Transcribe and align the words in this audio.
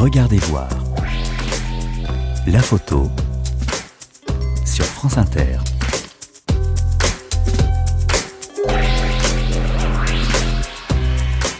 Regardez 0.00 0.38
voir. 0.38 0.70
La 2.46 2.60
photo 2.60 3.10
sur 4.64 4.86
France 4.86 5.18
Inter. 5.18 5.58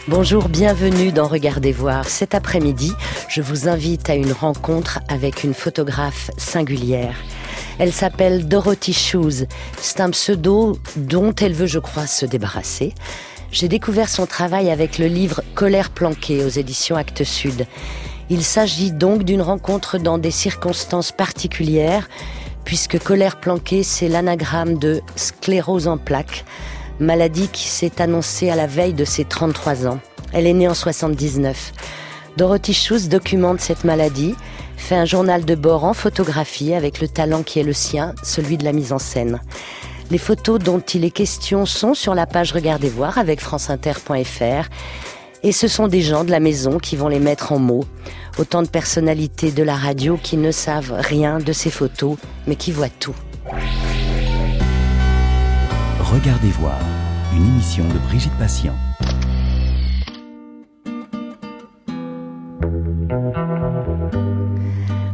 Bonjour, 0.07 0.49
bienvenue 0.49 1.11
dans 1.11 1.27
Regardez 1.27 1.71
voir. 1.71 2.09
Cet 2.09 2.33
après-midi, 2.33 2.93
je 3.29 3.43
vous 3.43 3.67
invite 3.67 4.09
à 4.09 4.15
une 4.15 4.31
rencontre 4.31 5.01
avec 5.07 5.43
une 5.43 5.53
photographe 5.53 6.31
singulière. 6.35 7.13
Elle 7.77 7.93
s'appelle 7.93 8.47
Dorothy 8.47 8.93
Shoes. 8.93 9.45
C'est 9.79 9.99
un 9.99 10.09
pseudo 10.09 10.79
dont 10.95 11.35
elle 11.35 11.53
veut, 11.53 11.67
je 11.67 11.77
crois, 11.77 12.07
se 12.07 12.25
débarrasser. 12.25 12.95
J'ai 13.51 13.67
découvert 13.67 14.09
son 14.09 14.25
travail 14.25 14.71
avec 14.71 14.97
le 14.97 15.05
livre 15.05 15.43
Colère 15.53 15.91
planquée 15.91 16.43
aux 16.43 16.49
éditions 16.49 16.95
Actes 16.95 17.23
Sud. 17.23 17.67
Il 18.33 18.45
s'agit 18.45 18.93
donc 18.93 19.23
d'une 19.23 19.41
rencontre 19.41 19.97
dans 19.97 20.17
des 20.17 20.31
circonstances 20.31 21.11
particulières, 21.11 22.07
puisque 22.63 22.97
Colère 22.97 23.41
planquée, 23.41 23.83
c'est 23.83 24.07
l'anagramme 24.07 24.77
de 24.77 25.01
sclérose 25.17 25.89
en 25.89 25.97
plaques, 25.97 26.45
maladie 27.01 27.49
qui 27.49 27.67
s'est 27.67 28.01
annoncée 28.01 28.49
à 28.49 28.55
la 28.55 28.67
veille 28.67 28.93
de 28.93 29.03
ses 29.03 29.25
33 29.25 29.85
ans. 29.85 29.99
Elle 30.31 30.47
est 30.47 30.53
née 30.53 30.69
en 30.69 30.73
79. 30.73 31.73
Dorothy 32.37 32.73
Schuss 32.73 33.09
documente 33.09 33.59
cette 33.59 33.83
maladie, 33.83 34.33
fait 34.77 34.95
un 34.95 35.03
journal 35.03 35.43
de 35.43 35.55
bord 35.55 35.83
en 35.83 35.93
photographie 35.93 36.73
avec 36.73 37.01
le 37.01 37.09
talent 37.09 37.43
qui 37.43 37.59
est 37.59 37.63
le 37.63 37.73
sien, 37.73 38.15
celui 38.23 38.55
de 38.55 38.63
la 38.63 38.71
mise 38.71 38.93
en 38.93 38.99
scène. 38.99 39.41
Les 40.09 40.17
photos 40.17 40.57
dont 40.57 40.79
il 40.79 41.03
est 41.03 41.11
question 41.11 41.65
sont 41.65 41.93
sur 41.93 42.15
la 42.15 42.25
page 42.25 42.53
Regardez 42.53 42.89
voir 42.89 43.17
avec 43.17 43.41
franceinter.fr 43.41 44.69
et 45.43 45.51
ce 45.51 45.67
sont 45.67 45.87
des 45.87 46.01
gens 46.01 46.23
de 46.23 46.31
la 46.31 46.39
maison 46.39 46.77
qui 46.77 46.95
vont 46.95 47.07
les 47.07 47.19
mettre 47.19 47.51
en 47.51 47.59
mots. 47.59 47.85
Autant 48.37 48.61
de 48.61 48.67
personnalités 48.67 49.51
de 49.51 49.63
la 49.63 49.75
radio 49.75 50.17
qui 50.21 50.37
ne 50.37 50.51
savent 50.51 50.93
rien 50.97 51.39
de 51.39 51.53
ces 51.53 51.69
photos, 51.69 52.17
mais 52.47 52.55
qui 52.55 52.71
voient 52.71 52.89
tout. 52.89 53.15
Regardez 55.99 56.49
voir, 56.59 56.79
une 57.35 57.47
émission 57.47 57.85
de 57.87 57.97
Brigitte 58.07 58.37
Patient. 58.37 58.75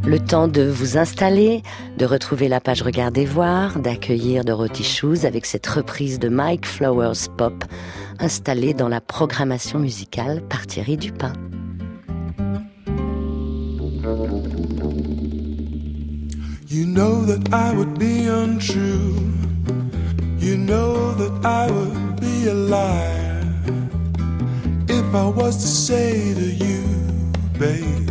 Le 0.07 0.19
temps 0.19 0.47
de 0.47 0.61
vous 0.61 0.97
installer, 0.97 1.63
de 1.97 2.05
retrouver 2.05 2.47
la 2.47 2.61
page 2.61 2.81
Regardez 2.81 3.25
voir, 3.25 3.77
d'accueillir 3.77 4.45
Dorothy 4.45 4.85
Shoes 4.85 5.25
avec 5.25 5.45
cette 5.45 5.67
reprise 5.67 6.17
de 6.17 6.29
Mike 6.29 6.65
Flowers 6.65 7.27
Pop 7.37 7.65
installée 8.17 8.73
dans 8.73 8.87
la 8.87 9.01
programmation 9.01 9.79
musicale 9.79 10.41
par 10.47 10.65
Thierry 10.65 10.95
Dupin. 10.95 11.33
You 16.69 16.85
know 16.85 17.25
that 17.25 17.43
I 17.51 17.75
would 17.75 17.99
be 17.99 18.29
untrue. 18.29 19.13
You 20.39 20.55
know 20.55 21.15
that 21.15 21.45
I 21.45 21.69
would 21.69 22.21
be 22.21 22.47
a 22.47 22.53
liar 22.53 23.43
if 24.87 25.13
I 25.13 25.27
was 25.35 25.57
to 25.57 25.67
say 25.67 26.33
to 26.33 26.65
you, 26.65 26.81
babe 27.59 28.07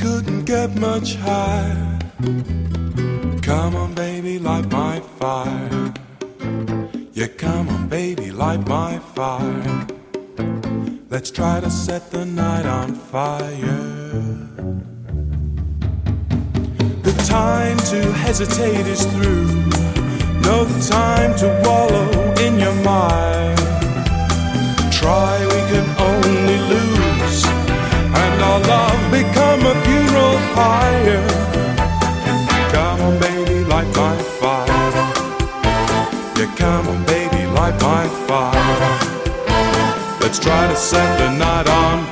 couldn't 0.00 0.37
get 0.48 0.74
much 0.76 1.14
higher. 1.16 1.98
Come 3.42 3.76
on, 3.76 3.92
baby, 3.92 4.38
light 4.38 4.66
my 4.72 4.98
fire. 5.18 5.92
Yeah, 7.12 7.26
come 7.36 7.68
on, 7.68 7.86
baby, 7.88 8.30
light 8.30 8.66
my 8.66 8.98
fire. 9.14 9.86
Let's 11.10 11.30
try 11.30 11.60
to 11.60 11.70
set 11.70 12.10
the 12.10 12.24
night 12.24 12.64
on 12.64 12.94
fire. 12.94 13.84
The 17.02 17.14
time 17.28 17.76
to 17.92 18.00
hesitate 18.24 18.86
is 18.86 19.04
through. 19.04 19.48
No 20.48 20.66
time 20.88 21.36
to 21.42 21.48
wallow 21.66 22.08
in 22.46 22.58
your 22.58 22.76
mind. 22.94 23.58
Try, 25.00 25.37
love 28.66 29.02
become 29.10 29.60
a 29.66 29.74
funeral 29.84 30.36
pyre. 30.54 31.26
Come 32.72 33.00
on, 33.02 33.18
baby, 33.20 33.64
light 33.64 33.88
my 33.96 34.16
fire. 34.40 34.66
Yeah, 36.36 36.54
come 36.56 36.88
on, 36.88 37.04
baby, 37.04 37.46
light 37.46 37.80
my 37.80 38.06
fire. 38.26 38.98
Let's 40.20 40.38
try 40.38 40.68
to 40.68 40.76
set 40.76 41.18
the 41.18 41.30
night 41.38 41.68
on 41.68 42.07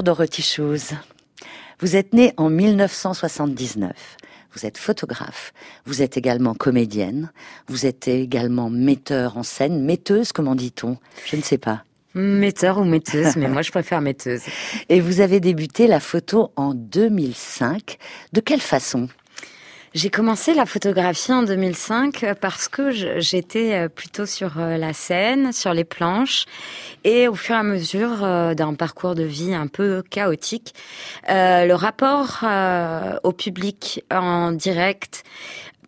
Bonjour 0.00 0.16
Dorothy 0.16 0.40
Shoes. 0.40 0.96
Vous 1.78 1.94
êtes 1.94 2.14
née 2.14 2.32
en 2.38 2.48
1979. 2.48 3.92
Vous 4.54 4.64
êtes 4.64 4.78
photographe. 4.78 5.52
Vous 5.84 6.00
êtes 6.00 6.16
également 6.16 6.54
comédienne. 6.54 7.30
Vous 7.68 7.84
êtes 7.84 8.08
également 8.08 8.70
metteur 8.70 9.36
en 9.36 9.42
scène. 9.42 9.84
Metteuse, 9.84 10.32
comment 10.32 10.54
dit-on? 10.54 10.96
Je 11.26 11.36
ne 11.36 11.42
sais 11.42 11.58
pas. 11.58 11.84
Metteur 12.14 12.78
ou 12.78 12.84
metteuse, 12.84 13.36
mais 13.36 13.48
moi 13.50 13.60
je 13.60 13.70
préfère 13.70 14.00
metteuse. 14.00 14.40
Et 14.88 15.02
vous 15.02 15.20
avez 15.20 15.38
débuté 15.38 15.86
la 15.86 16.00
photo 16.00 16.50
en 16.56 16.72
2005. 16.72 17.98
De 18.32 18.40
quelle 18.40 18.62
façon? 18.62 19.06
J'ai 19.92 20.08
commencé 20.08 20.54
la 20.54 20.66
photographie 20.66 21.32
en 21.32 21.42
2005 21.42 22.34
parce 22.40 22.68
que 22.68 22.90
j'étais 23.20 23.74
euh, 23.74 23.88
plutôt 23.88 24.24
sur 24.24 24.60
euh, 24.60 24.76
la 24.76 24.92
scène, 24.92 25.52
sur 25.52 25.74
les 25.74 25.82
planches, 25.82 26.46
et 27.02 27.26
au 27.26 27.34
fur 27.34 27.56
et 27.56 27.58
à 27.58 27.62
mesure 27.64 28.22
euh, 28.22 28.54
d'un 28.54 28.74
parcours 28.74 29.16
de 29.16 29.24
vie 29.24 29.52
un 29.52 29.66
peu 29.66 30.02
chaotique, 30.08 30.74
le 31.28 31.72
rapport 31.72 32.44
au 33.24 33.32
public 33.32 34.04
en 34.12 34.52
direct 34.52 35.24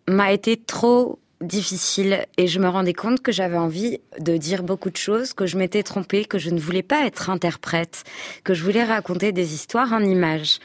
m'a 0.07 0.33
été 0.33 0.57
trop 0.57 1.19
difficile 1.43 2.25
et 2.37 2.47
je 2.47 2.59
me 2.59 2.67
rendais 2.67 2.93
compte 2.93 3.21
que 3.21 3.31
j'avais 3.31 3.57
envie 3.57 3.99
de 4.19 4.37
dire 4.37 4.63
beaucoup 4.63 4.89
de 4.89 4.97
choses, 4.97 5.33
que 5.33 5.45
je 5.45 5.57
m'étais 5.57 5.83
trompée, 5.83 6.25
que 6.25 6.39
je 6.39 6.49
ne 6.49 6.59
voulais 6.59 6.83
pas 6.83 7.05
être 7.05 7.29
interprète, 7.29 8.03
que 8.43 8.53
je 8.53 8.63
voulais 8.63 8.83
raconter 8.83 9.31
des 9.31 9.53
histoires 9.53 9.93
en 9.93 10.01
images. 10.01 10.59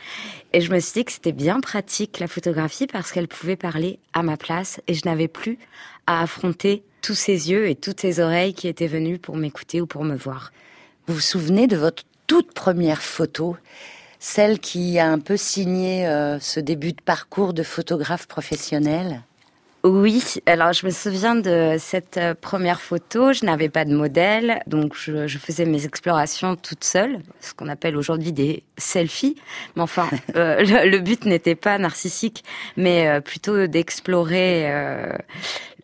Et 0.52 0.60
je 0.60 0.72
me 0.72 0.80
suis 0.80 1.00
dit 1.00 1.04
que 1.04 1.12
c'était 1.12 1.32
bien 1.32 1.60
pratique 1.60 2.18
la 2.18 2.28
photographie 2.28 2.86
parce 2.86 3.12
qu'elle 3.12 3.28
pouvait 3.28 3.56
parler 3.56 3.98
à 4.12 4.22
ma 4.22 4.36
place 4.36 4.80
et 4.86 4.94
je 4.94 5.02
n'avais 5.04 5.28
plus 5.28 5.58
à 6.06 6.22
affronter 6.22 6.82
tous 7.02 7.14
ces 7.14 7.50
yeux 7.50 7.68
et 7.68 7.74
toutes 7.74 8.00
ces 8.00 8.20
oreilles 8.20 8.54
qui 8.54 8.68
étaient 8.68 8.86
venues 8.86 9.18
pour 9.18 9.36
m'écouter 9.36 9.80
ou 9.80 9.86
pour 9.86 10.04
me 10.04 10.16
voir. 10.16 10.52
Vous 11.06 11.14
vous 11.14 11.20
souvenez 11.20 11.66
de 11.66 11.76
votre 11.76 12.04
toute 12.26 12.52
première 12.52 13.02
photo, 13.02 13.56
celle 14.18 14.58
qui 14.58 14.98
a 14.98 15.10
un 15.10 15.18
peu 15.18 15.36
signé 15.36 16.06
euh, 16.06 16.38
ce 16.40 16.60
début 16.60 16.92
de 16.92 17.02
parcours 17.02 17.54
de 17.54 17.62
photographe 17.62 18.26
professionnel? 18.26 19.22
Oui, 19.88 20.22
alors 20.46 20.72
je 20.72 20.86
me 20.86 20.90
souviens 20.90 21.34
de 21.34 21.76
cette 21.78 22.16
euh, 22.16 22.34
première 22.40 22.80
photo. 22.80 23.32
Je 23.32 23.44
n'avais 23.44 23.68
pas 23.68 23.84
de 23.84 23.94
modèle, 23.94 24.60
donc 24.66 24.94
je, 24.94 25.26
faisais 25.38 25.64
mes 25.64 25.84
explorations 25.84 26.56
toute 26.56 26.84
seule, 26.84 27.18
ce 27.40 27.54
qu'on 27.54 27.68
appelle 27.68 27.96
aujourd'hui 27.96 28.32
des 28.32 28.62
selfies. 28.76 29.36
Mais 29.76 29.82
enfin, 29.82 30.08
euh, 30.36 30.62
le, 30.62 30.98
but 30.98 31.24
n'était 31.24 31.54
pas 31.54 31.78
narcissique, 31.78 32.44
mais 32.76 33.20
plutôt 33.20 33.66
d'explorer 33.66 34.70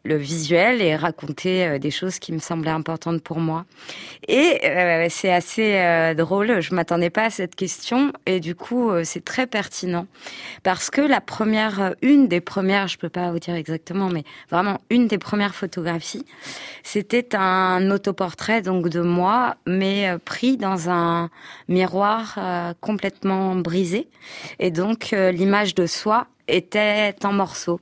le 0.04 0.16
visuel 0.16 0.82
et 0.82 0.96
raconter 0.96 1.66
euh, 1.66 1.78
des 1.78 1.90
choses 1.90 2.18
qui 2.18 2.32
me 2.32 2.38
semblaient 2.38 2.70
importantes 2.70 3.22
pour 3.22 3.38
moi. 3.38 3.64
Et 4.28 4.60
euh, 4.64 5.06
c'est 5.08 5.32
assez 5.32 5.76
euh, 5.76 6.14
drôle, 6.14 6.60
je 6.60 6.74
m'attendais 6.74 7.10
pas 7.10 7.24
à 7.24 7.30
cette 7.30 7.56
question 7.56 8.12
et 8.26 8.40
du 8.40 8.54
coup 8.54 8.90
c'est 9.02 9.24
très 9.24 9.46
pertinent 9.46 10.06
parce 10.62 10.90
que 10.90 11.00
la 11.00 11.20
première, 11.20 11.94
une 12.02 12.28
des 12.28 12.40
premières, 12.40 12.88
je 12.88 12.98
peux 12.98 13.08
pas 13.08 13.30
vous 13.30 13.38
dire 13.38 13.54
exactement, 13.54 14.08
mais 14.08 14.24
vraiment 14.50 14.78
une 14.90 15.08
des 15.08 15.18
premières 15.18 15.54
photographies, 15.54 16.24
c'était 16.82 17.34
un 17.34 17.90
autoportrait 17.90 18.62
donc 18.62 18.88
de 18.88 19.00
moi, 19.00 19.56
mais 19.66 20.16
pris 20.24 20.56
dans 20.56 20.90
un 20.90 21.30
miroir 21.68 22.38
complètement 22.80 23.56
brisé 23.56 24.08
et 24.58 24.70
donc 24.70 25.10
l'image 25.12 25.74
de 25.74 25.86
soi 25.86 26.26
était 26.48 27.14
en 27.24 27.32
morceaux. 27.32 27.80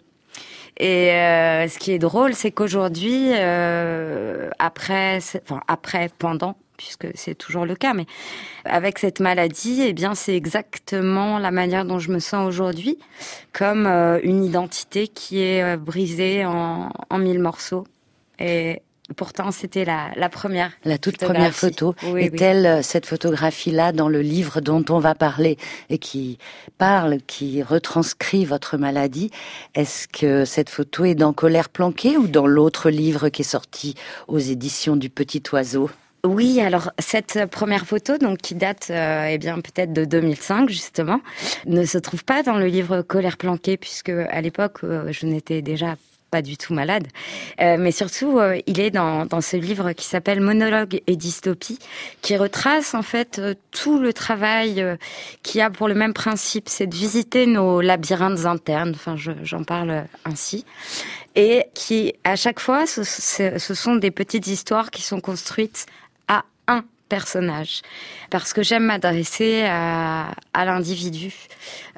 Et 0.82 1.12
euh, 1.12 1.68
ce 1.68 1.78
qui 1.78 1.92
est 1.92 2.00
drôle, 2.00 2.34
c'est 2.34 2.50
qu'aujourd'hui, 2.50 3.30
euh, 3.34 4.50
après, 4.58 5.20
enfin 5.44 5.60
après, 5.68 6.10
pendant, 6.18 6.56
puisque 6.76 7.06
c'est 7.14 7.36
toujours 7.36 7.66
le 7.66 7.76
cas, 7.76 7.94
mais 7.94 8.06
avec 8.64 8.98
cette 8.98 9.20
maladie, 9.20 9.84
eh 9.86 9.92
bien, 9.92 10.16
c'est 10.16 10.34
exactement 10.34 11.38
la 11.38 11.52
manière 11.52 11.84
dont 11.84 12.00
je 12.00 12.10
me 12.10 12.18
sens 12.18 12.48
aujourd'hui, 12.48 12.98
comme 13.52 13.86
euh, 13.86 14.18
une 14.24 14.42
identité 14.42 15.06
qui 15.06 15.40
est 15.40 15.62
euh, 15.62 15.76
brisée 15.76 16.44
en, 16.44 16.90
en 17.10 17.18
mille 17.18 17.38
morceaux. 17.38 17.86
Et 18.40 18.82
Pourtant, 19.16 19.50
c'était 19.50 19.84
la, 19.84 20.10
la, 20.16 20.28
première. 20.28 20.72
La 20.84 20.98
toute 20.98 21.18
première 21.18 21.52
photo. 21.52 21.94
Est-elle 22.16 22.66
euh, 22.66 22.82
cette 22.82 23.06
photographie-là 23.06 23.92
dans 23.92 24.08
le 24.08 24.20
livre 24.20 24.60
dont 24.60 24.84
on 24.88 24.98
va 24.98 25.14
parler 25.14 25.56
et 25.90 25.98
qui 25.98 26.38
parle, 26.78 27.18
qui 27.26 27.62
retranscrit 27.62 28.44
votre 28.44 28.76
maladie 28.76 29.30
Est-ce 29.74 30.08
que 30.08 30.44
cette 30.44 30.70
photo 30.70 31.04
est 31.04 31.14
dans 31.14 31.32
Colère 31.32 31.68
planquée 31.68 32.16
ou 32.16 32.26
dans 32.26 32.46
l'autre 32.46 32.90
livre 32.90 33.28
qui 33.28 33.42
est 33.42 33.44
sorti 33.44 33.94
aux 34.28 34.38
éditions 34.38 34.96
du 34.96 35.10
Petit 35.10 35.42
Oiseau? 35.52 35.90
Oui, 36.24 36.60
alors 36.60 36.92
cette 37.00 37.46
première 37.50 37.84
photo, 37.84 38.16
donc 38.16 38.38
qui 38.38 38.54
date, 38.54 38.88
euh, 38.90 39.26
eh 39.28 39.38
bien 39.38 39.56
peut-être 39.56 39.92
de 39.92 40.04
2005 40.04 40.68
justement, 40.68 41.20
ne 41.66 41.84
se 41.84 41.98
trouve 41.98 42.24
pas 42.24 42.44
dans 42.44 42.58
le 42.58 42.66
livre 42.66 43.02
Colère 43.02 43.36
planquée 43.36 43.76
puisque 43.76 44.10
à 44.10 44.40
l'époque 44.40 44.84
euh, 44.84 45.10
je 45.10 45.26
n'étais 45.26 45.62
déjà 45.62 45.96
pas 46.32 46.42
du 46.42 46.56
tout 46.56 46.72
malade. 46.72 47.06
Euh, 47.60 47.76
mais 47.78 47.92
surtout, 47.92 48.38
euh, 48.38 48.58
il 48.66 48.80
est 48.80 48.90
dans, 48.90 49.40
ce 49.42 49.56
livre 49.58 49.92
qui 49.92 50.06
s'appelle 50.06 50.40
Monologue 50.40 51.02
et 51.06 51.14
dystopie, 51.14 51.78
qui 52.22 52.38
retrace 52.38 52.94
en 52.94 53.02
fait 53.02 53.38
euh, 53.38 53.54
tout 53.70 54.00
le 54.00 54.14
travail 54.14 54.96
qui 55.42 55.60
a 55.60 55.68
pour 55.68 55.88
le 55.88 55.94
même 55.94 56.14
principe, 56.14 56.70
c'est 56.70 56.86
de 56.86 56.94
visiter 56.94 57.46
nos 57.46 57.82
labyrinthes 57.82 58.46
internes. 58.46 58.92
Enfin, 58.94 59.14
j'en 59.16 59.62
parle 59.62 60.06
ainsi. 60.24 60.64
Et 61.36 61.66
qui, 61.74 62.14
à 62.24 62.36
chaque 62.36 62.60
fois, 62.60 62.86
ce, 62.86 63.74
sont 63.74 63.96
des 63.96 64.10
petites 64.10 64.46
histoires 64.46 64.90
qui 64.90 65.02
sont 65.02 65.20
construites 65.20 65.84
à 66.28 66.44
un 66.66 66.84
personnage. 67.10 67.82
Parce 68.30 68.54
que 68.54 68.62
j'aime 68.62 68.84
m'adresser 68.84 69.64
à 69.64 70.34
l'individu 70.54 71.32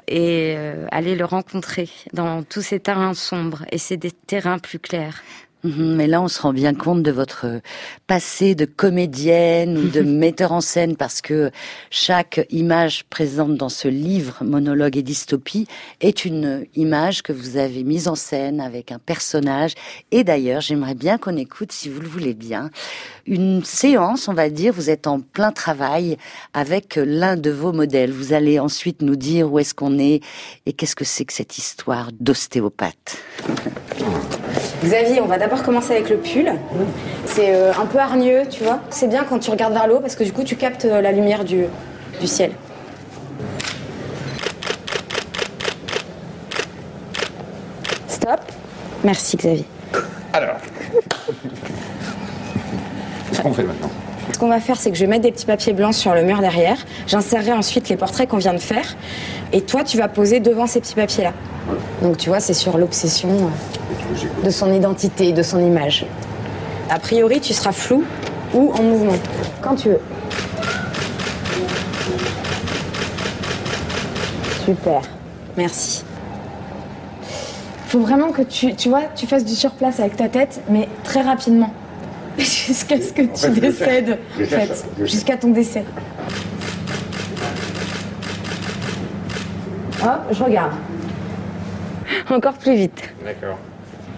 et 0.07 0.55
euh, 0.57 0.87
aller 0.91 1.15
le 1.15 1.25
rencontrer 1.25 1.89
dans 2.13 2.43
tous 2.43 2.61
ces 2.61 2.79
terrains 2.79 3.13
sombres 3.13 3.65
et 3.71 3.77
des 3.97 4.11
terrains 4.11 4.59
plus 4.59 4.79
clairs. 4.79 5.21
Mhm, 5.65 5.95
mais 5.95 6.05
là, 6.05 6.21
on 6.21 6.27
se 6.27 6.39
rend 6.39 6.53
bien 6.53 6.75
compte 6.75 7.01
de 7.01 7.09
votre 7.09 7.59
passé 8.05 8.53
de 8.53 8.65
comédienne 8.65 9.79
ou 9.79 9.89
de 9.89 10.01
metteur 10.01 10.51
en 10.51 10.61
scène 10.61 10.95
parce 10.95 11.21
que 11.21 11.49
chaque 11.89 12.45
image 12.51 13.03
présente 13.05 13.55
dans 13.55 13.69
ce 13.69 13.87
livre, 13.87 14.43
Monologue 14.43 14.95
et 14.95 15.01
dystopie, 15.01 15.65
est 16.01 16.23
une 16.23 16.67
image 16.75 17.23
que 17.23 17.33
vous 17.33 17.57
avez 17.57 17.83
mise 17.83 18.07
en 18.07 18.13
scène 18.13 18.61
avec 18.61 18.91
un 18.91 18.99
personnage. 18.99 19.73
Et 20.11 20.23
d'ailleurs, 20.23 20.61
j'aimerais 20.61 20.93
bien 20.93 21.17
qu'on 21.17 21.35
écoute, 21.35 21.71
si 21.71 21.89
vous 21.89 21.99
le 21.99 22.07
voulez 22.07 22.35
bien, 22.35 22.69
une 23.25 23.63
séance, 23.63 24.27
on 24.27 24.33
va 24.33 24.51
dire, 24.51 24.71
vous 24.71 24.91
êtes 24.91 25.07
en 25.07 25.19
plein 25.19 25.51
travail 25.51 26.17
avec 26.53 26.99
l'un 27.03 27.37
de 27.37 27.49
vos 27.49 27.73
modèles. 27.73 28.11
Vous 28.11 28.33
allez 28.33 28.59
ensuite 28.59 29.01
nous 29.01 29.15
dire 29.15 29.51
où 29.51 29.57
est-ce 29.57 29.73
qu'on 29.73 29.97
est 29.97 30.21
et 30.67 30.73
qu'est-ce 30.73 30.95
que 30.95 31.05
c'est 31.05 31.25
que 31.25 31.33
cette 31.33 31.57
histoire 31.57 32.11
d'ostéopathe. 32.11 33.17
Xavier, 34.83 35.21
on 35.21 35.25
va 35.25 35.37
d'abord 35.37 35.63
commencer 35.63 35.93
avec 35.93 36.09
le 36.09 36.17
pull. 36.17 36.51
C'est 37.25 37.53
euh, 37.53 37.71
un 37.79 37.85
peu 37.85 37.97
hargneux, 37.97 38.43
tu 38.49 38.63
vois. 38.63 38.79
C'est 38.89 39.07
bien 39.07 39.23
quand 39.23 39.39
tu 39.39 39.49
regardes 39.49 39.73
vers 39.73 39.87
le 39.87 39.95
haut 39.95 39.99
parce 39.99 40.15
que 40.15 40.23
du 40.23 40.31
coup, 40.31 40.43
tu 40.43 40.55
captes 40.55 40.85
euh, 40.85 41.01
la 41.01 41.11
lumière 41.11 41.43
du, 41.43 41.65
du 42.19 42.27
ciel. 42.27 42.51
Stop. 48.07 48.41
Merci, 49.03 49.37
Xavier. 49.37 49.65
Alors. 50.33 50.57
Qu'est-ce 53.29 53.41
qu'on 53.41 53.53
fait 53.53 53.63
maintenant 53.63 53.89
Ce 54.31 54.37
qu'on 54.37 54.49
va 54.49 54.59
faire, 54.59 54.77
c'est 54.77 54.91
que 54.91 54.97
je 54.97 55.01
vais 55.01 55.09
mettre 55.09 55.23
des 55.23 55.31
petits 55.31 55.45
papiers 55.45 55.73
blancs 55.73 55.93
sur 55.93 56.13
le 56.13 56.23
mur 56.23 56.39
derrière. 56.39 56.77
J'insérerai 57.07 57.53
ensuite 57.53 57.89
les 57.89 57.97
portraits 57.97 58.29
qu'on 58.29 58.37
vient 58.37 58.53
de 58.53 58.59
faire. 58.59 58.95
Et 59.53 59.61
toi, 59.61 59.83
tu 59.83 59.97
vas 59.97 60.07
poser 60.07 60.39
devant 60.39 60.67
ces 60.67 60.79
petits 60.79 60.95
papiers-là. 60.95 61.33
Donc, 62.01 62.17
tu 62.17 62.29
vois, 62.29 62.39
c'est 62.39 62.53
sur 62.53 62.77
l'obsession. 62.77 63.49
De 64.43 64.49
son 64.49 64.73
identité, 64.73 65.31
de 65.33 65.43
son 65.43 65.59
image. 65.59 66.05
A 66.89 66.99
priori, 66.99 67.39
tu 67.39 67.53
seras 67.53 67.71
flou 67.71 68.03
ou 68.53 68.71
en 68.73 68.83
mouvement, 68.83 69.17
quand 69.61 69.75
tu 69.75 69.89
veux. 69.89 69.99
Super, 74.65 75.01
merci. 75.57 76.03
Faut 77.87 77.99
vraiment 77.99 78.31
que 78.31 78.41
tu, 78.41 78.75
tu 78.75 78.89
vois, 78.89 79.03
tu 79.15 79.27
fasses 79.27 79.45
du 79.45 79.55
surplace 79.55 79.99
avec 79.99 80.15
ta 80.15 80.27
tête, 80.27 80.61
mais 80.69 80.87
très 81.03 81.21
rapidement. 81.21 81.71
Jusqu'à 82.37 82.99
ce 82.99 83.13
que 83.13 83.21
tu 83.21 83.59
décèdes, 83.59 84.19
en 84.35 84.45
fait. 84.45 84.85
Jusqu'à 84.99 85.37
ton 85.37 85.49
décès. 85.49 85.85
Hop, 90.03 90.21
je 90.31 90.43
regarde. 90.43 90.73
Encore 92.29 92.53
plus 92.53 92.75
vite. 92.75 93.13
D'accord. 93.23 93.57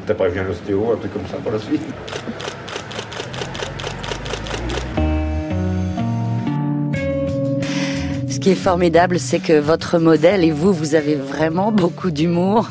T'as 0.08 0.14
prévu 0.14 0.40
un 0.40 0.50
ostéo, 0.50 0.94
un 0.94 0.96
truc 0.96 1.12
comme 1.12 1.28
ça 1.28 1.36
pour 1.36 1.52
la 1.52 1.60
suite? 1.60 1.82
Qui 8.48 8.54
est 8.54 8.56
formidable, 8.56 9.20
c'est 9.20 9.40
que 9.40 9.60
votre 9.60 10.00
modèle 10.00 10.42
et 10.46 10.52
vous, 10.52 10.72
vous 10.72 10.96
avez 10.96 11.16
vraiment 11.16 11.74
beaucoup 11.74 12.12
d'humour. 12.12 12.70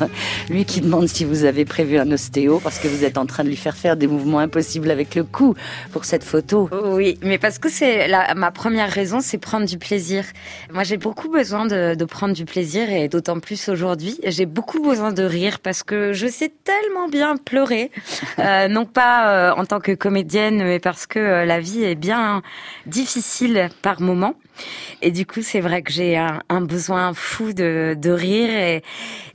Lui 0.49 0.65
qui 0.65 0.81
demande 0.81 1.07
si 1.07 1.23
vous 1.23 1.43
avez 1.43 1.65
prévu 1.65 1.99
un 1.99 2.11
ostéo 2.11 2.59
parce 2.63 2.79
que 2.79 2.87
vous 2.87 3.03
êtes 3.03 3.19
en 3.19 3.27
train 3.27 3.43
de 3.43 3.49
lui 3.49 3.55
faire 3.55 3.77
faire 3.77 3.95
des 3.95 4.07
mouvements 4.07 4.39
impossibles 4.39 4.89
avec 4.89 5.13
le 5.13 5.23
cou 5.23 5.53
pour 5.91 6.05
cette 6.05 6.23
photo. 6.23 6.67
Oui, 6.83 7.19
mais 7.21 7.37
parce 7.37 7.59
que 7.59 7.69
c'est 7.69 8.07
ma 8.35 8.49
première 8.49 8.89
raison, 8.89 9.19
c'est 9.21 9.37
prendre 9.37 9.67
du 9.67 9.77
plaisir. 9.77 10.25
Moi, 10.73 10.81
j'ai 10.81 10.97
beaucoup 10.97 11.29
besoin 11.29 11.67
de, 11.67 11.93
de, 11.93 12.05
prendre 12.05 12.33
du 12.33 12.45
plaisir 12.45 12.89
et 12.89 13.07
d'autant 13.07 13.39
plus 13.39 13.69
aujourd'hui, 13.69 14.19
j'ai 14.23 14.47
beaucoup 14.47 14.81
besoin 14.81 15.11
de 15.11 15.21
rire 15.21 15.59
parce 15.59 15.83
que 15.83 16.11
je 16.11 16.25
sais 16.25 16.51
tellement 16.63 17.07
bien 17.07 17.37
pleurer, 17.37 17.91
euh, 18.39 18.67
non 18.67 18.85
pas 18.85 19.51
euh, 19.51 19.53
en 19.55 19.65
tant 19.65 19.79
que 19.79 19.91
comédienne, 19.91 20.57
mais 20.57 20.79
parce 20.79 21.05
que 21.05 21.19
euh, 21.19 21.45
la 21.45 21.59
vie 21.59 21.83
est 21.83 21.93
bien 21.93 22.41
difficile 22.87 23.69
par 23.83 24.01
moments. 24.01 24.33
Et 25.01 25.11
du 25.11 25.25
coup, 25.25 25.41
c'est 25.41 25.59
vrai 25.59 25.81
que 25.81 25.91
j'ai 25.91 26.17
un, 26.17 26.61
besoin 26.61 27.13
fou 27.13 27.53
de, 27.53 27.95
de 27.97 28.11
rire. 28.11 28.49
Et, 28.49 28.83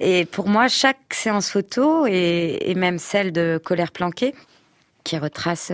et, 0.00 0.24
pour 0.24 0.48
moi, 0.48 0.68
chaque 0.68 1.12
séance 1.12 1.50
photo, 1.50 2.06
et, 2.06 2.58
et 2.60 2.74
même 2.74 2.98
celle 2.98 3.32
de 3.32 3.60
colère 3.62 3.92
planquée, 3.92 4.34
qui 5.04 5.18
retrace 5.18 5.72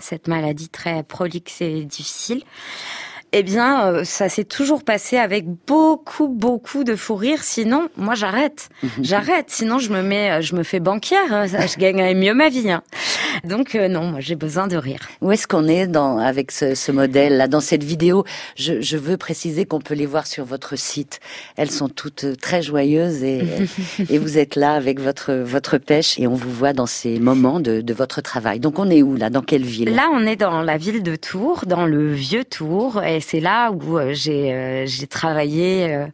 cette 0.00 0.28
maladie 0.28 0.68
très 0.68 1.02
prolixe 1.02 1.60
et 1.60 1.84
difficile, 1.84 2.44
eh 3.32 3.42
bien, 3.42 3.86
euh, 3.86 4.04
ça 4.04 4.28
s'est 4.28 4.44
toujours 4.44 4.84
passé 4.84 5.18
avec 5.18 5.46
beaucoup, 5.66 6.28
beaucoup 6.28 6.84
de 6.84 6.96
fou 6.96 7.14
rire. 7.14 7.42
Sinon, 7.42 7.88
moi, 7.96 8.14
j'arrête. 8.14 8.70
j'arrête. 9.02 9.46
Sinon, 9.48 9.78
je 9.78 9.90
me 9.90 10.02
mets, 10.02 10.40
je 10.40 10.54
me 10.54 10.62
fais 10.62 10.80
banquière. 10.80 11.46
Je 11.46 11.78
gagnerais 11.78 12.14
mieux 12.14 12.34
ma 12.34 12.48
vie. 12.48 12.74
Donc 13.44 13.74
euh, 13.74 13.88
non, 13.88 14.04
moi 14.04 14.20
j'ai 14.20 14.34
besoin 14.34 14.66
de 14.66 14.76
rire. 14.76 15.00
Où 15.20 15.30
est-ce 15.32 15.46
qu'on 15.46 15.66
est 15.68 15.86
dans 15.86 16.18
avec 16.18 16.50
ce, 16.50 16.74
ce 16.74 16.92
modèle 16.92 17.36
là 17.36 17.48
dans 17.48 17.60
cette 17.60 17.84
vidéo? 17.84 18.24
Je, 18.56 18.80
je 18.80 18.96
veux 18.96 19.16
préciser 19.16 19.64
qu'on 19.64 19.80
peut 19.80 19.94
les 19.94 20.06
voir 20.06 20.26
sur 20.26 20.44
votre 20.44 20.76
site. 20.76 21.20
Elles 21.56 21.70
sont 21.70 21.88
toutes 21.88 22.24
euh, 22.24 22.34
très 22.36 22.62
joyeuses 22.62 23.22
et, 23.22 23.42
et 24.10 24.18
vous 24.18 24.38
êtes 24.38 24.56
là 24.56 24.72
avec 24.74 25.00
votre 25.00 25.32
votre 25.32 25.78
pêche 25.78 26.18
et 26.18 26.26
on 26.26 26.34
vous 26.34 26.52
voit 26.52 26.72
dans 26.72 26.86
ces 26.86 27.18
moments 27.18 27.60
de, 27.60 27.80
de 27.80 27.94
votre 27.94 28.20
travail. 28.20 28.60
Donc 28.60 28.78
on 28.78 28.90
est 28.90 29.02
où 29.02 29.16
là? 29.16 29.30
Dans 29.30 29.42
quelle 29.42 29.64
ville? 29.64 29.94
Là, 29.94 30.08
on 30.12 30.26
est 30.26 30.36
dans 30.36 30.62
la 30.62 30.76
ville 30.76 31.02
de 31.02 31.16
Tours, 31.16 31.64
dans 31.66 31.86
le 31.86 32.12
vieux 32.12 32.44
Tours, 32.44 33.02
et 33.02 33.20
c'est 33.20 33.40
là 33.40 33.70
où 33.70 33.98
euh, 33.98 34.12
j'ai 34.14 34.84
j'ai 34.86 35.06
travaillé 35.06 36.06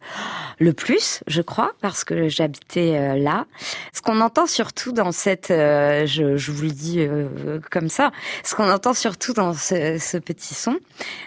le 0.59 0.73
plus, 0.73 1.21
je 1.27 1.43
crois, 1.43 1.73
parce 1.81 2.05
que 2.05 2.29
j'habitais 2.29 3.17
là. 3.17 3.47
Ce 3.93 4.01
qu'on 4.03 4.21
entend 4.21 4.47
surtout 4.47 4.93
dans 4.93 5.13
cette, 5.13 5.49
je, 5.51 6.37
je 6.37 6.53
vous 6.53 6.63
le 6.63 6.71
dis 6.71 7.07
euh, 7.15 7.61
comme 7.71 7.89
ça. 7.89 8.13
Ce 8.43 8.55
qu'on 8.55 8.71
entend 8.71 8.95
surtout 8.95 9.33
dans 9.33 9.55
ce, 9.55 10.19
petit 10.19 10.55
son 10.55 10.77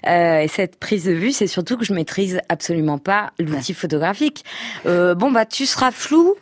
euh, 0.08 0.39
et 0.39 0.48
cette 0.48 0.77
prise 0.77 1.06
de 1.06 1.13
vue, 1.13 1.32
c'est 1.32 1.48
surtout 1.48 1.77
que 1.77 1.86
je 1.86 1.94
maîtrise 1.94 2.39
absolument 2.50 2.98
pas 2.98 3.32
l'outil 3.39 3.74
photographique. 3.74 4.46
Euh, 4.86 5.15
bon 5.15 5.32
bah 5.32 5.46
tu 5.46 5.65
seras 5.65 5.91
flou 5.91 6.36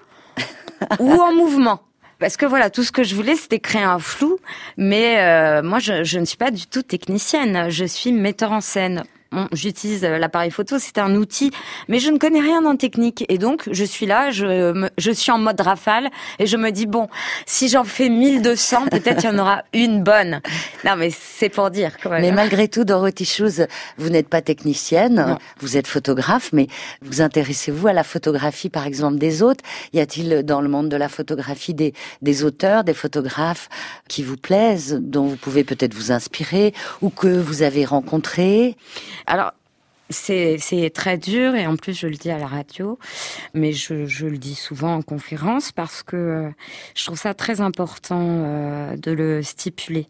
ou 1.00 1.12
en 1.14 1.34
mouvement. 1.36 1.82
Parce 2.20 2.38
que 2.38 2.46
voilà, 2.46 2.70
tout 2.70 2.84
ce 2.84 2.94
que 2.94 3.04
je 3.04 3.14
voulais, 3.14 3.36
c'était 3.36 3.60
créer 3.60 3.84
un 3.84 4.00
flou. 4.00 4.38
Mais 4.78 5.62
moi, 5.62 5.80
je, 5.80 6.06
je, 6.06 6.18
ne 6.18 6.24
suis 6.24 6.38
pas 6.38 6.50
du 6.50 6.66
tout 6.66 6.82
technicienne. 6.82 7.70
Je 7.70 7.84
suis 7.84 8.14
metteur 8.14 8.54
en 8.54 8.62
scène 8.62 9.04
j'utilise 9.51 10.04
euh, 10.04 10.18
l'appareil 10.18 10.51
photo, 10.51 10.77
c'est 10.80 10.98
un 10.98 11.15
outil, 11.15 11.51
mais 11.88 12.00
je 12.00 12.10
ne 12.10 12.18
connais 12.18 12.42
rien 12.42 12.65
en 12.65 12.75
technique. 12.75 13.25
Et 13.30 13.38
donc, 13.38 13.63
je 13.72 13.84
suis 13.84 14.06
là, 14.06 14.32
je, 14.32 14.88
je 14.98 15.12
suis 15.12 15.32
en 15.32 15.38
mode 15.38 15.60
rafale, 15.62 16.10
et 16.39 16.46
je 16.46 16.58
me 16.58 16.72
dis, 16.72 16.86
bon, 16.86 17.08
si 17.46 17.70
j'en 17.70 17.84
fais 17.84 18.10
1200, 18.10 18.88
peut-être 18.92 19.24
il 19.24 19.27
y 19.27 19.30
en 19.30 19.39
aura 19.39 19.63
une 19.74 20.04
bonne. 20.04 20.42
Non, 20.84 20.96
mais 20.98 21.12
c'est 21.12 21.50
pour 21.50 21.70
dire. 21.70 21.92
Mais 22.10 22.32
malgré 22.32 22.68
tout, 22.68 22.84
Dorothy 22.84 23.25
Shoes, 23.25 23.65
vous 23.98 24.10
n'êtes 24.10 24.30
pas 24.30 24.42
technicienne, 24.42 25.38
vous 25.60 25.77
êtes 25.77 25.88
photographe, 25.88 26.50
mais 26.54 26.68
vous 27.01 27.22
intéressez-vous 27.22 27.88
à 27.88 27.94
la 27.94 28.04
photographie, 28.04 28.70
par 28.70 28.86
exemple, 28.86 29.18
des 29.18 29.42
autres? 29.42 29.63
Y 29.94 30.00
a-t-il 30.00 30.44
dans 30.44 30.62
le 30.62 30.70
monde 30.70 30.89
de 30.89 30.98
la 30.98 31.10
photographie 31.10 31.74
des, 31.74 31.94
des 32.22 32.44
auteurs, 32.44 32.84
des 32.84 32.94
photographes 32.94 33.70
qui 34.08 34.24
vous 34.24 34.38
plaisent, 34.38 35.00
dont 35.01 35.25
vous 35.25 35.38
pouvez 35.38 35.63
peut-être 35.63 35.94
vous 35.94 36.12
inspirer, 36.12 36.74
ou 37.01 37.10
que 37.10 37.27
vous 37.27 37.62
avez 37.62 37.86
rencontrés? 37.86 38.75
Alors, 39.27 39.53
c'est 40.10 40.91
très 40.94 41.17
dur 41.17 41.55
et 41.55 41.65
en 41.65 41.75
plus 41.75 41.98
je 41.98 42.08
le 42.08 42.15
dis 42.15 42.29
à 42.29 42.38
la 42.38 42.48
radio, 42.48 43.00
mais 43.53 43.72
je, 43.74 44.25
le 44.25 44.38
dis 44.38 44.55
souvent 44.55 44.94
en 44.94 45.01
conférence 45.01 45.72
parce 45.72 46.03
que 46.03 46.15
euh, 46.15 46.50
je 46.96 47.05
trouve 47.05 47.17
ça 47.17 47.34
très 47.34 47.62
important 47.62 48.22
euh, 48.22 48.98
de 48.98 49.12
le 49.12 49.41
stipuler. 49.41 50.08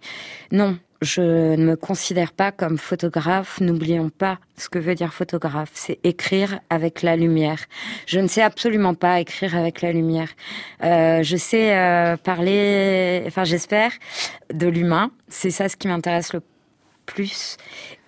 Non, 0.52 0.78
je 1.02 1.22
ne 1.56 1.64
me 1.64 1.76
considère 1.76 2.34
pas 2.34 2.52
comme 2.52 2.78
photographe. 2.78 3.62
N'oublions 3.62 4.10
pas 4.10 4.40
ce 4.58 4.68
que 4.68 4.80
veut 4.80 4.96
dire 4.96 5.14
photographe. 5.14 5.72
C'est 5.74 6.00
écrire 6.04 6.60
avec 6.70 7.02
la 7.02 7.16
lumière. 7.16 7.60
Je 8.06 8.20
ne 8.20 8.28
sais 8.28 8.42
absolument 8.42 8.96
pas 8.96 9.20
écrire 9.20 9.56
avec 9.56 9.82
la 9.82 9.92
lumière. 9.92 10.30
Euh, 10.84 11.24
je 11.24 11.38
sais 11.38 12.18
parler, 12.24 13.24
enfin 13.28 13.44
j'espère, 13.44 13.92
de 14.54 14.68
l'humain. 14.68 15.12
C'est 15.30 15.52
ça 15.52 15.70
ce 15.70 15.78
qui 15.78 15.88
m'intéresse 15.88 16.34
le 16.34 16.42
plus. 17.06 17.58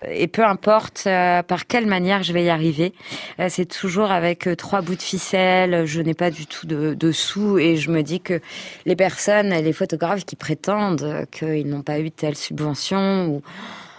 Et 0.08 0.28
peu 0.28 0.44
importe 0.44 1.04
euh, 1.06 1.42
par 1.42 1.66
quelle 1.66 1.86
manière 1.86 2.22
je 2.22 2.32
vais 2.32 2.44
y 2.44 2.50
arriver, 2.50 2.92
euh, 3.40 3.46
c'est 3.48 3.66
toujours 3.66 4.12
avec 4.12 4.46
euh, 4.46 4.54
trois 4.54 4.80
bouts 4.80 4.94
de 4.94 5.02
ficelle. 5.02 5.86
Je 5.86 6.00
n'ai 6.00 6.14
pas 6.14 6.30
du 6.30 6.46
tout 6.46 6.66
de, 6.66 7.12
sous 7.12 7.58
et 7.58 7.76
je 7.76 7.90
me 7.90 8.02
dis 8.02 8.20
que 8.20 8.40
les 8.86 8.94
personnes, 8.94 9.50
les 9.50 9.72
photographes 9.72 10.24
qui 10.24 10.36
prétendent 10.36 11.26
qu'ils 11.32 11.68
n'ont 11.68 11.82
pas 11.82 11.98
eu 11.98 12.10
telle 12.10 12.36
subvention 12.36 13.42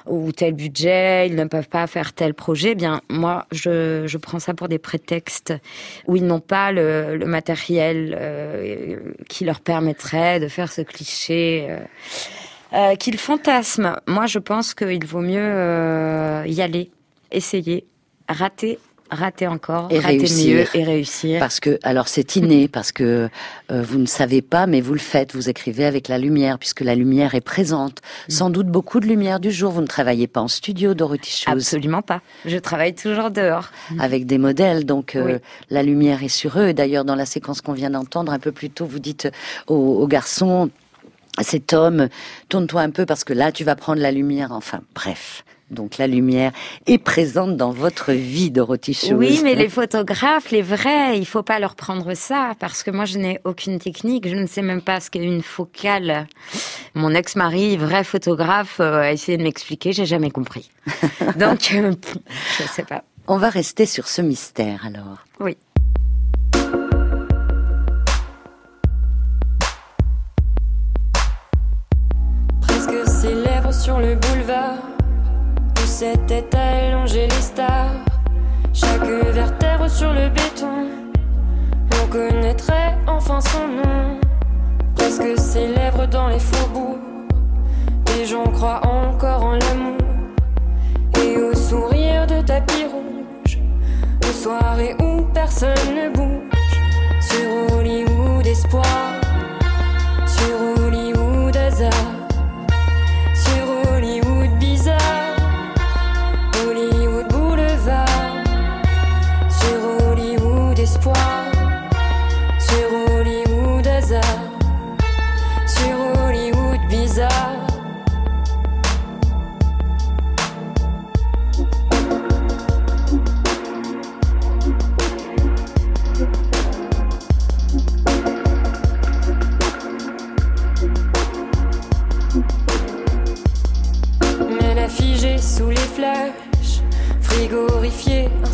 ou 0.05 0.31
tel 0.31 0.53
budget, 0.53 1.27
ils 1.27 1.35
ne 1.35 1.45
peuvent 1.45 1.67
pas 1.67 1.85
faire 1.85 2.13
tel 2.13 2.33
projet, 2.33 2.75
bien 2.75 3.01
moi 3.09 3.45
je, 3.51 4.17
prends 4.17 4.39
ça 4.39 4.53
pour 4.53 4.67
des 4.67 4.79
prétextes 4.79 5.53
où 6.07 6.15
ils 6.15 6.25
n'ont 6.25 6.39
pas 6.39 6.71
le, 6.71 7.17
matériel 7.25 8.17
qui 9.27 9.43
leur 9.43 9.59
permettrait 9.59 10.39
de 10.39 10.47
faire 10.47 10.71
ce 10.71 10.81
cliché 10.81 11.67
qu'il 12.99 13.17
fantasme. 13.17 13.95
Moi, 14.07 14.25
je 14.25 14.39
pense 14.39 14.73
qu'il 14.73 15.05
vaut 15.05 15.21
mieux 15.21 15.39
euh, 15.39 16.43
y 16.47 16.61
aller, 16.61 16.91
essayer, 17.31 17.85
rater 18.27 18.79
rater 19.11 19.47
encore, 19.47 19.87
et 19.89 19.99
rater 19.99 20.19
réussir. 20.19 20.55
mieux 20.55 20.65
et 20.75 20.83
réussir. 20.83 21.39
Parce 21.39 21.59
que, 21.59 21.79
alors 21.81 22.07
c'est 22.07 22.35
inné, 22.35 22.67
parce 22.71 22.91
que 22.91 23.29
euh, 23.71 23.81
vous 23.81 23.97
ne 23.97 24.05
savez 24.05 24.43
pas, 24.43 24.67
mais 24.67 24.81
vous 24.81 24.93
le 24.93 24.99
faites, 24.99 25.33
vous 25.33 25.49
écrivez 25.49 25.85
avec 25.85 26.07
la 26.07 26.19
lumière, 26.19 26.59
puisque 26.59 26.81
la 26.81 26.95
lumière 26.95 27.35
est 27.35 27.41
présente. 27.41 28.01
Mm. 28.27 28.31
Sans 28.31 28.49
doute 28.49 28.67
beaucoup 28.67 28.99
de 28.99 29.07
lumière 29.07 29.39
du 29.39 29.51
jour. 29.51 29.71
Vous 29.71 29.81
ne 29.81 29.87
travaillez 29.87 30.27
pas 30.27 30.41
en 30.41 30.47
studio, 30.47 30.93
Dorothy 30.93 31.31
Shoes. 31.31 31.51
Absolument 31.51 32.01
pas. 32.01 32.21
Je 32.45 32.57
travaille 32.57 32.93
toujours 32.93 33.31
dehors. 33.31 33.69
Avec 33.99 34.25
des 34.25 34.37
modèles, 34.37 34.85
donc 34.85 35.17
la 35.69 35.83
lumière 35.83 36.23
est 36.23 36.27
sur 36.27 36.59
eux. 36.59 36.73
D'ailleurs, 36.73 37.05
dans 37.05 37.15
la 37.15 37.25
séquence 37.25 37.61
qu'on 37.61 37.73
vient 37.73 37.89
d'entendre 37.89 38.31
un 38.31 38.39
peu 38.39 38.51
plus 38.51 38.69
tôt, 38.69 38.85
vous 38.85 38.99
dites 38.99 39.27
aux, 39.67 39.75
aux 39.75 40.07
garçons, 40.07 40.69
cet 41.43 41.73
homme, 41.73 42.09
tourne-toi 42.49 42.81
un 42.81 42.91
peu 42.91 43.05
parce 43.05 43.23
que 43.23 43.33
là 43.33 43.51
tu 43.51 43.63
vas 43.63 43.75
prendre 43.75 44.01
la 44.01 44.11
lumière. 44.11 44.51
Enfin, 44.51 44.81
bref. 44.95 45.43
Donc 45.71 45.97
la 45.97 46.07
lumière 46.07 46.51
est 46.87 46.97
présente 46.97 47.55
dans 47.55 47.71
votre 47.71 48.11
vie, 48.11 48.49
Dorothy 48.49 48.93
Shoes. 48.93 49.13
Oui, 49.13 49.39
mais 49.43 49.53
les 49.53 49.69
photographes, 49.69 50.49
les 50.51 50.63
vrais, 50.63 51.17
il 51.17 51.25
faut 51.25 51.43
pas 51.43 51.59
leur 51.59 51.75
prendre 51.75 52.13
ça 52.15 52.53
parce 52.59 52.81
que 52.81 52.89
moi 52.89 53.05
je 53.05 53.19
n'ai 53.19 53.39
aucune 53.43 53.77
technique, 53.77 54.27
je 54.27 54.35
ne 54.35 54.47
sais 54.47 54.63
même 54.63 54.81
pas 54.81 54.99
ce 54.99 55.11
qu'est 55.11 55.23
une 55.23 55.43
focale. 55.43 56.27
Mon 56.95 57.13
ex-mari, 57.13 57.77
vrai 57.77 58.03
photographe, 58.03 58.79
euh, 58.79 59.01
a 59.01 59.11
essayé 59.11 59.37
de 59.37 59.43
m'expliquer, 59.43 59.93
j'ai 59.93 60.07
jamais 60.07 60.31
compris. 60.31 60.71
Donc 61.37 61.71
euh, 61.73 61.93
je 62.57 62.63
sais 62.63 62.83
pas. 62.83 63.03
On 63.27 63.37
va 63.37 63.49
rester 63.49 63.85
sur 63.85 64.07
ce 64.07 64.23
mystère 64.23 64.87
alors. 64.87 65.19
Oui. 65.39 65.55
Sur 73.71 73.99
le 73.99 74.15
boulevard 74.15 74.79
où 75.77 75.85
cette 75.85 76.25
tête 76.25 76.55
a 76.55 76.87
allongé 76.87 77.27
les 77.27 77.41
stars. 77.41 77.91
Chaque 78.73 79.03
vertèbre 79.03 79.89
sur 79.89 80.11
le 80.11 80.29
béton, 80.29 80.87
on 82.01 82.07
connaîtrait 82.07 82.97
enfin 83.07 83.39
son 83.41 83.67
nom. 83.67 84.19
Presque 84.95 85.23
lèvres 85.55 86.07
dans 86.07 86.29
les 86.29 86.39
faubourgs, 86.39 86.99
les 88.15 88.25
gens 88.25 88.45
croient 88.45 88.81
encore 88.85 89.43
en 89.43 89.51
l'amour 89.53 89.97
et 91.23 91.37
au 91.37 91.53
sourire 91.53 92.25
de 92.25 92.41
tapis 92.41 92.85
rouge. 92.85 93.59
Aux 94.27 94.33
soirées 94.33 94.95
où 94.99 95.23
personne 95.33 95.69
ne 95.95 96.09
bouge, 96.09 96.79
sur 97.21 97.77
Hollywood 97.77 98.47
espoir, 98.47 98.85
sur 100.25 100.78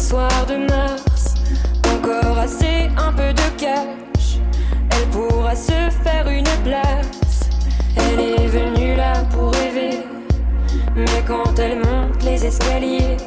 soir 0.05 0.45
de 0.47 0.57
mars. 0.69 1.33
Encore 1.93 2.37
assez, 2.37 2.89
un 2.95 3.11
peu 3.11 3.33
de 3.33 3.47
cash. 3.57 4.37
Elle 4.91 5.07
pourra 5.09 5.55
se 5.55 5.89
faire 6.03 6.27
une 6.29 6.53
place. 6.63 7.49
Elle 7.97 8.19
est 8.19 8.47
venue 8.47 8.95
là 8.95 9.13
pour 9.31 9.51
rêver. 9.53 10.03
Mais 10.95 11.23
quand 11.27 11.57
elle 11.57 11.77
monte 11.77 12.23
les 12.23 12.45
escaliers, 12.45 13.17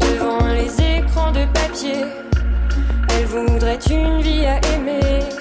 devant 0.00 0.46
les 0.46 0.72
écrans 0.96 1.32
de 1.32 1.44
papier, 1.52 2.04
elle 3.10 3.26
voudrait 3.26 3.84
une 3.90 4.20
vie 4.22 4.46
à 4.46 4.56
aimer. 4.74 5.31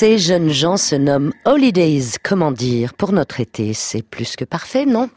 Ces 0.00 0.16
jeunes 0.16 0.48
gens 0.48 0.78
se 0.78 0.96
nomment 0.96 1.34
Holidays. 1.44 2.16
Comment 2.22 2.52
dire 2.52 2.94
Pour 2.94 3.12
notre 3.12 3.38
été, 3.38 3.74
c'est 3.74 4.00
plus 4.00 4.34
que 4.34 4.46
parfait, 4.46 4.86
non? 4.86 5.10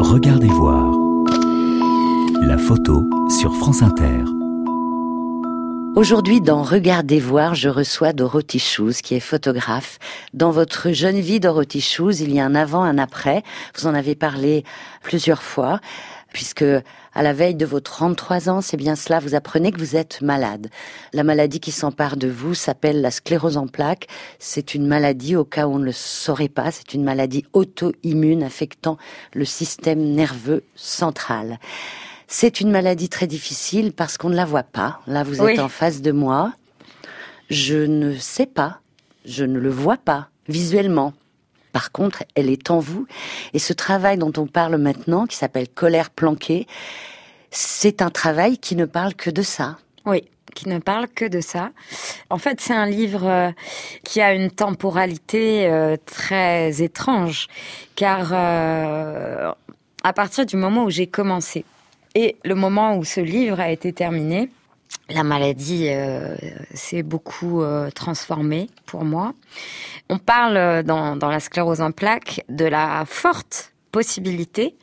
Regardez 0.00 0.48
voir. 0.48 0.84
La 2.42 2.58
photo 2.58 3.04
sur 3.40 3.54
France 3.54 3.82
Inter. 3.82 4.24
Aujourd'hui, 5.94 6.40
dans 6.40 6.64
Regardez 6.64 7.20
voir, 7.20 7.54
je 7.54 7.68
reçois 7.68 8.12
Dorothy 8.12 8.58
Shoes, 8.58 8.94
qui 9.00 9.14
est 9.14 9.20
photographe. 9.20 10.00
Dans 10.34 10.50
votre 10.50 10.90
jeune 10.90 11.20
vie, 11.20 11.38
Dorothy 11.38 11.80
Shoes, 11.80 12.20
il 12.20 12.34
y 12.34 12.40
a 12.40 12.46
un 12.46 12.56
avant, 12.56 12.82
un 12.82 12.98
après. 12.98 13.44
Vous 13.76 13.86
en 13.86 13.94
avez 13.94 14.16
parlé 14.16 14.64
plusieurs 15.04 15.44
fois, 15.44 15.78
puisque 16.32 16.64
à 17.14 17.22
la 17.22 17.32
veille 17.32 17.54
de 17.54 17.66
vos 17.66 17.80
33 17.80 18.48
ans, 18.48 18.60
c'est 18.60 18.76
bien 18.76 18.94
cela, 18.94 19.18
vous 19.18 19.34
apprenez 19.34 19.72
que 19.72 19.78
vous 19.78 19.96
êtes 19.96 20.22
malade. 20.22 20.68
La 21.12 21.24
maladie 21.24 21.60
qui 21.60 21.72
s'empare 21.72 22.16
de 22.16 22.28
vous 22.28 22.54
s'appelle 22.54 23.00
la 23.00 23.10
sclérose 23.10 23.56
en 23.56 23.66
plaques. 23.66 24.06
C'est 24.38 24.74
une 24.74 24.86
maladie, 24.86 25.36
au 25.36 25.44
cas 25.44 25.66
où 25.66 25.74
on 25.74 25.78
ne 25.78 25.84
le 25.84 25.92
saurait 25.92 26.48
pas, 26.48 26.70
c'est 26.70 26.94
une 26.94 27.04
maladie 27.04 27.44
auto-immune 27.52 28.42
affectant 28.42 28.96
le 29.34 29.44
système 29.44 30.00
nerveux 30.00 30.62
central. 30.76 31.58
C'est 32.28 32.60
une 32.60 32.70
maladie 32.70 33.08
très 33.08 33.26
difficile 33.26 33.92
parce 33.92 34.16
qu'on 34.16 34.30
ne 34.30 34.36
la 34.36 34.44
voit 34.44 34.62
pas. 34.62 35.00
Là, 35.08 35.24
vous 35.24 35.42
êtes 35.42 35.58
en 35.58 35.68
face 35.68 36.00
de 36.00 36.12
moi. 36.12 36.52
Je 37.48 37.76
ne 37.76 38.16
sais 38.16 38.46
pas, 38.46 38.80
je 39.24 39.44
ne 39.44 39.58
le 39.58 39.70
vois 39.70 39.96
pas 39.96 40.28
visuellement. 40.48 41.12
Par 41.72 41.92
contre, 41.92 42.24
elle 42.34 42.48
est 42.50 42.70
en 42.70 42.78
vous. 42.78 43.06
Et 43.54 43.58
ce 43.58 43.72
travail 43.72 44.18
dont 44.18 44.32
on 44.36 44.46
parle 44.46 44.76
maintenant, 44.76 45.26
qui 45.26 45.36
s'appelle 45.36 45.68
Colère 45.68 46.10
planquée, 46.10 46.66
c'est 47.50 48.02
un 48.02 48.10
travail 48.10 48.58
qui 48.58 48.76
ne 48.76 48.84
parle 48.84 49.14
que 49.14 49.30
de 49.30 49.42
ça. 49.42 49.78
Oui, 50.06 50.24
qui 50.54 50.68
ne 50.68 50.78
parle 50.78 51.08
que 51.08 51.24
de 51.24 51.40
ça. 51.40 51.70
En 52.28 52.38
fait, 52.38 52.60
c'est 52.60 52.74
un 52.74 52.86
livre 52.86 53.26
euh, 53.26 53.50
qui 54.04 54.20
a 54.20 54.34
une 54.34 54.50
temporalité 54.50 55.66
euh, 55.66 55.96
très 56.04 56.82
étrange, 56.82 57.48
car 57.96 58.30
euh, 58.32 59.52
à 60.04 60.12
partir 60.12 60.46
du 60.46 60.56
moment 60.56 60.84
où 60.84 60.90
j'ai 60.90 61.06
commencé 61.06 61.64
et 62.14 62.36
le 62.44 62.54
moment 62.54 62.96
où 62.96 63.04
ce 63.04 63.20
livre 63.20 63.60
a 63.60 63.70
été 63.70 63.92
terminé, 63.92 64.50
la 65.12 65.24
maladie 65.24 65.88
euh, 65.88 66.36
s'est 66.74 67.02
beaucoup 67.02 67.62
euh, 67.62 67.90
transformée 67.90 68.68
pour 68.86 69.04
moi. 69.04 69.34
On 70.08 70.18
parle 70.18 70.56
euh, 70.56 70.82
dans, 70.82 71.16
dans 71.16 71.28
la 71.28 71.40
sclérose 71.40 71.80
en 71.80 71.92
plaques 71.92 72.44
de 72.48 72.64
la 72.64 73.04
forte 73.06 73.72
possibilité 73.92 74.76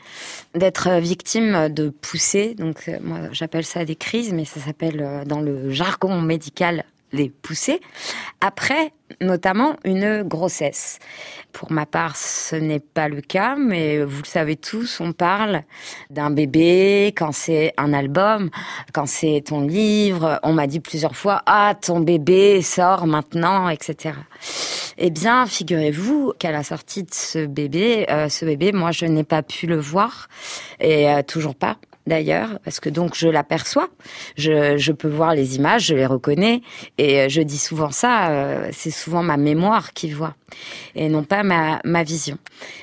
d'être 0.54 1.00
victime 1.00 1.70
de 1.70 1.90
poussées. 1.90 2.56
Donc, 2.56 2.92
moi, 3.02 3.20
j'appelle 3.32 3.64
ça 3.64 3.86
des 3.86 3.96
crises, 3.96 4.34
mais 4.34 4.44
ça 4.44 4.60
s'appelle 4.60 5.24
dans 5.26 5.40
le 5.40 5.72
jargon 5.72 6.22
médical 6.22 6.84
les 7.12 7.30
poussées. 7.30 7.80
Après, 8.42 8.94
notamment, 9.22 9.78
une 9.84 10.24
grossesse. 10.24 11.00
Pour 11.54 11.72
ma 11.72 11.86
part, 11.86 12.16
ce 12.16 12.56
n'est 12.56 12.80
pas 12.80 13.08
le 13.08 13.22
cas, 13.22 13.56
mais 13.56 14.04
vous 14.04 14.22
le 14.22 14.28
savez 14.28 14.56
tous, 14.56 15.00
on 15.00 15.12
parle 15.12 15.64
d'un 16.10 16.30
bébé 16.30 17.14
quand 17.18 17.32
c'est 17.32 17.74
un 17.78 17.94
album, 17.94 18.50
quand 18.94 19.08
c'est 19.08 19.44
ton 19.46 19.62
livre. 19.62 20.40
On 20.44 20.54
m'a 20.54 20.68
dit 20.68 20.80
plusieurs 20.80 21.16
fois, 21.16 21.42
ah, 21.46 21.74
ton 21.80 22.00
bébé 22.00 22.62
sort 22.62 23.08
maintenant, 23.08 23.70
etc. 23.70 24.16
Eh 24.98 25.10
bien, 25.10 25.46
figurez-vous 25.46 26.34
qu'à 26.38 26.52
la 26.52 26.64
sortie 26.64 27.04
de 27.04 27.14
ce 27.14 27.46
bébé, 27.46 28.06
euh, 28.10 28.30
ce 28.30 28.46
bébé, 28.46 28.72
moi, 28.72 28.92
je 28.92 29.06
n'ai 29.06 29.24
pas 29.24 29.44
pu 29.44 29.68
le 29.68 29.80
voir, 29.80 30.28
et 30.80 31.10
euh, 31.10 31.22
toujours 31.24 31.56
pas 31.56 31.78
d'ailleurs, 32.08 32.60
parce 32.64 32.80
que 32.80 32.90
donc 32.90 33.14
je 33.16 33.28
l'aperçois, 33.28 33.90
je, 34.38 34.78
je 34.78 34.92
peux 34.92 35.08
voir 35.10 35.36
les 35.36 35.56
images, 35.58 35.86
je 35.88 35.96
les 35.96 36.06
reconnais, 36.06 36.62
et 36.98 37.20
euh, 37.22 37.30
je 37.30 37.42
dis 37.42 37.58
souvent 37.60 37.92
ça, 37.92 38.30
euh, 38.30 38.70
c'est 38.74 38.92
souvent 38.92 39.22
ma 39.22 39.38
mémoire 39.38 39.94
qui 39.94 40.10
voit, 40.10 40.36
et 40.96 41.10
non 41.10 41.24
pas 41.24 41.44
ma, 41.44 41.80
ma 41.84 42.04
vision. 42.04 42.38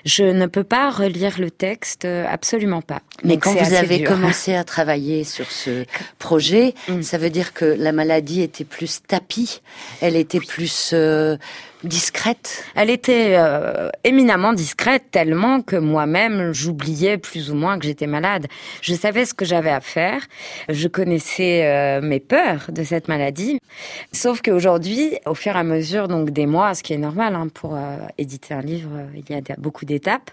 Je 0.04 0.24
ne 0.24 0.46
peux 0.46 0.64
pas 0.64 0.90
relire 0.90 1.40
le 1.40 1.50
texte, 1.50 2.04
euh, 2.04 2.24
absolument 2.28 2.82
pas. 2.82 3.00
Mais 3.24 3.34
Donc, 3.34 3.44
quand 3.44 3.54
vous 3.54 3.74
avez 3.74 3.98
dur. 3.98 4.08
commencé 4.08 4.54
à 4.54 4.62
travailler 4.64 5.24
sur 5.24 5.50
ce 5.50 5.84
projet, 6.18 6.74
Mm. 6.88 7.02
ça 7.02 7.18
veut 7.18 7.30
dire 7.30 7.54
que 7.54 7.64
la 7.64 7.92
maladie 7.92 8.42
était 8.42 8.64
plus 8.64 9.00
tapie, 9.06 9.60
elle 10.02 10.16
était 10.16 10.38
plus 10.40 10.90
euh, 10.92 11.36
discrète. 11.84 12.64
Elle 12.74 12.90
était 12.90 13.36
euh, 13.36 13.90
éminemment 14.04 14.52
discrète, 14.52 15.10
tellement 15.10 15.62
que 15.62 15.76
moi-même, 15.76 16.52
j'oubliais 16.52 17.18
plus 17.18 17.50
ou 17.50 17.54
moins 17.54 17.78
que 17.78 17.84
j'étais 17.84 18.06
malade. 18.06 18.46
Je 18.80 18.94
savais 18.94 19.24
ce 19.24 19.34
que 19.34 19.44
j'avais 19.44 19.70
à 19.70 19.80
faire, 19.80 20.22
je 20.68 20.88
connaissais 20.88 21.66
euh, 21.66 22.00
mes 22.00 22.20
peurs 22.20 22.66
de 22.70 22.82
cette 22.82 23.08
maladie. 23.08 23.58
Sauf 24.12 24.42
qu'aujourd'hui, 24.42 25.18
au 25.26 25.34
fur 25.34 25.54
et 25.54 25.58
à 25.58 25.64
mesure 25.64 26.08
donc 26.08 26.30
des 26.30 26.46
mois, 26.46 26.74
ce 26.74 26.82
qui 26.82 26.92
est 26.92 26.98
normal 26.98 27.34
hein, 27.34 27.48
pour 27.52 27.74
euh, 27.74 27.96
éditer 28.18 28.54
un 28.54 28.62
livre, 28.62 28.90
il 29.14 29.34
y 29.34 29.38
a 29.38 29.56
beaucoup 29.58 29.84
d'étapes. 29.84 30.30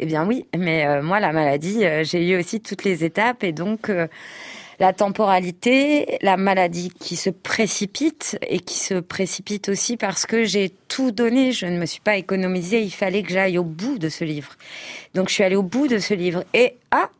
Eh 0.00 0.06
bien 0.06 0.26
oui, 0.26 0.46
mais 0.56 1.02
moi, 1.02 1.18
la 1.18 1.32
maladie, 1.32 1.82
j'ai 2.02 2.28
eu 2.28 2.38
aussi 2.38 2.60
toutes 2.60 2.84
les 2.84 3.04
étapes 3.04 3.42
et 3.42 3.52
donc... 3.52 3.90
la 4.80 4.92
temporalité, 4.92 6.18
la 6.22 6.36
maladie 6.36 6.90
qui 6.98 7.16
se 7.16 7.30
précipite 7.30 8.38
et 8.46 8.60
qui 8.60 8.78
se 8.78 8.94
précipite 8.94 9.68
aussi 9.68 9.96
parce 9.96 10.26
que 10.26 10.44
j'ai 10.44 10.70
tout 10.88 11.10
donné, 11.10 11.52
je 11.52 11.66
ne 11.66 11.78
me 11.78 11.86
suis 11.86 12.00
pas 12.00 12.16
économisée, 12.16 12.82
il 12.82 12.92
fallait 12.92 13.22
que 13.22 13.32
j'aille 13.32 13.58
au 13.58 13.64
bout 13.64 13.98
de 13.98 14.08
ce 14.08 14.24
livre. 14.24 14.52
Donc 15.14 15.28
je 15.28 15.34
suis 15.34 15.44
allée 15.44 15.56
au 15.56 15.62
bout 15.62 15.88
de 15.88 15.98
ce 15.98 16.14
livre 16.14 16.44
et 16.54 16.74
ah 16.90 17.10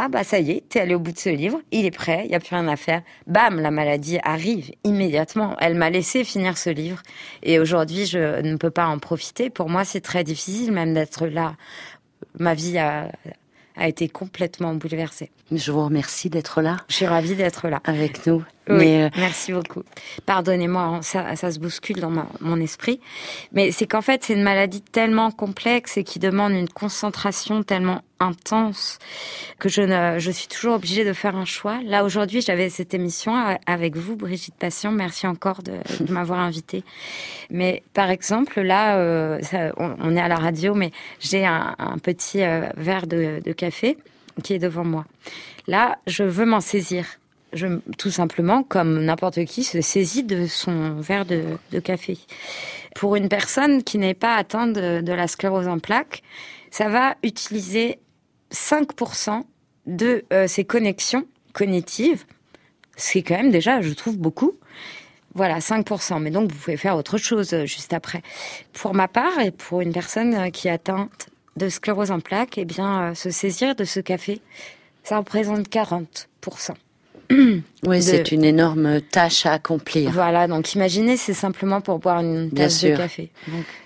ah 0.00 0.06
bah 0.08 0.22
ça 0.22 0.38
y 0.38 0.52
est, 0.52 0.68
t'es 0.68 0.78
allé 0.78 0.94
au 0.94 1.00
bout 1.00 1.10
de 1.10 1.18
ce 1.18 1.28
livre, 1.28 1.60
il 1.72 1.84
est 1.84 1.90
prêt, 1.90 2.22
il 2.24 2.30
y 2.30 2.34
a 2.36 2.38
plus 2.38 2.54
rien 2.54 2.68
à 2.68 2.76
faire. 2.76 3.02
Bam, 3.26 3.58
la 3.58 3.72
maladie 3.72 4.20
arrive 4.22 4.70
immédiatement. 4.84 5.56
Elle 5.58 5.74
m'a 5.74 5.90
laissé 5.90 6.22
finir 6.22 6.56
ce 6.56 6.70
livre 6.70 7.02
et 7.42 7.58
aujourd'hui 7.58 8.06
je 8.06 8.40
ne 8.40 8.56
peux 8.56 8.70
pas 8.70 8.86
en 8.86 9.00
profiter. 9.00 9.50
Pour 9.50 9.68
moi, 9.68 9.84
c'est 9.84 10.00
très 10.00 10.22
difficile 10.22 10.70
même 10.70 10.94
d'être 10.94 11.26
là. 11.26 11.56
Ma 12.38 12.54
vie 12.54 12.78
a 12.78 13.10
a 13.78 13.88
été 13.88 14.08
complètement 14.08 14.74
bouleversée. 14.74 15.30
Je 15.52 15.72
vous 15.72 15.84
remercie 15.84 16.28
d'être 16.30 16.60
là 16.60 16.78
Je 16.88 16.94
suis 16.96 17.06
ravie 17.06 17.34
d'être 17.36 17.68
là. 17.68 17.80
avec 17.84 18.26
nous. 18.26 18.44
Mais 18.68 19.04
euh, 19.04 19.08
merci 19.16 19.52
beaucoup. 19.52 19.82
Pardonnez-moi, 20.26 20.82
hein, 20.82 21.02
ça, 21.02 21.36
ça 21.36 21.50
se 21.50 21.58
bouscule 21.58 22.00
dans 22.00 22.10
ma- 22.10 22.28
mon 22.40 22.60
esprit. 22.60 23.00
Mais 23.52 23.72
c'est 23.72 23.86
qu'en 23.86 24.02
fait, 24.02 24.24
c'est 24.24 24.34
une 24.34 24.42
maladie 24.42 24.80
tellement 24.82 25.30
complexe 25.30 25.96
et 25.96 26.04
qui 26.04 26.18
demande 26.18 26.52
une 26.52 26.68
concentration 26.68 27.62
tellement 27.62 28.02
intense 28.20 28.98
que 29.60 29.68
je, 29.68 29.80
ne, 29.82 30.18
je 30.18 30.30
suis 30.32 30.48
toujours 30.48 30.74
obligée 30.74 31.04
de 31.04 31.12
faire 31.12 31.36
un 31.36 31.44
choix. 31.44 31.78
Là, 31.84 32.04
aujourd'hui, 32.04 32.40
j'avais 32.40 32.68
cette 32.68 32.92
émission 32.92 33.32
avec 33.66 33.96
vous, 33.96 34.16
Brigitte 34.16 34.56
Passion. 34.56 34.90
Merci 34.90 35.26
encore 35.26 35.62
de, 35.62 35.74
de 36.04 36.12
m'avoir 36.12 36.40
invitée. 36.40 36.82
Mais 37.50 37.82
par 37.94 38.10
exemple, 38.10 38.60
là, 38.60 38.96
euh, 38.98 39.40
ça- 39.42 39.72
on, 39.76 39.94
on 40.00 40.16
est 40.16 40.20
à 40.20 40.28
la 40.28 40.36
radio, 40.36 40.74
mais 40.74 40.90
j'ai 41.20 41.46
un, 41.46 41.74
un 41.78 41.98
petit 41.98 42.42
euh, 42.42 42.68
verre 42.76 43.06
de, 43.06 43.40
de 43.44 43.52
café 43.52 43.98
qui 44.42 44.52
est 44.54 44.58
devant 44.58 44.84
moi. 44.84 45.04
Là, 45.68 45.98
je 46.06 46.24
veux 46.24 46.44
m'en 46.46 46.60
saisir. 46.60 47.06
Tout 47.96 48.10
simplement, 48.10 48.62
comme 48.62 49.04
n'importe 49.04 49.44
qui 49.44 49.64
se 49.64 49.80
saisit 49.80 50.22
de 50.22 50.46
son 50.46 50.96
verre 51.00 51.24
de, 51.24 51.80
café. 51.80 52.18
Pour 52.94 53.16
une 53.16 53.28
personne 53.28 53.82
qui 53.82 53.96
n'est 53.98 54.14
pas 54.14 54.34
atteinte 54.34 54.74
de, 54.74 55.12
la 55.12 55.26
sclérose 55.28 55.68
en 55.68 55.78
plaques, 55.78 56.22
ça 56.70 56.88
va 56.88 57.16
utiliser 57.22 58.00
5% 58.52 59.44
de 59.86 60.24
ces 60.46 60.64
connexions 60.64 61.26
cognitives, 61.54 62.24
c'est 62.96 63.22
quand 63.22 63.36
même 63.36 63.50
déjà, 63.50 63.80
je 63.80 63.92
trouve, 63.94 64.18
beaucoup. 64.18 64.52
Voilà, 65.34 65.60
5%. 65.60 66.20
Mais 66.20 66.30
donc, 66.30 66.50
vous 66.52 66.58
pouvez 66.58 66.76
faire 66.76 66.96
autre 66.96 67.16
chose 67.16 67.64
juste 67.64 67.92
après. 67.92 68.22
Pour 68.72 68.92
ma 68.94 69.08
part, 69.08 69.38
et 69.40 69.50
pour 69.50 69.80
une 69.80 69.92
personne 69.92 70.50
qui 70.50 70.68
est 70.68 70.72
atteinte 70.72 71.28
de 71.56 71.68
sclérose 71.68 72.10
en 72.10 72.20
plaques, 72.20 72.58
eh 72.58 72.64
bien, 72.64 73.14
se 73.14 73.30
saisir 73.30 73.74
de 73.74 73.84
ce 73.84 74.00
café, 74.00 74.40
ça 75.04 75.18
représente 75.18 75.68
40%. 75.68 76.74
Oui, 77.86 78.02
c'est 78.02 78.32
une 78.32 78.44
énorme 78.44 79.00
tâche 79.00 79.46
à 79.46 79.52
accomplir. 79.52 80.10
Voilà, 80.10 80.48
donc 80.48 80.74
imaginez, 80.74 81.16
c'est 81.16 81.34
simplement 81.34 81.80
pour 81.80 81.98
boire 81.98 82.20
une 82.20 82.50
tasse 82.50 82.82
de 82.82 82.96
café. 82.96 83.30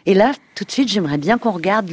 Et 0.06 0.14
là, 0.14 0.32
tout 0.54 0.64
de 0.64 0.70
suite, 0.70 0.88
j'aimerais 0.88 1.18
bien 1.18 1.38
qu'on 1.38 1.50
regarde 1.50 1.90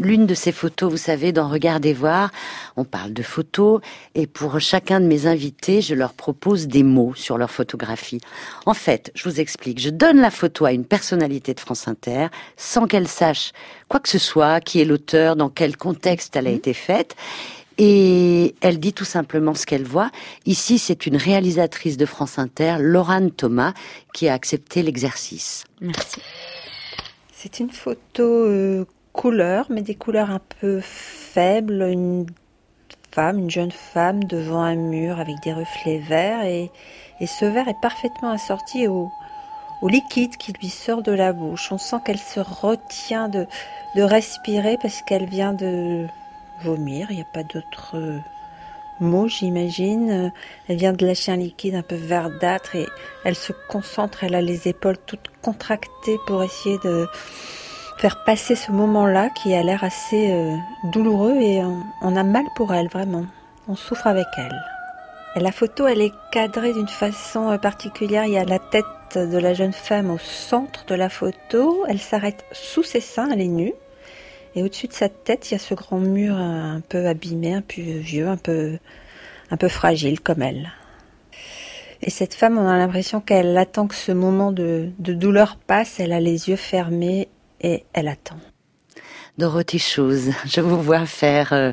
l'une 0.00 0.26
de 0.26 0.34
ces 0.34 0.52
photos. 0.52 0.90
Vous 0.90 0.98
savez, 0.98 1.32
dans 1.32 1.48
Regardez 1.48 1.92
voir, 1.92 2.30
on 2.76 2.84
parle 2.84 3.12
de 3.12 3.22
photos, 3.22 3.80
et 4.14 4.26
pour 4.26 4.60
chacun 4.60 5.00
de 5.00 5.06
mes 5.06 5.26
invités, 5.26 5.80
je 5.80 5.94
leur 5.94 6.12
propose 6.12 6.66
des 6.68 6.82
mots 6.82 7.14
sur 7.14 7.38
leur 7.38 7.50
photographie. 7.50 8.20
En 8.66 8.74
fait, 8.74 9.10
je 9.14 9.28
vous 9.28 9.40
explique, 9.40 9.80
je 9.80 9.90
donne 9.90 10.20
la 10.20 10.30
photo 10.30 10.64
à 10.64 10.72
une 10.72 10.84
personnalité 10.84 11.54
de 11.54 11.60
France 11.60 11.88
Inter, 11.88 12.26
sans 12.56 12.86
qu'elle 12.86 13.08
sache 13.08 13.52
quoi 13.88 14.00
que 14.00 14.08
ce 14.08 14.18
soit, 14.18 14.60
qui 14.60 14.80
est 14.80 14.84
l'auteur, 14.84 15.36
dans 15.36 15.48
quel 15.48 15.76
contexte 15.76 16.36
elle 16.36 16.46
a 16.46 16.50
mmh. 16.50 16.54
été 16.54 16.74
faite, 16.74 17.16
et 17.78 18.56
elle 18.60 18.80
dit 18.80 18.92
tout 18.92 19.04
simplement 19.04 19.54
ce 19.54 19.64
qu'elle 19.64 19.84
voit. 19.84 20.10
Ici, 20.46 20.78
c'est 20.78 21.06
une 21.06 21.16
réalisatrice 21.16 21.96
de 21.96 22.06
France 22.06 22.38
Inter, 22.38 22.76
Laurane 22.80 23.30
Thomas, 23.30 23.72
qui 24.12 24.28
a 24.28 24.34
accepté 24.34 24.82
l'exercice. 24.82 25.64
Merci. 25.80 26.20
C'est 27.32 27.60
une 27.60 27.70
photo 27.70 28.24
euh, 28.24 28.84
couleur, 29.12 29.66
mais 29.70 29.82
des 29.82 29.94
couleurs 29.94 30.30
un 30.30 30.40
peu 30.60 30.80
faibles. 30.82 31.82
Une 31.82 32.26
femme, 33.12 33.38
une 33.38 33.50
jeune 33.50 33.70
femme 33.70 34.24
devant 34.24 34.62
un 34.62 34.74
mur 34.74 35.20
avec 35.20 35.36
des 35.44 35.52
reflets 35.52 35.98
verts. 36.00 36.44
Et, 36.44 36.70
ce 37.24 37.44
verre 37.44 37.68
est 37.68 37.80
parfaitement 37.80 38.32
assorti 38.32 38.88
au, 38.88 39.08
liquide 39.84 40.36
qui 40.36 40.52
lui 40.52 40.68
sort 40.68 41.02
de 41.02 41.12
la 41.12 41.32
bouche. 41.32 41.70
On 41.70 41.78
sent 41.78 41.98
qu'elle 42.04 42.18
se 42.18 42.40
retient 42.40 43.28
de 43.28 43.46
respirer 43.96 44.76
parce 44.82 45.02
qu'elle 45.02 45.26
vient 45.26 45.52
de 45.52 46.08
vomir, 46.62 47.08
il 47.10 47.16
n'y 47.16 47.22
a 47.22 47.26
pas 47.32 47.42
d'autre 47.42 47.92
euh, 47.94 48.18
mot, 49.00 49.28
j'imagine. 49.28 50.32
Elle 50.68 50.76
vient 50.76 50.92
de 50.92 51.06
lâcher 51.06 51.32
un 51.32 51.36
liquide 51.36 51.74
un 51.74 51.82
peu 51.82 51.96
verdâtre 51.96 52.76
et 52.76 52.86
elle 53.24 53.36
se 53.36 53.52
concentre, 53.68 54.24
elle 54.24 54.34
a 54.34 54.42
les 54.42 54.68
épaules 54.68 54.98
toutes 55.06 55.30
contractées 55.42 56.18
pour 56.26 56.42
essayer 56.42 56.78
de 56.84 57.06
faire 57.98 58.22
passer 58.24 58.54
ce 58.54 58.70
moment-là 58.70 59.28
qui 59.30 59.54
a 59.54 59.62
l'air 59.62 59.82
assez 59.82 60.30
euh, 60.30 60.56
douloureux 60.92 61.36
et 61.40 61.60
on, 62.00 62.16
a 62.16 62.22
mal 62.22 62.44
pour 62.54 62.72
elle, 62.72 62.88
vraiment. 62.88 63.26
On 63.68 63.74
souffre 63.74 64.06
avec 64.06 64.26
elle. 64.36 64.62
La 65.36 65.52
photo, 65.52 65.86
elle 65.86 66.00
est 66.00 66.12
cadrée 66.32 66.72
d'une 66.72 66.88
façon 66.88 67.50
euh, 67.50 67.58
particulière. 67.58 68.24
Il 68.24 68.32
y 68.32 68.38
a 68.38 68.44
la 68.44 68.58
tête 68.58 68.84
de 69.14 69.38
la 69.38 69.52
jeune 69.52 69.72
femme 69.72 70.10
au 70.10 70.18
centre 70.18 70.84
de 70.86 70.94
la 70.94 71.08
photo. 71.08 71.84
Elle 71.88 71.98
s'arrête 71.98 72.44
sous 72.52 72.82
ses 72.82 73.00
seins, 73.00 73.30
elle 73.30 73.40
est 73.40 73.48
nue. 73.48 73.74
Et 74.58 74.62
au-dessus 74.64 74.88
de 74.88 74.92
sa 74.92 75.08
tête, 75.08 75.48
il 75.48 75.54
y 75.54 75.54
a 75.54 75.60
ce 75.60 75.72
grand 75.72 76.00
mur 76.00 76.34
un 76.34 76.80
peu 76.80 77.06
abîmé, 77.06 77.54
un 77.54 77.60
peu 77.60 77.80
vieux, 77.80 78.26
un 78.26 78.36
peu, 78.36 78.78
un 79.52 79.56
peu 79.56 79.68
fragile 79.68 80.18
comme 80.18 80.42
elle. 80.42 80.72
Et 82.02 82.10
cette 82.10 82.34
femme, 82.34 82.58
on 82.58 82.66
a 82.66 82.76
l'impression 82.76 83.20
qu'elle 83.20 83.56
attend 83.56 83.86
que 83.86 83.94
ce 83.94 84.10
moment 84.10 84.50
de, 84.50 84.90
douleur 84.98 85.58
passe. 85.64 86.00
Elle 86.00 86.12
a 86.12 86.18
les 86.18 86.48
yeux 86.48 86.56
fermés 86.56 87.28
et 87.60 87.84
elle 87.92 88.08
attend. 88.08 88.34
Dorothy 89.38 89.78
Chose, 89.78 90.32
je 90.44 90.60
vous 90.60 90.82
vois 90.82 91.06
faire 91.06 91.52
euh, 91.52 91.70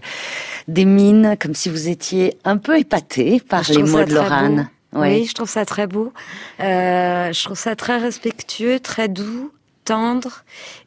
des 0.67 0.85
mines 0.85 1.37
comme 1.41 1.55
si 1.55 1.69
vous 1.69 1.87
étiez 1.87 2.37
un 2.43 2.57
peu 2.57 2.77
épatée 2.77 3.39
par 3.39 3.63
les 3.67 3.81
mots 3.81 4.03
de 4.03 4.13
Lorane. 4.13 4.69
Oui. 4.93 5.25
je 5.25 5.33
trouve 5.33 5.49
ça 5.49 5.65
très 5.65 5.87
beau. 5.87 6.13
Euh, 6.59 7.33
je 7.33 7.45
trouve 7.45 7.57
ça 7.57 7.75
très 7.75 7.97
respectueux, 7.97 8.79
très 8.79 9.07
doux 9.07 9.51
tendre 9.85 10.43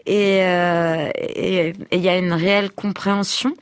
euh, 0.08 1.10
et 1.16 1.72
il 1.92 2.00
y 2.00 2.08
a 2.08 2.18
une 2.18 2.32
réelle 2.32 2.70
compréhension. 2.70 3.54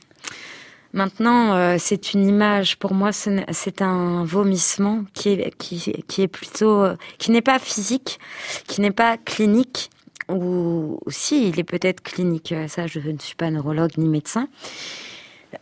Maintenant, 0.93 1.53
euh, 1.53 1.75
c'est 1.79 2.13
une 2.13 2.27
image. 2.27 2.77
Pour 2.77 2.93
moi, 2.93 3.11
c'est 3.11 3.81
un 3.81 4.25
vomissement 4.25 5.03
qui 5.13 5.31
est 5.31 6.27
plutôt 6.27 6.83
euh, 6.83 6.95
qui 7.19 7.31
n'est 7.31 7.41
pas 7.41 7.59
physique, 7.59 8.19
qui 8.67 8.81
n'est 8.81 8.91
pas 8.91 9.17
clinique. 9.17 9.89
Ou, 10.29 10.99
si, 11.07 11.47
il 11.47 11.59
est 11.59 11.63
peut-être 11.63 12.01
clinique. 12.01 12.53
Ça, 12.67 12.85
je 12.85 12.99
ne 12.99 13.17
suis 13.17 13.35
pas 13.35 13.49
neurologue 13.49 13.91
ni 13.97 14.09
médecin. 14.09 14.49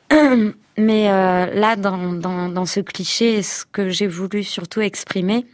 Mais 0.78 1.06
là, 1.06 1.76
dans 1.76 2.66
ce 2.66 2.80
cliché, 2.80 3.44
ce 3.44 3.64
que 3.72 3.90
j'ai 3.90 4.08
voulu 4.08 4.44
surtout 4.44 4.82
exprimer, 4.82 5.46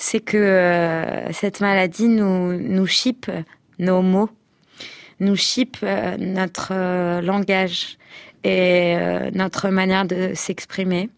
c'est 0.00 0.20
que 0.20 0.38
euh, 0.38 1.30
cette 1.30 1.60
maladie 1.60 2.08
nous, 2.08 2.54
nous 2.58 2.86
chipe 2.86 3.30
nos 3.78 4.00
mots, 4.00 4.30
nous 5.20 5.36
chipe 5.36 5.76
euh, 5.82 6.16
notre 6.16 6.70
euh, 6.72 7.20
langage 7.20 7.98
et 8.42 8.96
notre 9.34 9.68
manière 9.68 10.06
de 10.06 10.32
s'exprimer. 10.34 11.10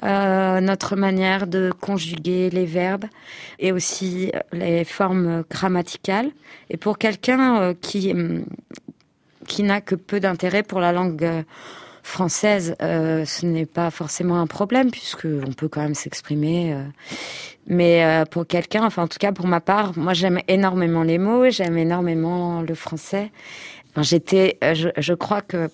notre 0.00 0.94
manière 0.94 1.48
de 1.48 1.72
conjuguer 1.80 2.50
les 2.50 2.66
verbes 2.66 3.06
et 3.58 3.72
aussi 3.72 4.30
les 4.52 4.84
formes 4.84 5.42
grammaticales. 5.50 6.30
Et 6.70 6.76
pour 6.76 6.98
quelqu'un 6.98 7.74
qui, 7.80 8.14
qui 9.48 9.62
n'a 9.64 9.80
que 9.80 9.96
peu 9.96 10.20
d'intérêt 10.20 10.62
pour 10.62 10.78
la 10.78 10.92
langue 10.92 11.44
française, 12.02 12.74
ce 12.80 13.46
n'est 13.46 13.66
pas 13.66 13.90
forcément 13.90 14.40
un 14.40 14.46
problème 14.46 14.90
puisque 14.90 15.26
on 15.26 15.52
peut 15.52 15.68
quand 15.68 15.82
même 15.82 15.94
s'exprimer. 15.94 16.76
Mais 17.66 18.04
euh, 18.04 18.24
pour 18.24 18.46
quelqu'un, 18.46 18.84
enfin 18.84 19.04
en 19.04 19.08
tout 19.08 19.18
cas 19.18 19.32
pour 19.32 19.46
ma 19.46 19.60
part, 19.60 19.96
moi 19.96 20.14
j'aime 20.14 20.40
énormément 20.48 21.02
les 21.02 21.18
mots, 21.18 21.48
j'aime 21.50 21.78
énormément 21.78 22.62
le 22.62 22.74
français. 22.74 23.30
Enfin, 23.90 24.02
j'étais, 24.02 24.58
euh, 24.64 24.74
je, 24.74 24.88
je, 24.96 25.14
crois 25.14 25.42
que 25.42 25.70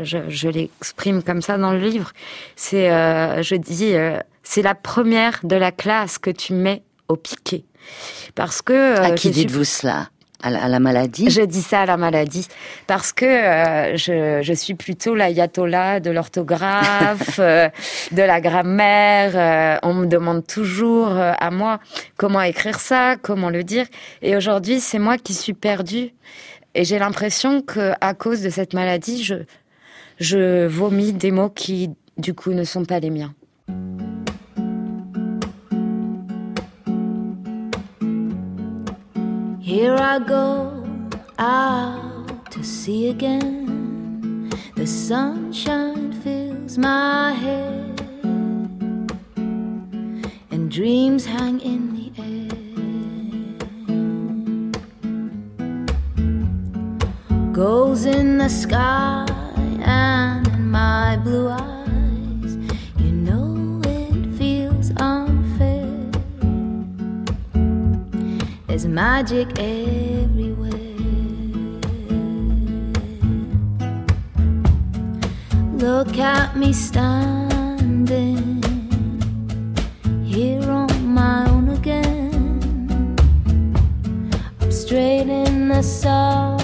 je, 0.00 0.18
je 0.28 0.48
l'exprime 0.48 1.22
comme 1.22 1.42
ça 1.42 1.58
dans 1.58 1.72
le 1.72 1.78
livre. 1.78 2.12
C'est, 2.54 2.92
euh, 2.92 3.42
je 3.42 3.56
dis, 3.56 3.94
c'est 4.42 4.62
la 4.62 4.74
première 4.74 5.40
de 5.42 5.56
la 5.56 5.72
classe 5.72 6.18
que 6.18 6.30
tu 6.30 6.52
mets 6.52 6.82
au 7.08 7.16
piquet, 7.16 7.64
parce 8.36 8.62
que. 8.62 9.00
à 9.00 9.10
qui 9.12 9.30
dites-vous 9.30 9.64
cela? 9.64 10.10
À 10.42 10.68
la, 10.68 10.80
maladie 10.80 11.30
Je 11.30 11.42
dis 11.42 11.62
ça 11.62 11.82
à 11.82 11.86
la 11.86 11.96
maladie 11.96 12.46
parce 12.86 13.12
que 13.12 13.24
euh, 13.24 13.96
je, 13.96 14.42
je, 14.42 14.52
suis 14.52 14.74
plutôt 14.74 15.14
l'ayatollah 15.14 16.00
de 16.00 16.10
l'orthographe, 16.10 17.38
euh, 17.38 17.68
de 18.12 18.22
la 18.22 18.40
grammaire. 18.40 19.32
Euh, 19.34 19.78
on 19.82 19.94
me 19.94 20.06
demande 20.06 20.46
toujours 20.46 21.10
à 21.10 21.50
moi 21.50 21.80
comment 22.16 22.40
écrire 22.42 22.80
ça, 22.80 23.16
comment 23.20 23.50
le 23.50 23.64
dire. 23.64 23.86
Et 24.22 24.36
aujourd'hui, 24.36 24.80
c'est 24.80 24.98
moi 24.98 25.18
qui 25.18 25.34
suis 25.34 25.54
perdue. 25.54 26.12
Et 26.74 26.84
j'ai 26.84 26.98
l'impression 26.98 27.62
que 27.62 27.92
à 28.00 28.14
cause 28.14 28.42
de 28.42 28.50
cette 28.50 28.74
maladie, 28.74 29.24
je, 29.24 29.34
je 30.18 30.66
vomis 30.66 31.12
des 31.12 31.32
mots 31.32 31.50
qui, 31.50 31.90
du 32.16 32.34
coup, 32.34 32.52
ne 32.52 32.64
sont 32.64 32.84
pas 32.84 33.00
les 33.00 33.10
miens. 33.10 33.34
Here 39.70 39.94
I 39.94 40.18
go 40.18 40.82
out 41.38 42.50
to 42.50 42.64
sea 42.64 43.10
again. 43.10 44.50
The 44.74 44.84
sunshine 44.84 46.12
fills 46.12 46.76
my 46.76 47.32
head, 47.32 48.00
and 50.50 50.72
dreams 50.72 51.24
hang 51.24 51.60
in 51.60 51.94
the 51.94 52.10
air. 52.18 52.50
Goals 57.52 58.06
in 58.06 58.38
the 58.38 58.48
sky 58.48 59.24
and 59.84 60.48
in 60.48 60.68
my 60.68 61.16
blue 61.18 61.48
eyes. 61.48 61.69
Magic 68.90 69.48
everywhere. 69.58 70.72
Look 75.74 76.18
at 76.18 76.56
me 76.56 76.72
standing 76.72 78.62
here 80.24 80.68
on 80.68 81.06
my 81.06 81.48
own 81.48 81.68
again. 81.68 83.16
I'm 84.60 84.72
straight 84.72 85.28
in 85.28 85.68
the 85.68 85.82
sunshine. 85.82 86.59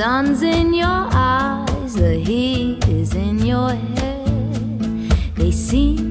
Sun's 0.00 0.42
in 0.42 0.72
your 0.72 1.08
eyes, 1.12 1.92
the 1.92 2.14
heat 2.14 2.82
is 2.88 3.14
in 3.14 3.38
your 3.44 3.68
head. 3.68 5.10
They 5.36 5.50
seem 5.50 6.09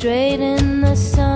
straight 0.00 0.40
in 0.40 0.80
the 0.80 0.94
sunshine. 0.94 1.29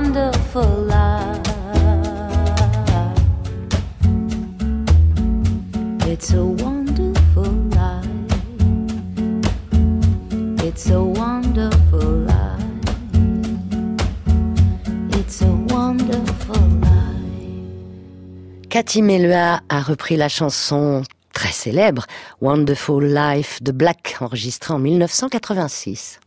Wonderful, 0.00 0.86
life. 0.86 1.36
It's 6.08 6.32
a 6.32 6.42
wonderful 6.42 7.52
life. 7.76 8.06
It's 10.64 10.90
a 10.90 11.02
wonderful 11.02 12.24
life. 12.24 12.64
It's 15.18 15.42
a 15.42 15.52
wonderful 15.68 16.62
life. 16.80 18.68
Cathy 18.70 19.02
Melua 19.02 19.60
a 19.68 19.82
repris 19.82 20.16
la 20.16 20.30
chanson 20.30 21.02
très 21.34 21.52
célèbre 21.52 22.06
Wonderful 22.40 23.04
Life 23.04 23.62
de 23.62 23.72
Black, 23.72 24.16
enregistrée 24.20 24.72
en 24.72 24.78
1986. 24.78 26.20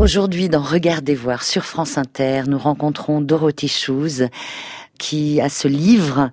Aujourd'hui, 0.00 0.48
dans 0.48 0.62
Regardez 0.62 1.14
voir 1.14 1.42
sur 1.42 1.66
France 1.66 1.98
Inter, 1.98 2.44
nous 2.46 2.56
rencontrons 2.56 3.20
Dorothy 3.20 3.68
Shoes, 3.68 4.30
qui 4.98 5.42
a 5.42 5.50
ce 5.50 5.68
livre, 5.68 6.30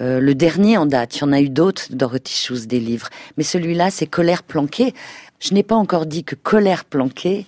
euh, 0.00 0.20
le 0.20 0.32
dernier 0.36 0.76
en 0.76 0.86
date. 0.86 1.16
Il 1.16 1.20
y 1.22 1.24
en 1.24 1.32
a 1.32 1.40
eu 1.40 1.48
d'autres, 1.48 1.86
Dorothy 1.90 2.32
Shoes, 2.32 2.68
des 2.68 2.78
livres. 2.78 3.08
Mais 3.36 3.42
celui-là, 3.42 3.90
c'est 3.90 4.06
Colère 4.06 4.44
planquée. 4.44 4.94
Je 5.40 5.54
n'ai 5.54 5.64
pas 5.64 5.74
encore 5.74 6.06
dit 6.06 6.22
que 6.22 6.36
Colère 6.36 6.84
planquée 6.84 7.46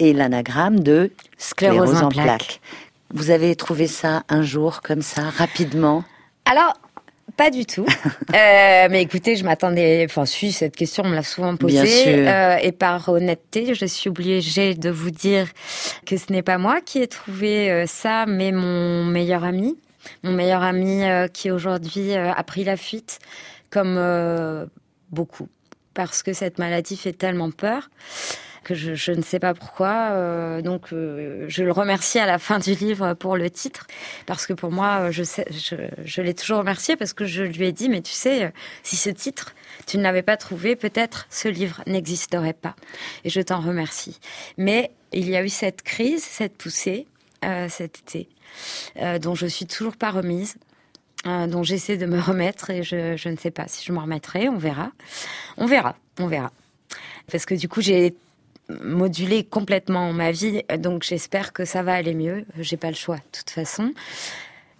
est 0.00 0.12
l'anagramme 0.12 0.80
de 0.80 1.12
sclérose, 1.36 1.90
Sclérose 1.90 2.02
en 2.02 2.08
plaques. 2.08 2.24
plaques. 2.24 2.60
Vous 3.14 3.30
avez 3.30 3.54
trouvé 3.54 3.86
ça 3.86 4.24
un 4.28 4.42
jour, 4.42 4.82
comme 4.82 5.02
ça, 5.02 5.30
rapidement? 5.30 6.02
Alors, 6.44 6.74
pas 7.38 7.50
du 7.50 7.64
tout. 7.64 7.86
Euh, 8.34 8.88
mais 8.90 9.00
écoutez, 9.00 9.36
je 9.36 9.44
m'attendais. 9.44 10.04
Enfin, 10.04 10.26
si 10.26 10.52
cette 10.52 10.76
question, 10.76 11.02
on 11.06 11.08
me 11.08 11.14
l'a 11.14 11.22
souvent 11.22 11.56
posée. 11.56 11.82
Bien 11.82 11.86
sûr. 11.86 12.28
Euh, 12.28 12.56
et 12.60 12.72
par 12.72 13.08
honnêteté, 13.08 13.74
je 13.74 13.86
suis 13.86 14.10
obligée 14.10 14.74
de 14.74 14.90
vous 14.90 15.10
dire 15.10 15.46
que 16.04 16.18
ce 16.18 16.30
n'est 16.30 16.42
pas 16.42 16.58
moi 16.58 16.82
qui 16.82 16.98
ai 16.98 17.06
trouvé 17.06 17.70
euh, 17.70 17.86
ça, 17.86 18.26
mais 18.26 18.52
mon 18.52 19.06
meilleur 19.06 19.44
ami, 19.44 19.78
mon 20.24 20.32
meilleur 20.32 20.62
ami 20.62 21.04
euh, 21.04 21.26
qui 21.26 21.50
aujourd'hui 21.50 22.12
a 22.12 22.42
pris 22.42 22.64
la 22.64 22.76
fuite, 22.76 23.18
comme 23.70 23.98
beaucoup, 25.10 25.48
parce 25.94 26.22
que 26.22 26.34
cette 26.34 26.58
maladie 26.58 26.98
fait 26.98 27.14
tellement 27.14 27.50
peur 27.50 27.88
que 28.68 28.74
je, 28.74 29.12
ne 29.12 29.22
sais 29.22 29.38
pas 29.38 29.54
pourquoi. 29.54 30.10
euh, 30.12 30.60
donc, 30.60 30.92
euh, 30.92 31.46
je 31.48 31.64
le 31.64 31.72
remercie 31.72 32.18
à 32.18 32.26
la 32.26 32.38
fin 32.38 32.58
du 32.58 32.74
livre 32.74 33.14
pour 33.14 33.36
le 33.36 33.48
titre, 33.48 33.86
parce 34.26 34.46
que 34.46 34.52
pour 34.52 34.70
moi, 34.70 35.08
euh, 35.08 35.10
je, 35.10 35.22
je, 36.04 36.22
l'ai 36.22 36.34
toujours 36.34 36.58
remercié 36.58 36.94
parce 36.96 37.14
que 37.14 37.24
je 37.24 37.44
lui 37.44 37.66
ai 37.66 37.72
dit, 37.72 37.88
mais 37.88 38.02
tu 38.02 38.12
sais, 38.12 38.52
si 38.82 38.96
ce 38.96 39.08
titre, 39.08 39.54
tu 39.86 39.96
ne 39.96 40.02
l'avais 40.02 40.22
pas 40.22 40.36
trouvé, 40.36 40.76
peut-être 40.76 41.26
ce 41.30 41.48
livre 41.48 41.82
n'existerait 41.86 42.52
pas. 42.52 42.76
Et 43.24 43.30
je 43.30 43.40
t'en 43.40 43.60
remercie. 43.60 44.20
Mais 44.58 44.90
il 45.12 45.28
y 45.28 45.36
a 45.36 45.42
eu 45.42 45.48
cette 45.48 45.82
crise, 45.82 46.22
cette 46.22 46.56
poussée 46.56 47.06
cet 47.68 48.00
été, 48.00 48.28
dont 49.20 49.36
je 49.36 49.46
suis 49.46 49.66
toujours 49.66 49.96
pas 49.96 50.10
remise. 50.10 50.56
dont 51.24 51.62
j'essaie 51.62 51.96
de 51.96 52.04
me 52.04 52.20
remettre 52.20 52.70
et 52.70 52.82
je, 52.82 53.16
je 53.16 53.28
ne 53.28 53.36
sais 53.36 53.52
pas 53.52 53.68
si 53.68 53.84
je 53.86 53.92
m'en 53.92 54.02
remettrai, 54.02 54.48
on 54.48 54.58
verra. 54.58 54.90
On 55.56 55.66
verra, 55.66 55.94
on 56.18 56.26
verra. 56.26 56.50
Parce 57.30 57.46
que 57.46 57.54
du 57.54 57.68
coup, 57.68 57.80
j'ai 57.80 58.16
modulé 58.82 59.44
complètement 59.44 60.12
ma 60.12 60.30
vie, 60.30 60.62
donc 60.78 61.02
j'espère 61.02 61.52
que 61.52 61.64
ça 61.64 61.82
va 61.82 61.94
aller 61.94 62.14
mieux. 62.14 62.44
J'ai 62.58 62.76
pas 62.76 62.88
le 62.88 62.96
choix, 62.96 63.16
de 63.16 63.38
toute 63.38 63.50
façon. 63.50 63.92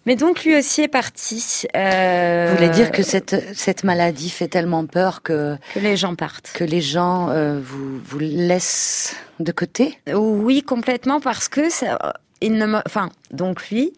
Mais 0.07 0.16
donc 0.16 0.44
lui 0.44 0.57
aussi 0.57 0.83
est 0.83 0.88
parti. 0.88 1.64
Euh, 1.77 2.48
Vous 2.51 2.57
voulez 2.57 2.70
dire 2.70 2.90
que 2.90 3.03
cette, 3.03 3.55
cette 3.55 3.85
maladie 3.85 4.31
fait 4.31 4.48
tellement 4.48 4.87
peur 4.87 5.22
que, 5.22 5.57
que 5.74 5.81
les 5.81 5.96
gens 5.96 6.14
partent. 6.14 6.51
que 6.55 6.64
les 6.64 6.81
gens 6.81 7.29
euh, 7.29 7.61
vous, 7.61 7.98
vous 7.98 8.18
laissent 8.18 9.16
de 9.38 9.53
côté? 9.53 9.98
Oui, 10.14 10.62
complètement, 10.62 11.20
parce 11.20 11.48
que 11.48 11.68
ça, 11.68 12.14
il 12.40 12.55
ne 12.55 12.66
me, 12.66 12.79
enfin, 12.87 13.11
donc 13.33 13.68
lui, 13.68 13.92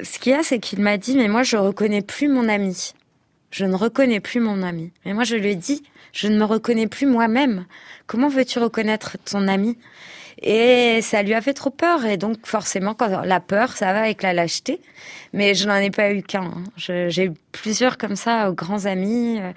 ce 0.00 0.18
qu'il 0.18 0.32
y 0.32 0.34
a, 0.34 0.42
c'est 0.42 0.58
qu'il 0.58 0.80
m'a 0.80 0.96
dit, 0.96 1.16
mais 1.16 1.28
moi, 1.28 1.44
je 1.44 1.56
reconnais 1.56 2.02
plus 2.02 2.28
mon 2.28 2.48
ami. 2.48 2.92
Je 3.50 3.64
ne 3.64 3.74
reconnais 3.76 4.20
plus 4.20 4.40
mon 4.40 4.62
ami. 4.62 4.92
Mais 5.04 5.14
moi, 5.14 5.24
je 5.24 5.36
lui 5.36 5.50
ai 5.50 5.54
dit, 5.56 5.82
je 6.12 6.28
ne 6.28 6.38
me 6.38 6.44
reconnais 6.44 6.86
plus 6.86 7.06
moi-même. 7.06 7.66
Comment 8.06 8.28
veux-tu 8.28 8.58
reconnaître 8.58 9.16
ton 9.24 9.48
ami? 9.48 9.78
Et 10.42 11.00
ça 11.02 11.22
lui 11.22 11.34
a 11.34 11.40
fait 11.40 11.52
trop 11.54 11.70
peur. 11.70 12.04
Et 12.06 12.16
donc, 12.16 12.46
forcément, 12.46 12.94
quand 12.94 13.22
la 13.24 13.40
peur, 13.40 13.76
ça 13.76 13.92
va 13.92 14.00
avec 14.00 14.22
la 14.22 14.32
lâcheté. 14.32 14.80
Mais 15.32 15.54
je 15.54 15.66
n'en 15.66 15.76
ai 15.76 15.90
pas 15.90 16.12
eu 16.12 16.22
qu'un. 16.22 16.42
hein. 16.44 16.64
J'ai 16.76 17.24
eu 17.24 17.32
plusieurs 17.52 17.98
comme 17.98 18.16
ça, 18.16 18.46
euh, 18.46 18.52
grands 18.52 18.84
amis. 18.86 19.38
euh, 19.40 19.52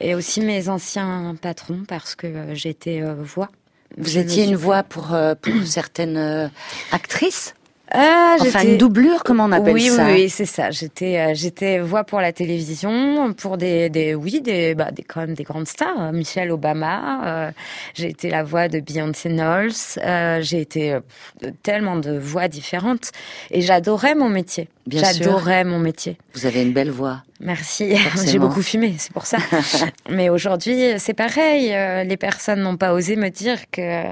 et 0.00 0.14
aussi 0.14 0.40
mes 0.40 0.68
anciens 0.68 1.34
patrons, 1.42 1.82
parce 1.86 2.14
que 2.14 2.26
euh, 2.28 2.54
j'étais 2.54 3.02
euh, 3.02 3.14
voix 3.14 3.50
Vous 3.96 4.08
Je 4.08 4.20
étiez 4.20 4.44
une 4.44 4.56
voix 4.56 4.82
pour, 4.84 5.16
pour 5.42 5.54
certaines 5.66 6.50
actrices? 6.92 7.54
Ah, 7.90 8.36
Enfin, 8.40 8.64
une 8.64 8.76
doublure, 8.76 9.24
comment 9.24 9.44
on 9.46 9.52
appelle 9.52 9.72
oui, 9.74 9.88
ça 9.88 10.06
Oui, 10.06 10.12
oui, 10.12 10.28
c'est 10.28 10.44
ça. 10.44 10.70
J'étais, 10.70 11.18
euh, 11.18 11.32
j'étais 11.34 11.78
voix 11.78 12.04
pour 12.04 12.20
la 12.20 12.32
télévision, 12.32 13.32
pour 13.32 13.56
des, 13.56 13.88
des 13.88 14.14
oui, 14.14 14.40
des, 14.42 14.74
bah, 14.74 14.90
des 14.92 15.02
quand 15.02 15.20
même 15.20 15.34
des 15.34 15.42
grandes 15.44 15.66
stars. 15.68 15.98
Euh, 16.00 16.12
Michelle 16.12 16.50
Obama. 16.50 17.20
euh, 17.46 17.50
j'ai 17.94 18.08
été 18.10 18.28
la 18.30 18.42
voix 18.42 18.68
de 18.68 18.80
Beyoncé 18.80 19.30
Knowles. 19.30 19.70
euh, 20.04 20.40
j'ai 20.42 20.60
été 20.60 20.92
euh, 20.92 21.00
de 21.42 21.50
tellement 21.62 21.96
de 21.96 22.18
voix 22.18 22.48
différentes 22.48 23.10
et 23.50 23.62
j'adorais 23.62 24.14
mon 24.14 24.28
métier. 24.28 24.68
Bien 24.86 25.04
sûr. 25.04 25.24
j'adorais 25.24 25.64
mon 25.64 25.78
métier. 25.78 26.18
Vous 26.34 26.46
avez 26.46 26.62
une 26.62 26.72
belle 26.72 26.90
voix. 26.90 27.22
Merci. 27.40 27.96
Forcément. 27.96 28.30
J'ai 28.32 28.38
beaucoup 28.38 28.62
fumé, 28.62 28.94
c'est 28.98 29.12
pour 29.12 29.26
ça. 29.26 29.38
Mais 30.10 30.28
aujourd'hui, 30.28 30.92
c'est 30.98 31.14
pareil. 31.14 31.72
euh, 31.74 32.04
Les 32.04 32.16
personnes 32.16 32.60
n'ont 32.62 32.76
pas 32.76 32.92
osé 32.92 33.16
me 33.16 33.28
dire 33.30 33.58
que 33.70 34.04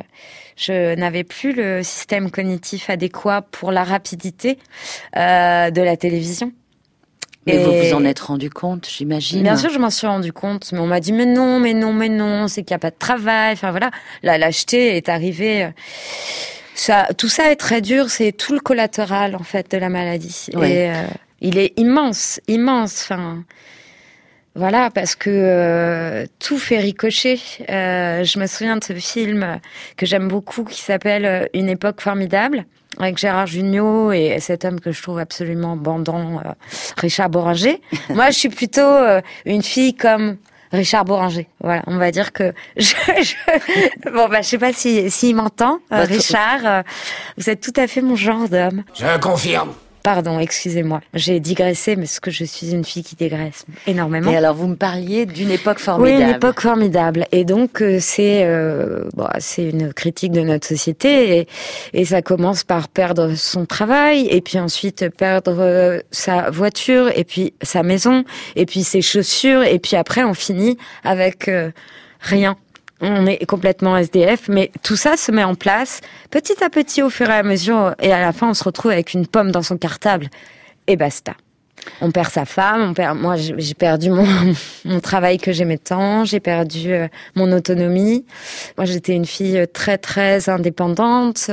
je 0.56 0.94
n'avais 0.94 1.24
plus 1.24 1.52
le 1.52 1.82
système 1.82 2.30
cognitif 2.30 2.88
adéquat 2.90 3.42
pour 3.50 3.72
la 3.72 3.84
rapidité 3.84 4.58
euh, 5.16 5.70
de 5.70 5.82
la 5.82 5.96
télévision. 5.96 6.52
Mais 7.46 7.58
vous 7.58 7.70
Et- 7.70 7.88
vous 7.90 7.94
en 7.96 8.04
êtes 8.04 8.18
rendu 8.18 8.50
compte, 8.50 8.88
j'imagine. 8.90 9.42
Bien 9.42 9.56
sûr, 9.56 9.70
je 9.70 9.78
m'en 9.78 9.90
suis 9.90 10.06
rendu 10.08 10.32
compte, 10.32 10.72
mais 10.72 10.80
on 10.80 10.86
m'a 10.88 10.98
dit 10.98 11.12
mais 11.12 11.26
non, 11.26 11.60
mais 11.60 11.74
non, 11.74 11.92
mais 11.92 12.08
non, 12.08 12.48
c'est 12.48 12.64
qu'il 12.64 12.72
n'y 12.74 12.76
a 12.76 12.80
pas 12.80 12.90
de 12.90 12.96
travail. 12.98 13.52
Enfin 13.52 13.70
voilà, 13.70 13.90
la 14.24 14.36
lâcheté 14.38 14.96
est 14.96 15.08
arrivée. 15.08 15.68
Ça, 16.74 17.06
tout 17.16 17.28
ça 17.28 17.50
est 17.52 17.56
très 17.56 17.80
dur. 17.80 18.10
C'est 18.10 18.32
tout 18.32 18.52
le 18.52 18.60
collatéral 18.60 19.36
en 19.36 19.42
fait 19.44 19.70
de 19.70 19.78
la 19.78 19.88
maladie. 19.88 20.46
Ouais. 20.54 20.70
Et 20.72 20.90
euh, 20.90 21.02
il 21.40 21.56
est 21.58 21.72
immense, 21.78 22.40
immense. 22.48 23.02
Enfin. 23.04 23.44
Voilà, 24.56 24.90
parce 24.90 25.14
que 25.14 25.28
euh, 25.30 26.26
tout 26.38 26.58
fait 26.58 26.78
ricocher. 26.78 27.38
Euh, 27.68 28.24
je 28.24 28.38
me 28.38 28.46
souviens 28.46 28.76
de 28.76 28.84
ce 28.84 28.94
film 28.94 29.60
que 29.96 30.06
j'aime 30.06 30.28
beaucoup 30.28 30.64
qui 30.64 30.80
s'appelle 30.80 31.24
euh, 31.26 31.44
Une 31.54 31.68
époque 31.68 32.00
formidable 32.00 32.64
avec 32.98 33.18
Gérard 33.18 33.46
Jugnot 33.46 34.12
et 34.12 34.38
cet 34.40 34.64
homme 34.64 34.80
que 34.80 34.90
je 34.92 35.02
trouve 35.02 35.18
absolument 35.18 35.76
bandant, 35.76 36.38
euh, 36.44 36.48
Richard 36.96 37.28
Boringer. 37.28 37.82
Moi, 38.08 38.30
je 38.30 38.38
suis 38.38 38.48
plutôt 38.48 38.80
euh, 38.80 39.20
une 39.44 39.62
fille 39.62 39.94
comme 39.94 40.38
Richard 40.72 41.04
Boringer. 41.04 41.46
Voilà, 41.60 41.82
on 41.86 41.98
va 41.98 42.10
dire 42.10 42.32
que 42.32 42.54
je, 42.78 42.86
je- 43.22 44.10
bon 44.10 44.28
bah 44.28 44.40
je 44.40 44.48
sais 44.48 44.58
pas 44.58 44.72
si 44.72 45.10
s'il 45.10 45.36
m'entend, 45.36 45.78
euh, 45.92 46.04
Richard. 46.04 46.60
euh, 46.64 46.82
vous 47.36 47.50
êtes 47.50 47.60
tout 47.60 47.78
à 47.78 47.86
fait 47.86 48.00
mon 48.00 48.16
genre 48.16 48.48
d'homme. 48.48 48.82
Je 48.94 49.18
confirme. 49.20 49.72
Pardon, 50.06 50.38
excusez-moi. 50.38 51.00
J'ai 51.14 51.40
digressé, 51.40 51.96
mais 51.96 52.04
parce 52.04 52.20
que 52.20 52.30
je 52.30 52.44
suis 52.44 52.70
une 52.70 52.84
fille 52.84 53.02
qui 53.02 53.16
digresse 53.16 53.66
énormément. 53.88 54.30
Et 54.30 54.36
alors, 54.36 54.54
vous 54.54 54.68
me 54.68 54.76
parliez 54.76 55.26
d'une 55.26 55.50
époque 55.50 55.78
Oui, 55.78 55.82
formidable. 55.84 56.22
une 56.22 56.28
époque 56.28 56.60
formidable. 56.60 57.26
Et 57.32 57.44
donc, 57.44 57.82
euh, 57.82 57.98
c'est 58.00 58.44
euh, 58.44 59.02
bon, 59.14 59.26
c'est 59.40 59.68
une 59.68 59.92
critique 59.92 60.30
de 60.30 60.42
notre 60.42 60.64
société. 60.64 61.38
Et, 61.38 61.48
et 61.92 62.04
ça 62.04 62.22
commence 62.22 62.62
par 62.62 62.86
perdre 62.86 63.34
son 63.34 63.66
travail, 63.66 64.28
et 64.30 64.40
puis 64.42 64.60
ensuite 64.60 65.08
perdre 65.08 65.56
euh, 65.58 65.98
sa 66.12 66.50
voiture, 66.50 67.10
et 67.18 67.24
puis 67.24 67.54
sa 67.60 67.82
maison, 67.82 68.22
et 68.54 68.64
puis 68.64 68.84
ses 68.84 69.02
chaussures, 69.02 69.64
et 69.64 69.80
puis 69.80 69.96
après, 69.96 70.22
on 70.22 70.34
finit 70.34 70.78
avec 71.02 71.48
euh, 71.48 71.72
rien. 72.20 72.56
On 73.00 73.26
est 73.26 73.44
complètement 73.44 73.96
SDF, 73.96 74.48
mais 74.48 74.70
tout 74.82 74.96
ça 74.96 75.16
se 75.16 75.30
met 75.30 75.44
en 75.44 75.54
place 75.54 76.00
petit 76.30 76.62
à 76.64 76.70
petit 76.70 77.02
au 77.02 77.10
fur 77.10 77.28
et 77.28 77.34
à 77.34 77.42
mesure, 77.42 77.94
et 78.00 78.12
à 78.12 78.20
la 78.20 78.32
fin, 78.32 78.48
on 78.48 78.54
se 78.54 78.64
retrouve 78.64 78.90
avec 78.90 79.12
une 79.12 79.26
pomme 79.26 79.50
dans 79.50 79.62
son 79.62 79.76
cartable, 79.76 80.28
et 80.86 80.96
basta. 80.96 81.34
On 82.00 82.10
perd 82.10 82.30
sa 82.30 82.44
femme, 82.44 82.80
on 82.82 82.94
perd. 82.94 83.18
Moi, 83.18 83.36
j'ai 83.36 83.74
perdu 83.74 84.10
mon, 84.10 84.26
mon 84.84 85.00
travail 85.00 85.38
que 85.38 85.52
j'aimais 85.52 85.78
tant, 85.78 86.24
j'ai 86.24 86.40
perdu 86.40 86.92
euh, 86.92 87.08
mon 87.34 87.52
autonomie. 87.52 88.24
Moi, 88.76 88.86
j'étais 88.86 89.12
une 89.12 89.26
fille 89.26 89.66
très 89.72 89.98
très 89.98 90.48
indépendante. 90.48 91.50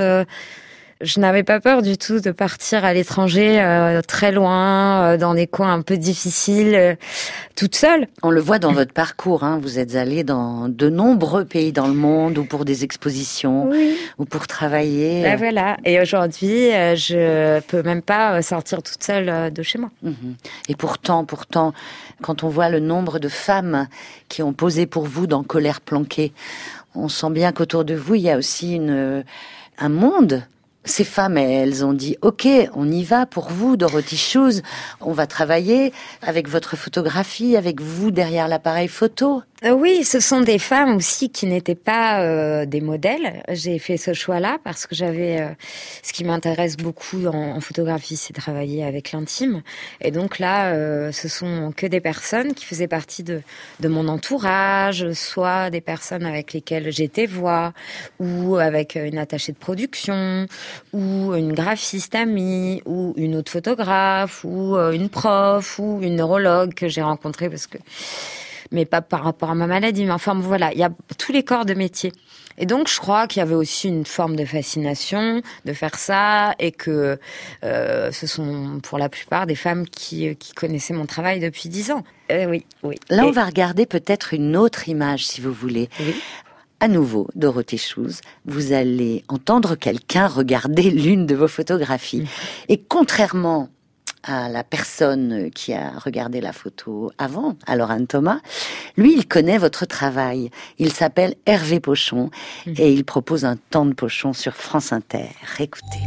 Je 1.04 1.20
n'avais 1.20 1.44
pas 1.44 1.60
peur 1.60 1.82
du 1.82 1.98
tout 1.98 2.20
de 2.20 2.32
partir 2.32 2.86
à 2.86 2.94
l'étranger, 2.94 3.62
euh, 3.62 4.02
très 4.02 4.32
loin, 4.32 5.04
euh, 5.04 5.18
dans 5.18 5.34
des 5.34 5.48
coins 5.48 5.74
un 5.74 5.82
peu 5.82 5.98
difficiles, 5.98 6.74
euh, 6.74 6.96
toute 7.56 7.76
seule. 7.76 8.08
On 8.24 8.32
le 8.32 8.42
voit 8.42 8.58
dans 8.60 8.72
votre 8.72 8.94
parcours, 8.94 9.44
hein, 9.44 9.60
vous 9.62 9.80
êtes 9.80 9.96
allé 9.96 10.24
dans 10.24 10.70
de 10.70 10.90
nombreux 10.90 11.46
pays 11.46 11.72
dans 11.72 11.88
le 11.88 11.94
monde, 11.94 12.38
ou 12.38 12.46
pour 12.46 12.66
des 12.66 12.84
expositions, 12.84 13.70
Oui. 13.70 13.96
ou 14.18 14.26
pour 14.26 14.48
travailler. 14.48 15.22
Ben 15.24 15.38
voilà. 15.38 15.78
Et 15.86 16.00
aujourd'hui, 16.02 16.70
je 16.96 17.60
peux 17.62 17.84
même 17.84 18.02
pas 18.02 18.42
sortir 18.42 18.82
toute 18.82 19.04
seule 19.04 19.52
de 19.52 19.64
chez 19.64 19.78
moi. 19.78 19.92
Mhm. 20.02 20.36
Et 20.70 20.76
pourtant, 20.76 21.26
pourtant, 21.26 21.74
quand 22.22 22.44
on 22.44 22.50
voit 22.50 22.70
le 22.70 22.80
nombre 22.80 23.20
de 23.20 23.28
femmes 23.30 23.88
qui 24.30 24.42
ont 24.42 24.54
posé 24.54 24.86
pour 24.86 25.06
vous 25.06 25.28
dans 25.28 25.44
Colère 25.44 25.82
planquée, 25.82 26.32
on 26.96 27.10
sent 27.10 27.30
bien 27.32 27.52
qu'autour 27.52 27.86
de 27.86 27.96
vous, 27.96 28.16
il 28.16 28.22
y 28.22 28.30
a 28.32 28.38
aussi 28.38 28.76
une, 28.76 29.24
un 29.78 29.90
monde. 29.90 30.44
Ces 30.86 31.06
femmes, 31.06 31.38
elles 31.38 31.86
ont 31.86 31.94
dit, 31.94 32.18
OK, 32.22 32.48
on 32.76 32.92
y 32.92 33.04
va 33.04 33.26
pour 33.26 33.50
vous, 33.50 33.78
Dorothy 33.78 34.18
Shoes. 34.18 34.62
On 35.00 35.14
va 35.14 35.28
travailler 35.28 35.94
avec 36.22 36.50
votre 36.50 36.76
photographie, 36.76 37.56
avec 37.56 37.80
vous 37.80 38.12
derrière 38.12 38.50
l'appareil 38.50 38.90
photo. 38.90 39.44
Euh, 39.66 39.72
Oui, 39.72 40.04
ce 40.04 40.20
sont 40.20 40.42
des 40.42 40.60
femmes 40.60 40.98
aussi 40.98 41.30
qui 41.30 41.46
n'étaient 41.46 41.74
pas 41.76 42.22
euh, 42.22 42.66
des 42.66 42.82
modèles. 42.82 43.44
J'ai 43.50 43.80
fait 43.80 43.96
ce 43.96 44.14
choix-là 44.14 44.58
parce 44.64 44.86
que 44.88 44.94
j'avais, 44.94 45.42
euh, 45.42 45.48
ce 46.04 46.12
qui 46.12 46.26
m'intéresse 46.26 46.76
beaucoup 46.76 47.26
en, 47.28 47.62
photographie, 47.62 48.18
c'est 48.18 48.34
travailler 48.34 48.84
avec 48.84 49.14
l'intime. 49.14 49.62
Et 50.02 50.12
donc 50.12 50.40
là, 50.40 50.74
euh, 50.74 51.14
ce 51.14 51.30
sont 51.30 51.74
que 51.76 51.88
des 51.88 52.02
personnes 52.02 52.54
qui 52.54 52.66
faisaient 52.66 52.90
partie 52.90 53.24
de, 53.24 53.42
de 53.80 53.88
mon 53.88 54.10
entourage, 54.10 55.12
soit 55.14 55.70
des 55.70 55.82
personnes 55.82 56.26
avec 56.26 56.52
lesquelles 56.52 56.92
j'étais 56.92 57.26
voix, 57.26 57.72
ou 58.20 58.58
avec 58.58 58.96
une 58.96 59.18
attachée 59.18 59.54
de 59.54 59.58
production, 59.58 60.46
ou 60.92 61.34
une 61.36 61.54
graphiste 61.54 62.16
amie, 62.16 62.82
ou 62.86 63.14
une 63.16 63.36
autre 63.36 63.52
photographe, 63.52 64.44
ou 64.44 64.76
euh, 64.76 64.92
une 64.92 65.08
prof, 65.08 65.80
ou 65.80 66.00
une 66.02 66.18
neurologue 66.18 66.74
que 66.74 66.90
j'ai 66.90 67.02
rencontrée 67.02 67.50
parce 67.50 67.68
que 67.68 67.78
mais 68.74 68.84
pas 68.86 69.02
par 69.02 69.24
rapport 69.24 69.50
à 69.50 69.56
ma 69.56 69.68
maladie. 69.68 70.04
Mais 70.04 70.12
enfin, 70.12 70.34
voilà, 70.36 70.74
il 70.74 70.80
y 70.80 70.84
a 70.84 70.90
tous 71.18 71.32
les 71.32 71.44
corps 71.44 71.66
de 71.66 71.74
métier. 71.74 72.12
Et 72.58 72.66
donc, 72.66 72.88
je 72.88 73.00
crois 73.00 73.26
qu'il 73.28 73.40
y 73.40 73.44
avait 73.44 73.56
aussi 73.56 73.88
une 73.88 74.06
forme 74.06 74.36
de 74.36 74.46
fascination 74.46 75.42
de 75.66 75.74
faire 75.74 75.96
ça 75.96 76.54
et 76.60 76.72
que 76.72 77.18
euh, 77.64 78.12
ce 78.12 78.28
sont 78.28 78.80
pour 78.84 78.98
la 79.00 79.10
plupart 79.10 79.48
des 79.48 79.56
femmes 79.56 79.88
qui, 79.88 80.36
qui 80.36 80.54
connaissaient 80.54 80.94
mon 80.94 81.06
travail 81.08 81.40
depuis 81.40 81.70
dix 81.70 81.90
ans. 81.92 82.04
Euh, 82.32 82.46
oui, 82.46 82.66
oui. 82.84 82.96
Là, 83.10 83.24
Et- 83.24 83.26
on 83.28 83.32
va 83.32 83.46
regarder 83.46 83.86
peut-être 83.86 84.34
une 84.34 84.56
autre 84.58 84.88
image, 84.90 85.26
si 85.26 85.42
vous 85.42 85.54
voulez. 85.54 85.90
Oui. 86.00 86.14
À 86.80 86.88
nouveau, 86.90 87.28
Dorothée 87.34 87.78
Shoes, 87.78 88.20
vous 88.46 88.74
allez 88.74 89.24
entendre 89.30 89.76
quelqu'un 89.76 90.28
regarder 90.28 90.84
l'une 90.92 91.26
de 91.26 91.34
vos 91.34 91.48
photographies. 91.48 92.28
Et 92.70 92.78
contrairement 92.78 93.70
à 94.24 94.50
la 94.50 94.64
personne 94.64 95.50
qui 95.52 95.74
a 95.74 95.92
regardé 95.98 96.42
la 96.42 96.54
photo 96.54 97.12
avant, 97.18 97.56
alors 97.68 97.92
Anne 97.92 98.08
Thomas, 98.08 98.40
lui, 98.98 99.14
il 99.16 99.28
connaît 99.28 99.58
votre 99.58 99.86
travail. 99.86 100.50
Il 100.80 100.92
s'appelle 100.92 101.36
Hervé 101.46 101.80
Pochon 101.80 102.30
et 102.66 102.92
il 102.92 103.06
propose 103.06 103.46
un 103.46 103.58
temps 103.58 103.86
de 103.86 103.94
pochon 103.94 104.34
sur 104.34 104.54
France 104.54 104.94
Inter. 104.94 105.30
Écoutez. 105.60 106.04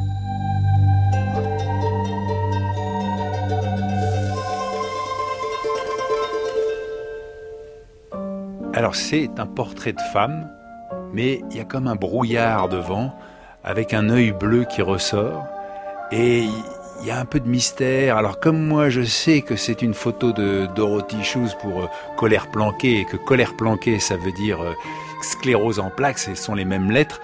Alors 8.73 8.95
c'est 8.95 9.31
un 9.39 9.47
portrait 9.47 9.95
de 9.95 10.01
femme, 10.13 10.51
mais 11.15 11.41
il 11.51 11.57
y 11.57 11.61
a 11.61 11.65
comme 11.65 11.87
un 11.87 11.97
brouillard 11.97 12.69
devant, 12.69 13.19
avec 13.65 13.95
un 13.95 14.11
œil 14.11 14.33
bleu 14.33 14.65
qui 14.65 14.83
ressort, 14.83 15.47
et 16.13 16.45
il 17.01 17.07
y 17.07 17.11
a 17.11 17.19
un 17.19 17.25
peu 17.25 17.41
de 17.41 17.49
mystère. 17.49 18.17
Alors 18.17 18.41
comme 18.41 18.67
moi 18.67 18.89
je 18.89 19.03
sais 19.03 19.43
que 19.43 19.57
c'est 19.57 19.83
une 19.83 19.95
photo 19.95 20.33
de 20.33 20.67
Dorothy 20.75 21.23
Shoes 21.23 21.51
pour 21.61 21.83
euh, 21.83 21.87
colère 22.17 22.51
planquée, 22.51 23.01
et 23.01 23.05
que 23.05 23.17
colère 23.17 23.55
planquée 23.57 23.99
ça 24.01 24.17
veut 24.17 24.33
dire 24.33 24.61
euh, 24.63 24.73
sclérose 25.23 25.79
en 25.79 25.91
plaques, 25.91 26.19
ce 26.19 26.35
sont 26.35 26.55
les 26.55 26.65
mêmes 26.65 26.91
lettres, 26.91 27.21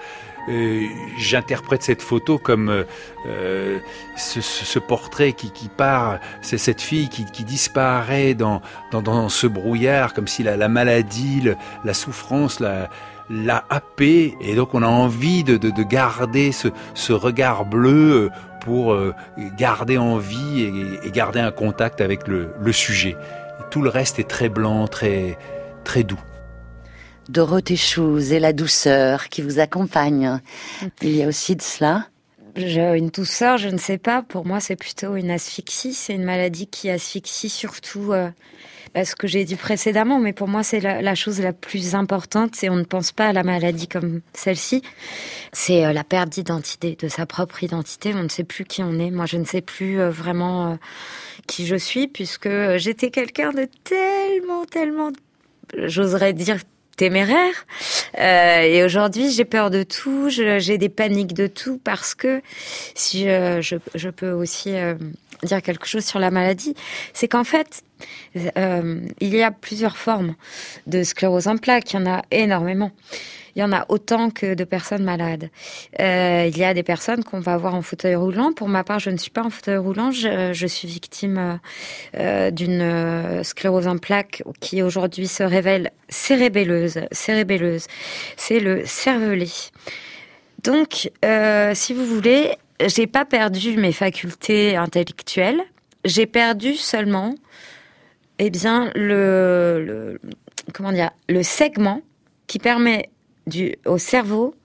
euh, 0.49 0.81
j'interprète 1.17 1.83
cette 1.83 2.01
photo 2.01 2.37
comme 2.37 2.69
euh, 2.69 2.83
euh, 3.27 3.79
ce, 4.17 4.41
ce- 4.41 4.79
portrait 4.79 5.31
qui, 5.33 5.51
qui 5.51 5.69
part, 5.69 6.19
c'est 6.41 6.57
cette 6.57 6.81
fille 6.81 7.07
qui, 7.07 7.23
qui 7.25 7.45
disparaît 7.45 8.33
dans, 8.33 8.61
dans, 8.91 9.01
dans 9.01 9.29
ce 9.29 9.47
brouillard, 9.47 10.13
comme 10.13 10.27
si 10.27 10.43
la, 10.43 10.57
la 10.57 10.67
maladie, 10.67 11.43
la 11.85 11.93
souffrance, 11.93 12.59
la, 12.59 12.89
l'a 13.29 13.63
happé, 13.69 14.35
et 14.41 14.55
donc 14.55 14.73
on 14.73 14.83
a 14.83 14.87
envie 14.87 15.45
de, 15.45 15.55
de, 15.55 15.69
de 15.69 15.83
garder 15.83 16.51
ce, 16.51 16.67
ce 16.93 17.13
regard 17.13 17.63
bleu 17.63 18.29
pour 18.63 18.93
euh, 18.93 19.13
garder 19.57 19.97
en 19.97 20.17
vie 20.17 20.97
et, 21.03 21.11
garder 21.11 21.39
un 21.39 21.51
contact 21.51 22.01
avec 22.01 22.27
le, 22.27 22.49
le 22.59 22.71
sujet. 22.71 23.15
Et 23.59 23.63
tout 23.69 23.81
le 23.81 23.89
reste 23.89 24.19
est 24.19 24.27
très 24.27 24.49
blanc, 24.49 24.87
très, 24.87 25.37
très 25.83 26.03
doux. 26.03 26.19
Dorothée 27.29 27.77
Shoes 27.77 28.31
et 28.31 28.39
la 28.39 28.53
douceur 28.53 29.29
qui 29.29 29.41
vous 29.41 29.59
accompagne. 29.59 30.39
Il 31.01 31.15
y 31.15 31.23
a 31.23 31.27
aussi 31.27 31.55
de 31.55 31.61
cela. 31.61 32.07
une 32.55 33.09
douceur, 33.09 33.57
je 33.57 33.69
ne 33.69 33.77
sais 33.77 33.97
pas. 33.97 34.21
Pour 34.21 34.45
moi, 34.45 34.59
c'est 34.59 34.75
plutôt 34.75 35.15
une 35.15 35.31
asphyxie. 35.31 35.93
C'est 35.93 36.13
une 36.13 36.25
maladie 36.25 36.67
qui 36.67 36.89
asphyxie 36.89 37.49
surtout 37.49 38.11
euh, 38.11 38.29
ce 38.95 39.15
que 39.15 39.27
j'ai 39.27 39.43
dit 39.43 39.55
précédemment. 39.55 40.19
Mais 40.19 40.33
pour 40.33 40.47
moi, 40.47 40.63
c'est 40.63 40.79
la, 40.79 41.15
chose 41.15 41.39
la 41.39 41.53
plus 41.53 41.95
importante. 41.95 42.55
C'est 42.55 42.69
on 42.69 42.75
ne 42.75 42.83
pense 42.83 43.11
pas 43.11 43.27
à 43.27 43.33
la 43.33 43.43
maladie 43.43 43.87
comme 43.87 44.21
celle-ci. 44.33 44.81
C'est 45.51 45.85
euh, 45.85 45.93
la 45.93 46.03
perte 46.03 46.29
d'identité, 46.29 46.97
de 46.99 47.07
sa 47.07 47.25
propre 47.25 47.63
identité. 47.63 48.13
On 48.13 48.23
ne 48.23 48.29
sait 48.29 48.43
plus 48.43 48.65
qui 48.65 48.83
on 48.83 48.99
est. 48.99 49.11
Moi, 49.11 49.25
je 49.25 49.37
ne 49.37 49.45
sais 49.45 49.61
plus 49.61 49.99
euh, 49.99 50.09
vraiment 50.09 50.77
qui 51.47 51.65
je 51.65 51.75
suis 51.75 52.07
puisque 52.07 52.49
j'étais 52.77 53.11
quelqu'un 53.11 53.51
de 53.51 53.67
tellement, 53.83 54.65
tellement, 54.65 55.11
j'oserais 55.75 56.33
dire 56.33 56.57
téméraire. 56.95 57.65
Euh, 58.19 58.61
et 58.61 58.83
aujourd'hui, 58.83 59.31
j'ai 59.31 59.45
peur 59.45 59.69
de 59.69 59.83
tout, 59.83 60.29
j'ai 60.29 60.77
des 60.77 60.89
paniques 60.89 61.33
de 61.33 61.47
tout 61.47 61.79
parce 61.83 62.13
que 62.13 62.41
si 62.95 63.25
je, 63.25 64.09
peux 64.09 64.31
aussi 64.31 64.75
euh, 64.75 64.95
dire 65.43 65.61
quelque 65.61 65.85
chose 65.85 66.05
sur 66.05 66.19
la 66.19 66.31
maladie, 66.31 66.75
c'est 67.13 67.27
qu'en 67.27 67.43
fait, 67.43 67.83
euh, 68.57 69.01
il 69.19 69.35
y 69.35 69.43
a 69.43 69.51
plusieurs 69.51 69.97
formes 69.97 70.35
de 70.87 71.03
sclérose 71.03 71.47
en 71.47 71.57
plaques. 71.57 71.93
Il 71.93 71.97
y 71.97 71.99
en 71.99 72.05
a 72.05 72.23
énormément 72.31 72.91
il 73.55 73.59
y 73.59 73.63
en 73.63 73.71
a 73.71 73.85
autant 73.89 74.31
que 74.31 74.55
de 74.55 74.63
personnes 74.63 75.03
malades. 75.03 75.51
Euh, 75.99 76.49
il 76.51 76.57
y 76.57 76.63
a 76.63 76.73
des 76.73 76.81
personnes 76.81 77.23
qu'on 77.23 77.39
va 77.39 77.53
avoir 77.53 77.75
en 77.75 77.83
fauteuil 77.83 78.15
roulant. 78.15 78.51
Pour 78.51 78.67
ma 78.67 78.83
part, 78.83 78.97
je 78.97 79.11
ne 79.11 79.17
suis 79.17 79.29
pas 79.29 79.43
en 79.43 79.51
fauteuil 79.51 79.77
roulant. 79.77 80.09
Je, 80.09 80.65
suis 80.65 80.87
victime 80.87 81.59
euh, 82.17 82.49
d'une 82.49 83.43
sclérose 83.43 83.87
en 83.87 83.99
plaques 83.99 84.41
qui 84.59 84.81
aujourd'hui 84.81 85.27
se 85.27 85.43
révèle 85.43 85.91
cérébelleuse. 86.09 87.01
Cérébelleuse, 87.11 87.85
c'est 88.37 88.59
le 88.59 88.87
cervelet. 88.87 89.45
Donc, 90.63 91.11
si 91.75 91.93
vous 91.93 92.05
voulez, 92.05 92.57
j'ai 92.87 93.07
pas 93.07 93.25
perdu 93.25 93.77
mes 93.77 93.91
facultés 93.91 94.75
intellectuelles. 94.75 95.61
J'ai 96.05 96.25
perdu 96.25 96.75
seulement, 96.75 97.35
eh 98.39 98.49
bien, 98.49 98.91
le, 98.95 99.83
le 99.85 100.19
comment 100.73 100.91
dire, 100.91 101.11
le 101.29 101.43
segment 101.43 102.01
qui 102.47 102.59
permet 102.59 103.09
du, 103.47 103.75
au 103.85 103.97
cerveau 103.97 104.55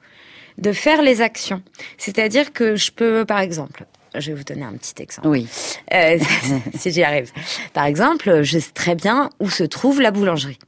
de 0.59 0.73
faire 0.73 1.03
les 1.03 1.21
actions. 1.21 1.63
C'est-à-dire 1.97 2.53
que 2.53 2.77
je 2.77 2.91
peux, 2.91 3.25
par 3.25 3.39
exemple, 3.39 3.87
je 4.15 4.33
vais 4.33 4.37
vous 4.37 4.45
donner 4.45 4.65
un 4.65 4.73
petit 4.73 5.01
exemple. 5.01 5.29
Oui. 5.29 5.47
Euh, 5.95 6.19
si 6.75 6.91
j'y 6.91 7.03
arrive. 7.03 7.31
Par 7.73 7.85
exemple, 7.85 8.43
je 8.43 8.59
sais 8.59 8.73
très 8.73 8.95
bien 8.95 9.31
où 9.39 9.49
se 9.51 9.65
trouve 9.65 10.01
la 10.01 10.11
boulangerie. 10.11 10.59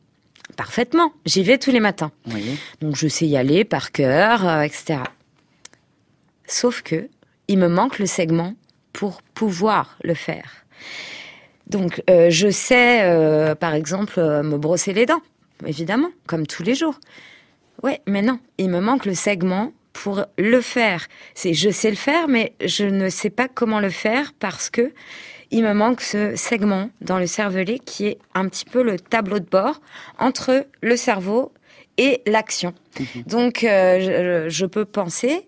Parfaitement. 0.57 1.13
J'y 1.27 1.43
vais 1.43 1.59
tous 1.59 1.71
les 1.71 1.81
matins. 1.81 2.13
Oui. 2.33 2.59
Donc 2.81 2.97
je 2.97 3.09
sais 3.09 3.27
y 3.27 3.37
aller 3.37 3.65
par 3.65 3.93
cœur, 3.93 4.47
euh, 4.47 4.63
etc. 4.63 5.01
Sauf 6.47 6.83
que 6.83 7.09
il 7.51 7.59
me 7.59 7.69
manque 7.69 7.99
le 7.99 8.07
segment 8.07 8.55
pour 8.93 9.23
pouvoir 9.23 9.99
le 10.05 10.15
faire. 10.15 10.65
Donc 11.67 12.01
euh, 12.09 12.31
je 12.31 12.49
sais, 12.49 13.03
euh, 13.03 13.57
par 13.57 13.75
exemple, 13.75 14.21
euh, 14.21 14.45
me 14.45 14.57
brosser 14.57 14.93
les 14.93 15.05
dents, 15.05 15.23
évidemment, 15.67 16.11
comme 16.29 16.47
tous 16.47 16.63
les 16.63 16.77
jours. 16.77 16.95
Ouais, 17.83 18.01
mais 18.07 18.23
non, 18.23 18.39
il 18.59 18.71
me 18.71 18.81
manque 18.81 19.05
le 19.05 19.15
segment 19.15 19.73
pour 19.93 20.25
le 20.39 20.61
faire. 20.61 21.09
C'est 21.35 21.53
je 21.53 21.71
sais 21.71 21.91
le 21.91 21.97
faire, 21.97 22.29
mais 22.29 22.55
je 22.65 22.85
ne 22.85 23.09
sais 23.09 23.31
pas 23.31 23.49
comment 23.49 23.81
le 23.81 23.91
faire 23.91 24.33
parce 24.39 24.71
que 24.71 24.93
il 25.51 25.65
me 25.65 25.75
manque 25.75 26.03
ce 26.03 26.37
segment 26.37 26.91
dans 27.01 27.19
le 27.19 27.27
cervelet 27.27 27.81
qui 27.81 28.07
est 28.07 28.19
un 28.35 28.49
petit 28.49 28.65
peu 28.65 28.85
le 28.85 28.97
tableau 28.97 29.41
de 29.41 29.49
bord 29.49 29.81
entre 30.21 30.67
le 30.83 30.97
cerveau 30.97 31.53
et 31.99 32.23
l'action. 32.27 32.75
Donc, 33.27 33.65
euh, 33.65 34.49
je, 34.49 34.67
peux 34.67 34.85
penser, 34.85 35.47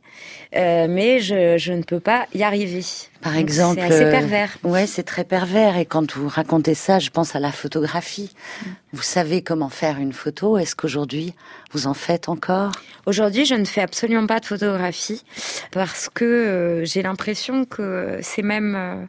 euh, 0.55 0.87
mais 0.89 1.21
je, 1.21 1.73
ne 1.73 1.83
peux 1.83 2.01
pas 2.01 2.27
y 2.35 2.43
arriver. 2.43 2.83
Par 3.21 3.37
exemple, 3.37 3.81
c'est 3.81 3.95
assez 3.95 4.11
pervers. 4.11 4.59
Euh, 4.65 4.69
ouais, 4.69 4.87
c'est 4.87 5.03
très 5.03 5.25
pervers. 5.25 5.77
Et 5.77 5.87
quand 5.87 6.13
vous 6.15 6.29
racontez 6.29 6.75
ça, 6.75 6.99
je 6.99 7.11
pense 7.11 7.35
à 7.35 7.41
la 7.41 7.53
photographie. 7.53 8.31
Mm. 8.35 8.71
Vous 8.93 9.03
savez 9.03 9.43
comment 9.43 9.71
faire 9.71 9.99
une 9.99 10.13
photo. 10.13 10.59
Est-ce 10.59 10.77
qu'aujourd'hui 10.77 11.35
vous 11.73 11.87
en 11.87 11.95
faites 11.95 12.29
encore? 12.29 12.73
Aujourd'hui, 13.07 13.45
je 13.45 13.55
ne 13.55 13.65
fais 13.65 13.81
absolument 13.81 14.27
pas 14.27 14.41
de 14.41 14.47
photographie 14.47 15.25
parce 15.73 16.09
que 16.09 16.83
j'ai 16.85 17.03
l'impression 17.03 17.65
que 17.65 18.19
c'est 18.23 18.43
même 18.43 19.09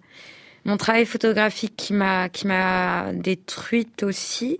mon 0.66 0.78
travail 0.78 1.06
photographique 1.06 1.74
qui 1.76 1.94
m'a 1.94 2.30
qui 2.30 2.48
m'a 2.48 3.12
détruite 3.14 4.04
aussi. 4.04 4.60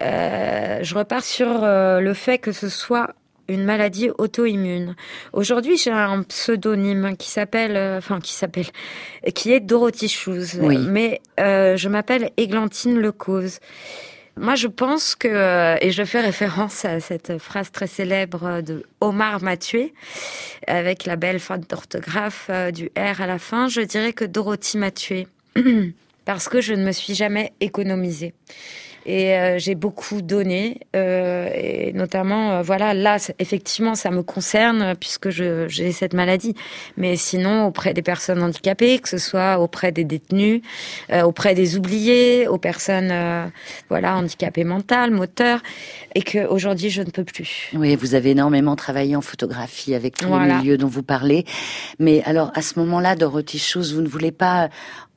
Euh, 0.00 0.80
je 0.82 0.94
repars 0.94 1.24
sur 1.24 1.62
euh, 1.62 2.00
le 2.00 2.14
fait 2.14 2.38
que 2.38 2.52
ce 2.52 2.68
soit 2.68 3.14
une 3.48 3.64
maladie 3.64 4.10
auto-immune. 4.18 4.96
Aujourd'hui, 5.32 5.76
j'ai 5.76 5.92
un 5.92 6.24
pseudonyme 6.24 7.16
qui 7.16 7.30
s'appelle, 7.30 7.76
euh, 7.76 7.98
enfin 7.98 8.20
qui 8.20 8.32
s'appelle, 8.32 8.66
qui 9.34 9.52
est 9.52 9.60
Dorothy 9.60 10.08
Shoes. 10.08 10.58
Oui. 10.60 10.78
Mais 10.78 11.20
euh, 11.38 11.76
je 11.76 11.88
m'appelle 11.88 12.30
Églantine 12.36 12.98
Lecause. 12.98 13.60
Moi, 14.38 14.54
je 14.54 14.66
pense 14.66 15.14
que, 15.14 15.82
et 15.82 15.92
je 15.92 16.04
fais 16.04 16.20
référence 16.20 16.84
à 16.84 17.00
cette 17.00 17.38
phrase 17.38 17.70
très 17.72 17.86
célèbre 17.86 18.60
de 18.60 18.82
Omar 19.00 19.42
Mathieu, 19.42 19.90
avec 20.66 21.06
la 21.06 21.16
belle 21.16 21.40
faute 21.40 21.70
d'orthographe 21.70 22.50
du 22.74 22.90
R 22.98 23.22
à 23.22 23.26
la 23.26 23.38
fin, 23.38 23.68
je 23.68 23.80
dirais 23.80 24.12
que 24.12 24.26
Dorothy 24.26 24.76
m'a 24.76 24.90
parce 26.24 26.48
que 26.48 26.60
je 26.60 26.74
ne 26.74 26.84
me 26.84 26.92
suis 26.92 27.14
jamais 27.14 27.52
économisée. 27.60 28.34
Et 29.06 29.36
euh, 29.36 29.56
j'ai 29.58 29.76
beaucoup 29.76 30.20
donné, 30.20 30.80
euh, 30.96 31.48
et 31.54 31.92
notamment, 31.92 32.50
euh, 32.50 32.62
voilà, 32.62 32.92
là, 32.92 33.18
effectivement, 33.38 33.94
ça 33.94 34.10
me 34.10 34.24
concerne 34.24 34.94
puisque 34.98 35.30
j'ai 35.30 35.92
cette 35.92 36.12
maladie. 36.12 36.54
Mais 36.96 37.14
sinon, 37.14 37.66
auprès 37.66 37.94
des 37.94 38.02
personnes 38.02 38.42
handicapées, 38.42 38.98
que 38.98 39.08
ce 39.08 39.18
soit 39.18 39.60
auprès 39.60 39.92
des 39.92 40.02
détenus, 40.02 40.60
auprès 41.22 41.54
des 41.54 41.76
oubliés, 41.76 42.48
aux 42.48 42.58
personnes, 42.58 43.14
voilà, 43.88 44.16
handicapées 44.16 44.64
mentales, 44.64 45.12
moteurs, 45.12 45.62
et 46.16 46.22
que 46.22 46.44
aujourd'hui, 46.48 46.90
je 46.90 47.02
ne 47.02 47.10
peux 47.10 47.24
plus. 47.24 47.70
Oui, 47.74 47.94
vous 47.94 48.16
avez 48.16 48.30
énormément 48.30 48.74
travaillé 48.74 49.14
en 49.14 49.20
photographie 49.20 49.94
avec 49.94 50.16
tous 50.16 50.36
les 50.36 50.54
milieux 50.54 50.78
dont 50.78 50.88
vous 50.88 51.04
parlez. 51.04 51.44
Mais 52.00 52.24
alors, 52.24 52.50
à 52.54 52.62
ce 52.62 52.78
moment-là, 52.80 53.14
Dorothy 53.14 53.60
Schuss, 53.60 53.92
vous 53.92 54.02
ne 54.02 54.08
voulez 54.08 54.32
pas 54.32 54.68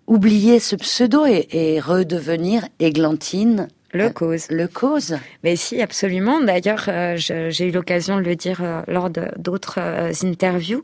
oublier 0.09 0.59
ce 0.59 0.75
pseudo 0.75 1.25
et, 1.25 1.79
redevenir 1.79 2.67
Églantine 2.79 3.67
le 3.91 4.05
euh, 4.05 4.09
cause. 4.09 4.47
Le 4.49 4.67
cause. 4.67 5.17
Mais 5.43 5.55
si, 5.55 5.81
absolument. 5.81 6.41
D'ailleurs, 6.41 6.85
euh, 6.87 7.15
j'ai 7.17 7.67
eu 7.67 7.71
l'occasion 7.71 8.17
de 8.17 8.21
le 8.21 8.35
dire 8.35 8.59
euh, 8.61 8.81
lors 8.87 9.09
d'autres 9.09 9.79
interviews. 10.23 10.83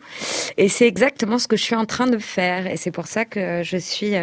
Et 0.58 0.70
c'est 0.70 0.88
exactement 0.88 1.38
ce 1.38 1.48
que 1.48 1.56
je 1.56 1.64
suis 1.64 1.76
en 1.76 1.86
train 1.86 2.08
de 2.08 2.18
faire. 2.18 2.68
Et 2.68 2.78
c'est 2.78 2.92
pour 2.92 3.08
ça 3.08 3.26
que 3.26 3.62
je 3.64 3.78
suis, 3.78 4.14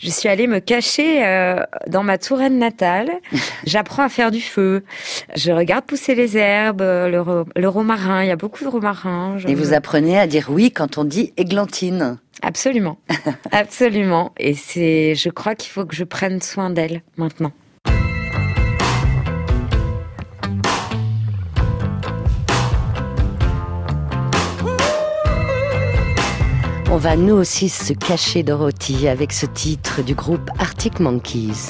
je 0.00 0.10
suis 0.10 0.28
allée 0.28 0.46
me 0.46 0.58
cacher 0.58 1.22
dans 1.86 2.02
ma 2.02 2.18
touraine 2.18 2.58
natale. 2.58 3.10
J'apprends 3.66 4.02
à 4.02 4.08
faire 4.08 4.30
du 4.30 4.40
feu. 4.40 4.84
Je 5.34 5.52
regarde 5.52 5.84
pousser 5.84 6.14
les 6.14 6.36
herbes, 6.36 6.80
le, 6.82 7.44
le 7.54 7.68
romarin. 7.68 8.22
Il 8.22 8.28
y 8.28 8.32
a 8.32 8.36
beaucoup 8.36 8.64
de 8.64 8.68
romarin. 8.68 9.36
Et 9.46 9.54
vous 9.54 9.72
apprenez 9.72 10.18
à 10.18 10.26
dire 10.26 10.46
oui 10.50 10.72
quand 10.72 10.98
on 10.98 11.04
dit 11.04 11.32
églantine. 11.36 12.18
Absolument, 12.42 12.98
absolument. 13.50 14.32
Et 14.38 14.54
c'est, 14.54 15.14
je 15.14 15.30
crois 15.30 15.54
qu'il 15.54 15.70
faut 15.70 15.84
que 15.84 15.96
je 15.96 16.04
prenne 16.04 16.42
soin 16.42 16.70
d'elle 16.70 17.02
maintenant. 17.16 17.52
On 26.96 26.98
va 26.98 27.14
nous 27.14 27.34
aussi 27.34 27.68
se 27.68 27.92
cacher 27.92 28.42
Dorothy 28.42 29.06
avec 29.06 29.30
ce 29.30 29.44
titre 29.44 30.00
du 30.00 30.14
groupe 30.14 30.48
Arctic 30.58 30.98
Monkeys. 30.98 31.68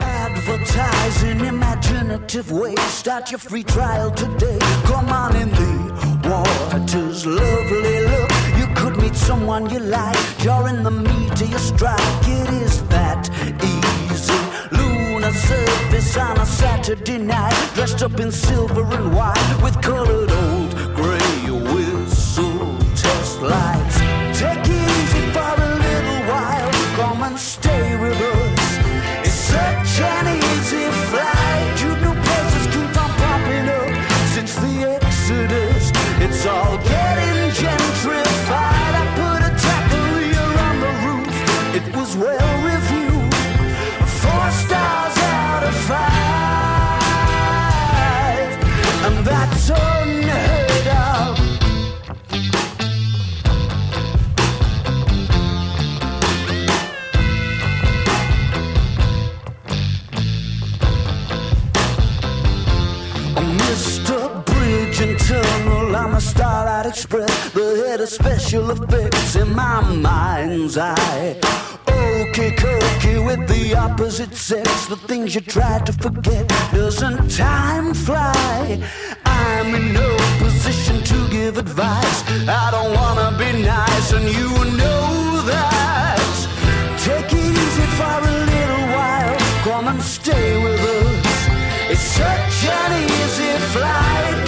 Advertising 0.00 1.46
imaginative 1.46 2.50
ways. 2.50 2.80
Start 2.88 3.30
your 3.30 3.38
free 3.38 3.62
trial 3.62 4.10
today. 4.10 4.58
Come 4.86 5.08
on 5.08 5.36
in 5.36 5.50
the 5.50 6.28
waters, 6.28 7.24
lovely 7.24 8.06
look. 8.08 8.30
You 8.58 8.66
could 8.74 9.00
meet 9.00 9.14
someone 9.14 9.70
you 9.70 9.78
like. 9.78 10.18
You're 10.42 10.68
in 10.68 10.82
the 10.82 10.90
meat 10.90 11.40
of 11.40 11.48
your 11.48 11.60
strike. 11.60 12.00
It 12.26 12.50
is 12.54 12.82
that 12.88 13.30
easy. 13.62 14.34
Lunar 14.72 15.30
surface 15.30 16.16
on 16.16 16.38
a 16.38 16.46
Saturday 16.46 17.18
night. 17.18 17.54
Dressed 17.76 18.02
up 18.02 18.18
in 18.18 18.32
silver 18.32 18.82
and 18.82 19.14
white 19.14 19.62
with 19.62 19.80
colored 19.80 20.32
old 20.32 20.74
gray 20.96 21.50
whistle 21.70 22.76
test 22.96 23.40
lights. 23.40 23.93
Widespread, 66.94 67.30
but 67.54 67.76
had 67.88 68.00
a 68.00 68.06
special 68.06 68.70
effects 68.70 69.36
in 69.36 69.54
my 69.54 69.80
mind's 69.80 70.76
eye. 70.78 71.36
Okay, 71.88 72.50
cokey 72.52 73.26
with 73.26 73.48
the 73.48 73.74
opposite 73.74 74.34
sex, 74.34 74.86
the 74.86 74.96
things 74.96 75.34
you 75.34 75.40
try 75.40 75.78
to 75.80 75.92
forget. 75.92 76.48
Doesn't 76.72 77.30
time 77.30 77.94
fly? 77.94 78.80
I'm 79.24 79.74
in 79.74 79.92
no 79.92 80.16
position 80.38 81.02
to 81.02 81.28
give 81.30 81.58
advice. 81.58 82.18
I 82.48 82.70
don't 82.70 82.92
wanna 82.94 83.36
be 83.38 83.62
nice, 83.62 84.12
and 84.12 84.26
you 84.38 84.50
know 84.80 85.42
that. 85.52 86.20
Take 87.06 87.32
it 87.32 87.52
easy 87.64 87.86
for 87.98 88.18
a 88.30 88.36
little 88.52 88.86
while. 88.96 89.38
Come 89.64 89.88
and 89.88 90.02
stay 90.02 90.62
with 90.62 90.80
us. 90.80 91.92
It's 91.92 92.06
such 92.20 92.58
an 92.78 92.92
easy 93.10 93.52
flight. 93.72 94.43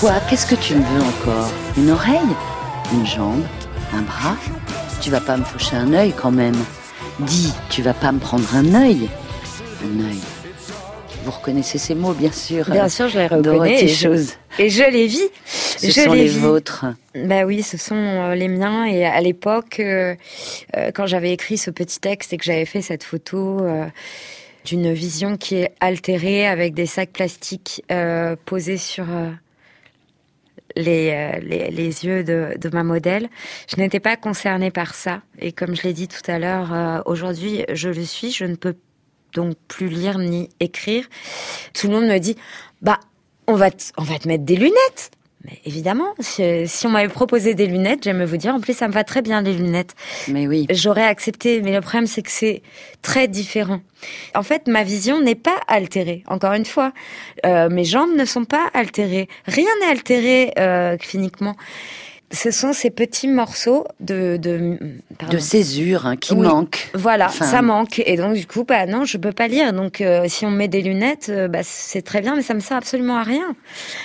Quoi 0.00 0.14
Qu'est-ce 0.30 0.46
que 0.46 0.54
tu 0.54 0.76
me 0.76 0.82
veux 0.82 1.02
encore? 1.02 1.50
Une 1.76 1.90
oreille? 1.90 2.34
Une 2.90 3.06
jambe? 3.06 3.44
Un 3.92 4.00
bras? 4.00 4.34
Tu 5.02 5.10
vas 5.10 5.20
pas 5.20 5.36
me 5.36 5.44
faucher 5.44 5.76
un 5.76 5.92
œil 5.92 6.14
quand 6.16 6.30
même 6.30 6.56
Dis, 7.18 7.52
tu 7.68 7.82
vas 7.82 7.92
pas 7.92 8.10
me 8.10 8.18
prendre 8.18 8.46
un 8.54 8.74
œil 8.74 9.10
Un 9.84 10.08
œil. 10.08 10.20
Vous 11.22 11.30
reconnaissez 11.30 11.76
ces 11.76 11.94
mots, 11.94 12.14
bien 12.14 12.32
sûr. 12.32 12.70
Bien 12.70 12.88
sûr, 12.88 13.08
je 13.08 13.18
les 13.18 13.26
reconnais. 13.26 13.84
Et 13.84 13.88
je-. 13.88 14.32
Et 14.58 14.70
je 14.70 14.90
les 14.90 15.06
vis. 15.06 15.28
Ce 15.44 15.88
je 15.88 16.00
sont 16.00 16.12
les 16.14 16.28
vôtres. 16.28 16.86
Bah 17.14 17.44
oui, 17.44 17.62
ce 17.62 17.76
sont 17.76 17.94
euh, 17.94 18.34
les 18.34 18.48
miens. 18.48 18.86
Et 18.86 19.04
à 19.04 19.20
l'époque, 19.20 19.80
euh, 19.80 20.14
euh, 20.78 20.90
quand 20.94 21.04
j'avais 21.06 21.32
écrit 21.32 21.58
ce 21.58 21.70
petit 21.70 22.00
texte 22.00 22.32
et 22.32 22.38
que 22.38 22.44
j'avais 22.44 22.64
fait 22.64 22.80
cette 22.80 23.04
photo 23.04 23.60
euh, 23.60 23.84
d'une 24.64 24.94
vision 24.94 25.36
qui 25.36 25.56
est 25.56 25.72
altérée 25.80 26.46
avec 26.46 26.72
des 26.72 26.86
sacs 26.86 27.12
plastiques 27.12 27.82
euh, 27.92 28.34
posés 28.46 28.78
sur 28.78 29.04
euh, 29.10 29.28
les, 30.76 31.10
euh, 31.10 31.40
les, 31.40 31.70
les 31.70 32.04
yeux 32.04 32.24
de, 32.24 32.54
de 32.58 32.68
ma 32.70 32.82
modèle, 32.82 33.28
je 33.68 33.76
n'étais 33.76 34.00
pas 34.00 34.16
concernée 34.16 34.70
par 34.70 34.94
ça. 34.94 35.22
Et 35.38 35.52
comme 35.52 35.74
je 35.74 35.82
l'ai 35.82 35.92
dit 35.92 36.08
tout 36.08 36.28
à 36.30 36.38
l'heure, 36.38 36.72
euh, 36.72 37.00
aujourd'hui, 37.06 37.64
je 37.72 37.88
le 37.88 38.04
suis. 38.04 38.30
Je 38.30 38.44
ne 38.44 38.56
peux 38.56 38.76
donc 39.34 39.56
plus 39.68 39.88
lire 39.88 40.18
ni 40.18 40.48
écrire. 40.60 41.06
Tout 41.74 41.88
le 41.88 41.94
monde 41.94 42.06
me 42.06 42.18
dit, 42.18 42.36
bah, 42.82 43.00
on 43.46 43.54
va 43.54 43.70
on 43.96 44.02
va 44.02 44.18
te 44.18 44.28
mettre 44.28 44.44
des 44.44 44.56
lunettes. 44.56 45.10
Mais 45.44 45.58
évidemment, 45.64 46.12
si, 46.18 46.42
si 46.66 46.86
on 46.86 46.90
m'avait 46.90 47.08
proposé 47.08 47.54
des 47.54 47.66
lunettes, 47.66 48.04
j'aime 48.04 48.22
vous 48.24 48.36
dire, 48.36 48.54
en 48.54 48.60
plus, 48.60 48.76
ça 48.76 48.88
me 48.88 48.92
va 48.92 49.04
très 49.04 49.22
bien, 49.22 49.40
les 49.40 49.54
lunettes. 49.54 49.94
Mais 50.28 50.46
oui. 50.46 50.66
J'aurais 50.70 51.06
accepté, 51.06 51.62
mais 51.62 51.72
le 51.72 51.80
problème, 51.80 52.06
c'est 52.06 52.20
que 52.22 52.30
c'est 52.30 52.62
très 53.00 53.26
différent. 53.26 53.80
En 54.34 54.42
fait, 54.42 54.68
ma 54.68 54.82
vision 54.84 55.20
n'est 55.20 55.34
pas 55.34 55.58
altérée. 55.66 56.22
Encore 56.26 56.52
une 56.52 56.66
fois, 56.66 56.92
Euh, 57.46 57.70
mes 57.70 57.84
jambes 57.84 58.14
ne 58.14 58.26
sont 58.26 58.44
pas 58.44 58.68
altérées. 58.74 59.26
Rien 59.46 59.70
n'est 59.80 59.90
altéré 59.90 60.52
euh, 60.58 60.98
cliniquement. 60.98 61.56
Ce 62.32 62.52
sont 62.52 62.72
ces 62.72 62.90
petits 62.90 63.26
morceaux 63.26 63.84
de 63.98 64.36
de, 64.40 64.78
pardon. 65.18 65.34
De 65.34 65.40
césure 65.40 66.06
hein, 66.06 66.16
qui 66.16 66.32
Oui. 66.34 66.46
manquent. 66.46 66.88
Voilà, 66.94 67.26
Enfin, 67.26 67.44
ça 67.44 67.60
manque. 67.60 68.00
Et 68.06 68.16
donc, 68.16 68.34
du 68.34 68.46
coup, 68.46 68.62
bah 68.62 68.86
non, 68.86 69.04
je 69.04 69.16
peux 69.18 69.32
pas 69.32 69.48
lire. 69.48 69.72
Donc, 69.72 70.00
euh, 70.00 70.26
si 70.28 70.46
on 70.46 70.50
met 70.52 70.68
des 70.68 70.80
lunettes, 70.80 71.26
euh, 71.28 71.48
bah, 71.48 71.60
c'est 71.64 72.02
très 72.02 72.20
bien, 72.20 72.36
mais 72.36 72.42
ça 72.42 72.54
me 72.54 72.60
sert 72.60 72.76
absolument 72.76 73.16
à 73.16 73.24
rien. 73.24 73.56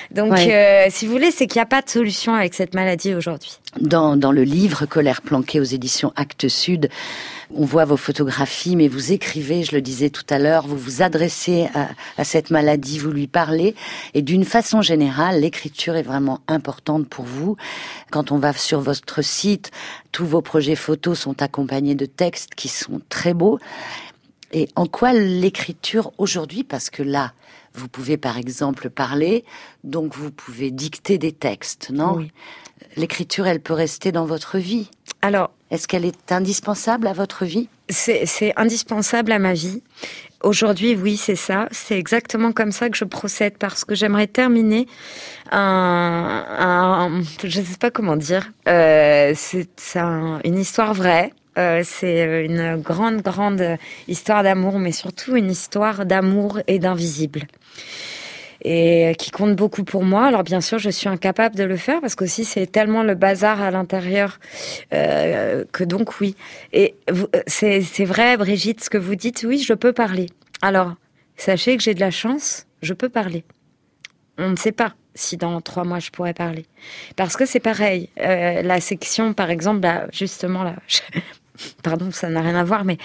Donc, 0.09 0.31
Ouais. 0.33 0.53
euh, 0.53 0.87
si 0.89 1.05
vous 1.05 1.11
voulez, 1.11 1.29
c'est 1.29 1.45
qu'il 1.45 1.59
n'y 1.59 1.63
a 1.63 1.67
pas 1.67 1.83
de 1.83 1.89
solution 1.89 2.33
avec 2.33 2.55
cette 2.55 2.73
maladie 2.73 3.13
aujourd'hui. 3.13 3.59
Dans, 3.79 4.17
dans 4.17 4.31
le 4.31 4.41
livre 4.43 4.87
Colère 4.87 5.21
planquée 5.21 5.59
aux 5.59 5.63
éditions 5.63 6.11
Actes 6.15 6.47
Sud, 6.47 6.89
on 7.53 7.65
voit 7.65 7.85
vos 7.85 7.97
photographies, 7.97 8.75
mais 8.75 8.87
vous 8.87 9.11
écrivez, 9.11 9.63
je 9.63 9.75
le 9.75 9.81
disais 9.81 10.09
tout 10.09 10.25
à 10.29 10.39
l'heure, 10.39 10.67
vous 10.67 10.77
vous 10.77 11.01
adressez 11.01 11.67
à, 11.73 11.89
à 12.17 12.23
cette 12.23 12.49
maladie, 12.49 12.99
vous 12.99 13.11
lui 13.11 13.27
parlez, 13.27 13.75
et 14.13 14.21
d'une 14.21 14.45
façon 14.45 14.81
générale, 14.81 15.41
l'écriture 15.41 15.95
est 15.95 16.03
vraiment 16.03 16.41
importante 16.47 17.07
pour 17.07 17.25
vous. 17.25 17.57
Quand 18.11 18.31
on 18.31 18.37
va 18.37 18.53
sur 18.53 18.81
votre 18.81 19.21
site, 19.21 19.71
tous 20.11 20.25
vos 20.25 20.41
projets 20.41 20.75
photos 20.75 21.19
sont 21.19 21.41
accompagnés 21.41 21.95
de 21.95 22.05
textes 22.05 22.55
qui 22.55 22.67
sont 22.67 23.01
très 23.09 23.33
beaux. 23.33 23.59
Et 24.51 24.69
en 24.75 24.85
quoi 24.85 25.11
l'écriture 25.13 26.11
aujourd'hui, 26.17 26.63
parce 26.63 26.89
que 26.89 27.03
là, 27.03 27.33
vous 27.73 27.89
pouvez 27.89 28.15
par 28.15 28.37
exemple 28.37 28.89
parler, 28.89 29.43
donc 29.83 30.15
vous 30.15 30.31
pouvez 30.31 30.71
dicter 30.71 31.17
des 31.17 31.33
textes, 31.33 31.89
non? 31.89 32.15
Oui. 32.15 32.31
L'écriture, 32.95 33.47
elle 33.47 33.59
peut 33.59 33.73
rester 33.73 34.13
dans 34.13 34.25
votre 34.25 34.57
vie. 34.57 34.89
Alors, 35.25 35.49
Est-ce 35.71 35.87
qu'elle 35.87 36.05
est 36.05 36.31
indispensable 36.31 37.07
à 37.07 37.13
votre 37.13 37.45
vie? 37.45 37.67
c'est 37.89 38.53
indispensable 38.57 39.31
à 39.31 39.39
ma 39.39 39.53
vie. 39.53 39.81
Aujourd'hui, 40.43 40.95
oui, 40.95 41.17
c'est 41.17 41.35
ça. 41.35 41.67
C'est 41.71 41.97
exactement 41.97 42.51
comme 42.51 42.71
ça 42.71 42.89
que 42.89 42.97
je 42.97 43.05
procède 43.05 43.57
parce 43.57 43.83
que 43.85 43.95
j'aimerais 43.95 44.27
terminer 44.27 44.85
un, 45.51 46.43
un, 46.59 47.21
je 47.43 47.61
sais 47.61 47.77
pas 47.79 47.89
comment 47.91 48.15
dire. 48.15 48.51
Euh, 48.67 49.33
c'est 49.35 49.67
c'est 49.77 49.99
un- 49.99 50.39
une 50.43 50.57
histoire 50.59 50.93
vraie. 50.93 51.31
Euh, 51.57 51.81
c'est 51.83 52.45
une 52.45 52.75
grande, 52.81 53.21
grande 53.21 53.77
histoire 54.07 54.43
d'amour, 54.43 54.77
mais 54.79 54.91
surtout 54.91 55.35
une 55.35 55.49
histoire 55.49 56.05
d'amour 56.05 56.59
et 56.67 56.77
d'invisible. 56.79 57.43
Et 58.67 59.13
qui 59.19 59.29
compte 59.29 59.55
beaucoup 59.55 59.83
pour 59.83 60.03
moi. 60.03 60.25
Alors 60.25 60.41
bien 60.43 60.59
sûr, 60.59 60.79
je 60.79 60.89
suis 60.89 61.07
incapable 61.07 61.55
de 61.55 61.63
le 61.63 61.77
faire 61.77 62.01
parce 62.01 62.15
qu'aussi 62.15 62.43
c'est 62.45 62.65
tellement 62.65 63.03
le 63.03 63.13
bazar 63.13 63.61
à 63.61 63.69
l'intérieur 63.69 64.39
euh, 64.91 65.65
que 65.71 65.83
donc 65.83 66.19
oui. 66.19 66.35
Et 66.73 66.95
euh, 67.11 67.27
c'est 67.45 68.05
vrai, 68.05 68.37
Brigitte, 68.37 68.83
ce 68.83 68.89
que 68.89 68.97
vous 68.97 69.13
dites. 69.15 69.45
Oui, 69.47 69.59
je 69.59 69.73
peux 69.75 69.93
parler. 69.93 70.25
Alors 70.63 70.95
sachez 71.37 71.77
que 71.77 71.83
j'ai 71.83 71.93
de 71.93 71.99
la 71.99 72.09
chance. 72.09 72.65
Je 72.81 72.93
peux 72.95 73.09
parler. 73.09 73.43
On 74.39 74.49
ne 74.49 74.55
sait 74.55 74.71
pas 74.71 74.95
si 75.13 75.37
dans 75.37 75.61
trois 75.61 75.83
mois 75.83 75.99
je 75.99 76.09
pourrais 76.09 76.33
parler. 76.33 76.65
Parce 77.15 77.37
que 77.37 77.45
c'est 77.45 77.59
pareil. 77.59 78.09
Euh, 78.19 78.63
la 78.63 78.81
section, 78.81 79.33
par 79.33 79.51
exemple, 79.51 79.81
là, 79.81 80.07
justement, 80.11 80.63
là, 80.63 80.75
je- 80.87 80.99
pardon, 81.83 82.09
ça 82.11 82.29
n'a 82.29 82.41
rien 82.41 82.55
à 82.55 82.63
voir, 82.63 82.85
mais 82.85 82.97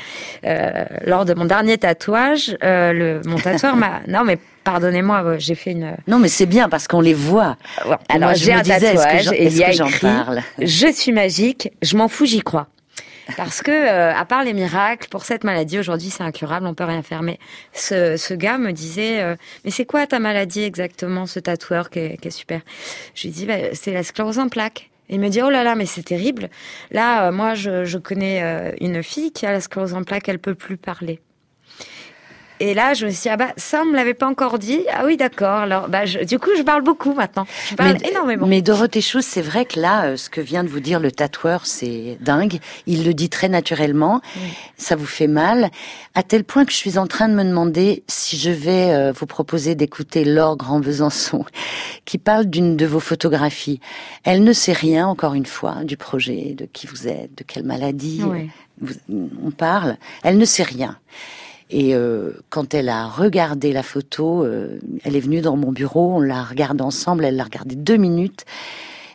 euh, 0.45 0.85
lors 1.05 1.25
de 1.25 1.35
mon 1.35 1.45
dernier 1.45 1.79
tatouage, 1.79 2.57
euh, 2.63 2.93
le, 2.93 3.21
mon 3.27 3.37
tatoueur 3.37 3.77
m'a... 3.77 4.01
Non, 4.09 4.25
mais 4.25 4.39
pardonnez-moi, 4.65 5.23
euh, 5.25 5.37
j'ai 5.39 5.55
fait 5.55 5.73
une... 5.73 5.97
Non, 6.07 6.19
mais 6.19 6.29
c'est 6.29 6.47
bien 6.47 6.69
parce 6.69 6.89
qu'on 6.89 7.01
les 7.01 7.15
voit. 7.15 7.57
Ouais, 7.87 7.97
Et 8.11 8.15
Alors 8.15 8.35
j'ai 8.35 8.53
un 8.53 8.63
disais, 8.63 8.93
que 8.93 8.97
tatouage 8.97 9.33
et 9.33 9.47
il 9.47 9.57
y 9.57 9.65
a 9.65 9.73
écrit 9.73 10.01
parle? 10.01 10.41
Je 10.59 10.93
suis 10.93 11.13
magique, 11.13 11.71
je 11.83 11.97
m'en 11.97 12.09
fous, 12.09 12.27
j'y 12.27 12.41
crois. 12.41 12.69
Parce 13.37 13.63
que, 13.63 13.71
euh, 13.71 14.15
à 14.15 14.25
part 14.25 14.45
les 14.45 14.53
miracles, 14.53 15.09
pour 15.09 15.25
cette 15.25 15.45
maladie, 15.45 15.79
aujourd'hui, 15.79 16.11
c'est 16.11 16.23
incurable, 16.23 16.67
on 16.67 16.75
peut 16.75 16.85
rien 16.85 17.03
faire. 17.03 17.23
Mais 17.23 17.39
ce, 17.73 18.17
ce 18.17 18.35
gars 18.35 18.59
me 18.59 18.73
disait, 18.73 19.21
euh, 19.21 19.37
mais 19.65 19.71
c'est 19.71 19.85
quoi 19.85 20.07
ta 20.07 20.19
maladie 20.19 20.63
exactement, 20.63 21.27
ce 21.27 21.41
tatoueur 21.41 21.91
qui 21.91 22.01
est, 22.01 22.21
qui 22.21 22.29
est 22.29 22.33
super? 22.33 22.61
Je 23.15 23.25
lui 23.25 23.31
dis, 23.31 23.47
bah, 23.47 23.73
c'est 23.73 23.93
la 23.93 24.03
sclérose 24.03 24.39
en 24.39 24.49
plaques. 24.49 24.91
Et 25.11 25.15
il 25.15 25.21
me 25.21 25.29
dit, 25.29 25.43
oh 25.43 25.51
là 25.51 25.65
là, 25.65 25.75
mais 25.75 25.87
c'est 25.87 26.05
terrible. 26.05 26.49
Là, 26.93 27.27
euh, 27.27 27.33
moi, 27.33 27.55
je, 27.55 27.85
je 27.85 27.99
connais 27.99 28.43
euh, 28.45 28.73
une 28.81 29.03
fille 29.03 29.33
qui 29.33 29.45
a 29.45 29.51
la 29.51 29.61
sclérose 29.61 29.93
en 29.93 30.05
plaques, 30.05 30.29
elle 30.29 30.39
peut 30.39 30.55
plus 30.55 30.77
parler. 30.77 31.21
Et 32.63 32.75
là, 32.75 32.93
je 32.93 33.07
me 33.07 33.11
suis 33.11 33.23
dit, 33.23 33.29
ah 33.31 33.39
bah, 33.39 33.53
ça, 33.57 33.81
on 33.83 33.87
me 33.87 33.97
l'avait 33.97 34.13
pas 34.13 34.29
encore 34.29 34.59
dit. 34.59 34.83
Ah 34.93 35.05
oui, 35.07 35.17
d'accord. 35.17 35.61
Alors, 35.61 35.89
bah, 35.89 36.05
je, 36.05 36.19
du 36.19 36.39
coup, 36.39 36.51
je 36.59 36.63
parle 36.63 36.83
beaucoup 36.83 37.15
maintenant. 37.15 37.47
Je 37.71 37.75
parle 37.75 37.97
mais, 38.03 38.11
énormément. 38.11 38.47
Mais 38.47 38.61
Dorothée 38.61 39.01
Chous, 39.01 39.23
c'est 39.23 39.41
vrai 39.41 39.65
que 39.65 39.81
là, 39.81 40.05
euh, 40.05 40.17
ce 40.19 40.29
que 40.29 40.43
vient 40.43 40.63
de 40.63 40.69
vous 40.69 40.81
dire 40.81 41.01
le 41.01 41.11
tatoueur, 41.11 41.65
c'est 41.65 42.19
dingue. 42.21 42.61
Il 42.87 43.07
le 43.07 43.15
dit 43.15 43.31
très 43.31 43.49
naturellement. 43.49 44.21
Ça 44.77 44.95
vous 44.95 45.07
fait 45.07 45.27
mal. 45.27 45.71
À 46.15 46.23
tel 46.23 46.45
point 46.45 46.67
que 46.67 46.73
je 46.73 46.77
suis 46.77 46.99
en 46.99 47.07
train 47.07 47.29
de 47.29 47.35
me 47.35 47.45
demander 47.45 48.05
si 48.09 48.37
je 48.37 48.51
vais 48.51 48.93
euh, 48.93 49.13
vous 49.13 49.27
proposer 49.27 49.75
d'écouter 49.75 50.25
Laure 50.25 50.59
Grand 50.59 50.81
Besançon, 50.81 51.47
qui 52.05 52.19
parle 52.19 52.45
d'une 52.45 52.77
de 52.77 52.85
vos 52.85 53.01
photographies. 53.01 53.81
Elle 54.23 54.45
ne 54.45 54.53
sait 54.53 54.75
rien, 54.75 55.07
encore 55.07 55.33
une 55.33 55.47
fois, 55.47 55.77
du 55.85 55.97
projet, 55.97 56.55
de 56.59 56.67
qui 56.67 56.87
vous 56.87 57.09
êtes, 57.09 57.35
de 57.39 57.43
quelle 57.43 57.65
maladie 57.65 58.21
Oui. 58.23 58.51
on 59.43 59.51
parle. 59.51 59.97
Elle 60.23 60.37
ne 60.37 60.45
sait 60.45 60.63
rien. 60.63 60.99
Et 61.71 61.95
euh, 61.95 62.33
quand 62.49 62.75
elle 62.75 62.89
a 62.89 63.07
regardé 63.07 63.73
la 63.73 63.83
photo, 63.83 64.45
euh, 64.45 64.79
elle 65.05 65.15
est 65.15 65.21
venue 65.21 65.41
dans 65.41 65.57
mon 65.57 65.71
bureau, 65.71 66.17
on 66.17 66.21
l'a 66.21 66.43
regardée 66.43 66.83
ensemble, 66.83 67.25
elle 67.25 67.37
l'a 67.37 67.45
regardée 67.45 67.77
deux 67.77 67.97
minutes, 67.97 68.45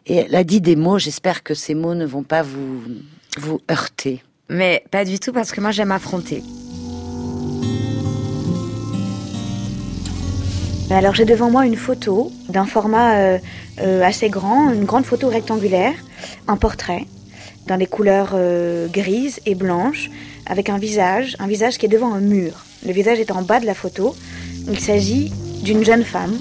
et 0.06 0.18
elle 0.18 0.36
a 0.36 0.44
dit 0.44 0.62
des 0.62 0.76
mots, 0.76 0.98
j'espère 0.98 1.44
que 1.44 1.54
ces 1.54 1.76
mots 1.76 1.96
ne 1.96 2.06
vont 2.06 2.24
pas 2.24 2.44
vous, 2.44 2.82
vous 3.38 3.60
heurter. 3.70 4.24
Mais 4.48 4.86
pas 4.90 5.04
du 5.04 5.20
tout, 5.20 5.34
parce 5.34 5.52
que 5.52 5.60
moi, 5.60 5.72
j'aime 5.72 5.92
affronter. 5.92 6.44
Alors 10.92 11.16
j'ai 11.16 11.26
devant 11.26 11.50
moi 11.50 11.66
une 11.66 11.76
photo 11.76 12.32
d'un 12.48 12.66
format 12.66 13.18
euh, 13.18 13.38
euh, 13.82 14.04
assez 14.04 14.30
grand, 14.30 14.72
une 14.72 14.86
grande 14.86 15.04
photo 15.04 15.30
rectangulaire, 15.30 15.96
un 16.48 16.58
portrait, 16.58 17.06
dans 17.66 17.78
des 17.78 17.88
couleurs 17.88 18.34
euh, 18.36 18.88
grises 18.88 19.40
et 19.48 19.56
blanches, 19.56 20.12
avec 20.46 20.70
un 20.70 20.78
visage, 20.78 21.36
un 21.40 21.48
visage 21.48 21.78
qui 21.78 21.86
est 21.86 21.90
devant 21.90 22.14
un 22.14 22.20
mur. 22.20 22.66
Le 22.86 22.92
visage 22.92 23.20
est 23.20 23.32
en 23.32 23.42
bas 23.42 23.60
de 23.60 23.66
la 23.66 23.74
photo. 23.74 24.16
Il 24.68 24.80
s'agit 24.80 25.32
d'une 25.64 25.84
jeune 25.84 26.04
femme, 26.04 26.38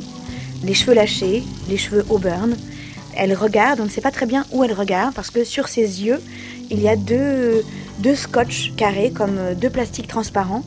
les 0.63 0.75
cheveux 0.75 0.95
lâchés, 0.95 1.43
les 1.69 1.77
cheveux 1.77 2.05
auburn. 2.09 2.57
Elle 3.17 3.35
regarde, 3.35 3.81
on 3.81 3.85
ne 3.85 3.89
sait 3.89 4.01
pas 4.01 4.11
très 4.11 4.27
bien 4.27 4.45
où 4.53 4.65
elle 4.65 4.73
regarde, 4.73 5.15
parce 5.15 5.31
que 5.31 5.45
sur 5.45 5.69
ses 5.69 6.05
yeux, 6.05 6.21
il 6.71 6.81
y 6.81 6.89
a 6.89 6.97
deux, 6.97 7.65
deux 7.99 8.15
scotch 8.15 8.73
carrés, 8.77 9.11
comme 9.11 9.39
euh, 9.39 9.55
deux 9.55 9.71
plastiques 9.71 10.09
transparents. 10.09 10.65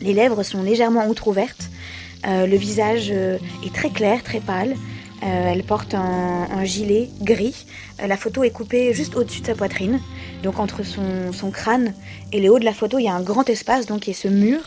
Les 0.00 0.14
lèvres 0.14 0.42
sont 0.42 0.62
légèrement 0.62 1.06
outre-ouvertes. 1.08 1.70
Euh, 2.26 2.46
le 2.46 2.56
visage 2.56 3.08
euh, 3.10 3.38
est 3.64 3.74
très 3.74 3.90
clair, 3.90 4.22
très 4.22 4.40
pâle. 4.40 4.74
Euh, 5.22 5.52
elle 5.52 5.64
porte 5.64 5.92
un, 5.94 6.48
un 6.50 6.64
gilet 6.64 7.10
gris. 7.20 7.66
Euh, 8.02 8.06
la 8.06 8.16
photo 8.16 8.42
est 8.42 8.50
coupée 8.50 8.94
juste 8.94 9.16
au-dessus 9.16 9.42
de 9.42 9.46
sa 9.48 9.54
poitrine. 9.54 10.00
Donc 10.42 10.58
entre 10.58 10.82
son, 10.82 11.32
son 11.32 11.50
crâne 11.50 11.92
et 12.32 12.40
le 12.40 12.48
haut 12.50 12.58
de 12.58 12.64
la 12.64 12.72
photo, 12.72 12.98
il 12.98 13.04
y 13.04 13.08
a 13.08 13.12
un 13.12 13.20
grand 13.22 13.46
espace, 13.50 13.84
donc 13.84 14.06
il 14.06 14.10
y 14.10 14.14
a 14.14 14.16
ce 14.16 14.28
mur 14.28 14.60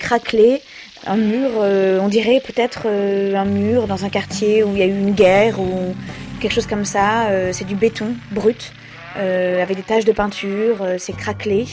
craquelé. 0.00 0.62
Un 1.06 1.16
mur, 1.16 1.50
euh, 1.58 2.00
on 2.02 2.08
dirait 2.08 2.40
peut-être 2.44 2.82
euh, 2.86 3.36
un 3.36 3.44
mur 3.44 3.86
dans 3.86 4.04
un 4.04 4.08
quartier 4.08 4.64
où 4.64 4.72
il 4.72 4.78
y 4.78 4.82
a 4.82 4.86
eu 4.86 4.98
une 4.98 5.14
guerre 5.14 5.60
ou 5.60 5.94
quelque 6.40 6.54
chose 6.54 6.66
comme 6.66 6.84
ça. 6.84 7.28
Euh, 7.28 7.50
c'est 7.52 7.66
du 7.66 7.76
béton 7.76 8.14
brut. 8.32 8.72
euh, 9.16 9.62
avec 9.62 9.76
des 9.76 9.82
taches 9.82 10.04
de 10.04 10.12
peinture, 10.12 10.86
c'est 10.98 11.16
craquelé. 11.16 11.66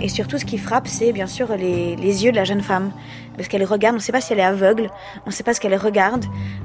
Et 0.00 0.08
surtout, 0.08 0.38
ce 0.38 0.44
qui 0.44 0.58
frappe, 0.58 0.88
c'est 0.88 1.12
bien 1.12 1.26
sûr 1.26 1.56
les, 1.56 1.96
les 1.96 2.24
yeux 2.24 2.30
de 2.32 2.36
la 2.36 2.44
jeune 2.44 2.62
femme. 2.62 2.92
Parce 3.38 3.48
qu'elle 3.48 3.64
regarde, 3.64 3.94
on 3.94 3.98
ne 3.98 4.02
sait 4.02 4.12
pas 4.12 4.20
si 4.20 4.32
elle 4.32 4.40
est 4.40 4.44
aveugle, 4.44 4.90
on 5.24 5.30
ne 5.30 5.34
sait 5.34 5.44
pas 5.44 5.54
ce 5.54 5.60
qu'elle 5.60 5.76
regarde, 5.76 6.24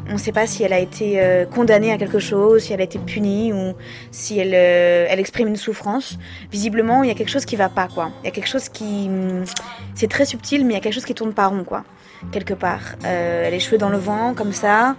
on 0.09 0.13
ne 0.13 0.17
sait 0.17 0.31
pas 0.31 0.47
si 0.47 0.63
elle 0.63 0.73
a 0.73 0.79
été 0.79 1.21
euh, 1.21 1.45
condamnée 1.45 1.91
à 1.91 1.97
quelque 1.97 2.19
chose, 2.19 2.63
si 2.63 2.73
elle 2.73 2.81
a 2.81 2.83
été 2.83 2.97
punie 2.97 3.53
ou 3.53 3.73
si 4.11 4.39
elle, 4.39 4.53
euh, 4.55 5.05
elle 5.07 5.19
exprime 5.19 5.47
une 5.47 5.55
souffrance. 5.55 6.17
Visiblement, 6.51 7.03
il 7.03 7.09
y 7.09 7.11
a 7.11 7.13
quelque 7.13 7.29
chose 7.29 7.45
qui 7.45 7.55
va 7.55 7.69
pas, 7.69 7.87
quoi. 7.87 8.09
Il 8.23 8.25
y 8.25 8.29
a 8.29 8.31
quelque 8.31 8.49
chose 8.49 8.69
qui. 8.69 9.07
hum, 9.07 9.45
C'est 9.93 10.09
très 10.09 10.25
subtil, 10.25 10.65
mais 10.65 10.73
il 10.73 10.75
y 10.75 10.79
a 10.79 10.81
quelque 10.81 10.93
chose 10.93 11.05
qui 11.05 11.13
tourne 11.13 11.33
pas 11.33 11.47
rond, 11.47 11.63
quoi. 11.63 11.83
Quelque 12.31 12.55
part. 12.55 12.95
Euh, 13.05 13.49
les 13.51 13.59
cheveux 13.59 13.77
dans 13.77 13.89
le 13.89 13.97
vent, 13.97 14.33
comme 14.33 14.51
ça. 14.51 14.95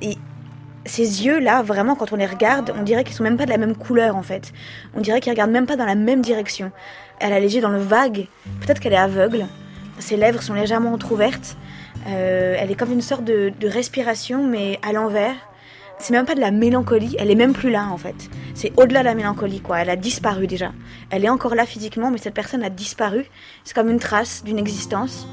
Et 0.00 0.16
ces 0.84 1.24
yeux-là, 1.26 1.62
vraiment, 1.62 1.96
quand 1.96 2.12
on 2.12 2.16
les 2.16 2.26
regarde, 2.26 2.72
on 2.78 2.82
dirait 2.84 3.02
qu'ils 3.02 3.16
sont 3.16 3.24
même 3.24 3.36
pas 3.36 3.46
de 3.46 3.50
la 3.50 3.58
même 3.58 3.74
couleur, 3.74 4.14
en 4.14 4.22
fait. 4.22 4.52
On 4.94 5.00
dirait 5.00 5.20
qu'ils 5.20 5.32
regardent 5.32 5.50
même 5.50 5.66
pas 5.66 5.74
dans 5.74 5.86
la 5.86 5.96
même 5.96 6.22
direction. 6.22 6.70
Elle 7.18 7.32
a 7.32 7.40
les 7.40 7.56
yeux 7.56 7.62
dans 7.62 7.70
le 7.70 7.80
vague. 7.80 8.28
Peut-être 8.60 8.78
qu'elle 8.78 8.92
est 8.92 8.96
aveugle. 8.96 9.46
Ses 9.98 10.16
lèvres 10.16 10.42
sont 10.42 10.54
légèrement 10.54 10.92
entrouvertes. 10.92 11.56
Euh, 12.08 12.54
elle 12.58 12.70
est 12.70 12.74
comme 12.74 12.92
une 12.92 13.02
sorte 13.02 13.24
de, 13.24 13.52
respiration, 13.64 14.46
mais 14.46 14.78
à 14.86 14.92
l'envers. 14.92 15.34
C'est 15.98 16.12
même 16.12 16.26
pas 16.26 16.34
de 16.34 16.40
la 16.40 16.50
mélancolie, 16.50 17.16
elle 17.18 17.30
est 17.30 17.34
même 17.36 17.54
plus 17.54 17.70
là 17.70 17.88
en 17.90 17.96
fait. 17.96 18.14
C'est 18.54 18.70
au-delà 18.76 19.00
de 19.00 19.06
la 19.06 19.14
mélancolie 19.14 19.60
quoi, 19.60 19.78
elle 19.80 19.88
a 19.88 19.96
disparu 19.96 20.46
déjà. 20.46 20.72
Elle 21.08 21.24
est 21.24 21.30
encore 21.30 21.54
là 21.54 21.64
physiquement, 21.64 22.10
mais 22.10 22.18
cette 22.18 22.34
personne 22.34 22.62
a 22.62 22.68
disparu. 22.68 23.24
C'est 23.64 23.74
comme 23.74 23.88
une 23.88 23.98
trace 23.98 24.44
d'une 24.44 24.58
existence. 24.58 25.26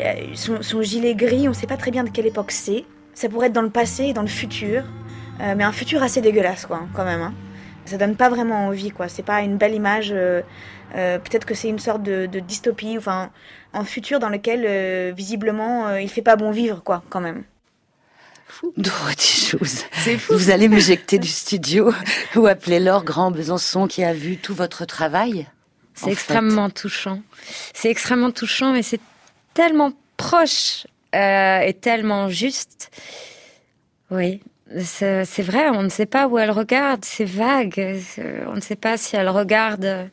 Euh, 0.00 0.34
Son, 0.34 0.82
gilet 0.82 1.14
gris, 1.14 1.48
on 1.48 1.52
sait 1.52 1.68
pas 1.68 1.76
très 1.76 1.92
bien 1.92 2.02
de 2.02 2.10
quelle 2.10 2.26
époque 2.26 2.50
c'est. 2.50 2.84
Ça 3.14 3.28
pourrait 3.28 3.46
être 3.46 3.52
dans 3.52 3.62
le 3.62 3.70
passé 3.70 4.06
et 4.06 4.12
dans 4.12 4.22
le 4.22 4.28
futur, 4.28 4.82
Euh, 5.40 5.54
mais 5.56 5.64
un 5.64 5.72
futur 5.72 6.02
assez 6.02 6.20
dégueulasse 6.20 6.66
quoi, 6.66 6.80
quand 6.94 7.04
même. 7.04 7.22
hein. 7.22 7.32
Ça 7.84 7.96
donne 7.96 8.16
pas 8.16 8.28
vraiment 8.28 8.66
envie 8.66 8.90
quoi. 8.90 9.06
C'est 9.08 9.22
pas 9.24 9.40
une 9.42 9.56
belle 9.56 9.74
image. 9.74 10.12
Peut-être 10.94 11.46
que 11.46 11.54
c'est 11.54 11.68
une 11.68 11.78
sorte 11.78 12.02
de, 12.02 12.26
de 12.26 12.38
dystopie, 12.40 12.96
enfin 12.98 13.30
un 13.72 13.84
futur 13.84 14.18
dans 14.18 14.28
lequel 14.28 14.64
euh, 14.66 15.12
visiblement 15.14 15.88
euh, 15.88 16.00
il 16.00 16.08
fait 16.08 16.22
pas 16.22 16.36
bon 16.36 16.50
vivre 16.50 16.82
quoi, 16.82 17.02
quand 17.08 17.20
même. 17.20 17.44
Dorothée 18.76 19.56
Chous, 19.56 19.86
vous 20.28 20.50
allez 20.50 20.68
m'éjecter 20.68 21.18
du 21.18 21.28
studio 21.28 21.92
ou 22.36 22.46
appeler 22.46 22.80
Laure 22.80 23.02
Grand 23.02 23.30
Besançon 23.30 23.86
qui 23.86 24.04
a 24.04 24.12
vu 24.12 24.36
tout 24.36 24.54
votre 24.54 24.84
travail 24.84 25.48
C'est 25.94 26.06
en 26.06 26.10
extrêmement 26.10 26.70
touchant. 26.70 27.22
C'est 27.72 27.90
extrêmement 27.90 28.30
touchant, 28.30 28.72
mais 28.72 28.82
c'est 28.82 29.00
tellement 29.54 29.92
proche 30.18 30.86
euh, 31.14 31.60
et 31.60 31.72
tellement 31.72 32.28
juste. 32.28 32.90
Oui, 34.10 34.42
c'est 34.78 35.42
vrai, 35.42 35.70
on 35.70 35.82
ne 35.82 35.88
sait 35.88 36.06
pas 36.06 36.28
où 36.28 36.38
elle 36.38 36.50
regarde, 36.50 37.04
c'est 37.04 37.24
vague. 37.24 37.98
On 38.46 38.56
ne 38.56 38.60
sait 38.60 38.76
pas 38.76 38.98
si 38.98 39.16
elle 39.16 39.30
regarde 39.30 40.10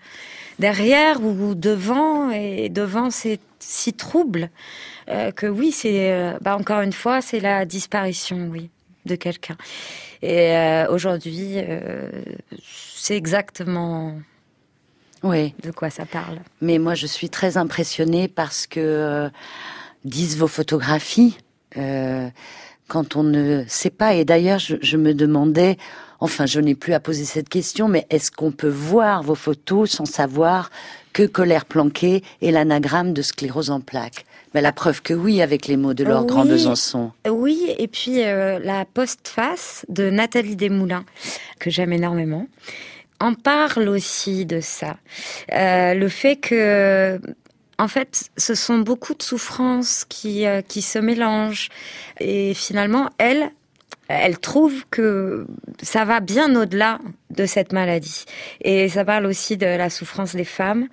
derrière 0.59 1.21
ou 1.21 1.55
devant, 1.55 2.31
et 2.31 2.69
devant 2.69 3.09
c'est 3.09 3.39
si 3.59 3.93
trouble 3.93 4.49
euh, 5.09 5.31
que 5.31 5.45
oui, 5.47 5.71
c'est 5.71 6.11
euh, 6.11 6.37
bah, 6.41 6.57
encore 6.57 6.81
une 6.81 6.93
fois, 6.93 7.21
c'est 7.21 7.39
la 7.39 7.65
disparition, 7.65 8.47
oui, 8.49 8.69
de 9.05 9.15
quelqu'un. 9.15 9.57
Et 10.21 10.51
euh, 10.55 10.87
aujourd'hui, 10.89 11.57
c'est 12.61 13.15
exactement 13.15 14.19
Oui. 15.23 15.53
de 15.63 15.71
quoi 15.71 15.89
ça 15.89 16.05
parle. 16.05 16.39
Mais 16.61 16.77
moi, 16.77 16.95
je 16.95 17.07
suis 17.07 17.29
très 17.29 17.57
impressionnée 17.57 18.27
parce 18.27 18.67
que 18.67 19.29
disent 20.03 20.37
vos 20.37 20.47
photographies 20.47 21.37
quand 21.75 23.15
on 23.15 23.23
ne 23.23 23.63
sait 23.67 23.91
pas. 23.91 24.15
Et 24.15 24.25
d'ailleurs, 24.25 24.59
je, 24.59 24.75
je 24.81 24.97
me 24.97 25.13
demandais, 25.13 25.77
enfin, 26.19 26.45
je 26.45 26.59
n'ai 26.59 26.75
plus 26.75 26.93
à 26.93 26.99
poser 26.99 27.23
cette 27.23 27.47
question, 27.47 27.87
mais 27.87 28.05
est-ce 28.09 28.31
qu'on 28.31 28.51
peut 28.51 28.67
voir 28.67 29.23
vos 29.23 29.35
photos 29.35 29.91
sans 29.91 30.05
savoir 30.05 30.69
que 31.13 31.23
colère 31.23 31.65
planquée 31.65 32.23
est 32.41 32.51
l'anagramme 32.51 33.13
de 33.13 33.21
sclérose 33.21 33.69
en 33.69 33.81
plaques 33.81 34.25
Mais 34.53 34.61
la 34.61 34.71
preuve 34.71 35.01
que 35.01 35.13
oui, 35.13 35.41
avec 35.41 35.67
les 35.67 35.77
mots 35.77 35.93
de 35.93 36.03
Laure 36.03 36.21
Oui. 36.21 36.27
Grand 36.27 36.45
Besançon. 36.45 37.11
Oui, 37.29 37.73
et 37.77 37.87
puis 37.87 38.23
euh, 38.23 38.59
la 38.59 38.85
postface 38.85 39.85
de 39.89 40.09
Nathalie 40.09 40.55
Desmoulins, 40.55 41.05
que 41.59 41.69
j'aime 41.69 41.93
énormément, 41.93 42.47
en 43.19 43.33
parle 43.33 43.89
aussi 43.89 44.45
de 44.45 44.61
ça. 44.61 44.97
Euh, 45.53 45.93
le 45.93 46.09
fait 46.09 46.37
que, 46.37 47.19
en 47.77 47.87
fait, 47.87 48.29
ce 48.37 48.55
sont 48.55 48.79
beaucoup 48.79 49.13
de 49.13 49.23
souffrances 49.23 50.05
qui, 50.07 50.45
euh, 50.45 50.61
qui 50.61 50.81
se 50.81 50.99
mélangent. 50.99 51.69
Et 52.19 52.53
finalement, 52.53 53.09
elle, 53.17 53.51
elle 54.09 54.39
trouve 54.39 54.85
que 54.89 55.45
ça 55.81 56.03
va 56.03 56.19
bien 56.19 56.55
au-delà 56.55 56.99
de 57.29 57.45
cette 57.45 57.71
maladie. 57.73 58.25
Et 58.61 58.89
ça 58.89 59.05
parle 59.05 59.25
aussi 59.27 59.55
de 59.55 59.65
la 59.65 59.89
souffrance 59.89 60.35
des 60.35 60.43
femmes. 60.43 60.87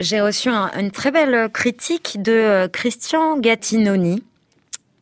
J'ai 0.00 0.20
reçu 0.20 0.48
un- 0.48 0.70
une 0.78 0.90
très 0.90 1.10
belle 1.12 1.48
critique 1.50 2.20
de 2.20 2.32
euh, 2.32 2.68
Christian 2.68 3.38
Gattinoni. 3.38 4.22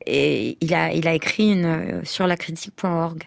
Et 0.06 0.58
il 0.60 0.74
a, 0.74 0.92
écrit 1.14 1.54
euh, 1.64 2.02
sur 2.04 2.26
lacritique.org. 2.26 3.22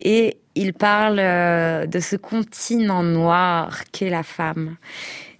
Et 0.00 0.38
il 0.56 0.74
parle 0.74 1.20
euh, 1.20 1.86
de 1.86 2.00
ce 2.00 2.16
continent 2.16 3.04
noir 3.04 3.82
qu'est 3.92 4.10
la 4.10 4.24
femme. 4.24 4.76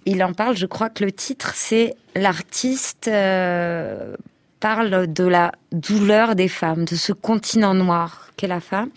Il 0.05 0.23
en 0.23 0.31
parle, 0.31 0.55
je 0.55 0.65
crois 0.65 0.89
que 0.89 1.03
le 1.03 1.11
titre, 1.11 1.51
c'est 1.55 1.95
L'artiste 2.15 3.09
euh, 3.09 4.15
parle 4.59 5.07
de 5.11 5.23
la 5.23 5.51
douleur 5.71 6.35
des 6.35 6.47
femmes, 6.47 6.85
de 6.85 6.95
ce 6.95 7.13
continent 7.13 7.73
noir 7.73 8.29
qu'est 8.37 8.47
la 8.47 8.59
femme. 8.59 8.89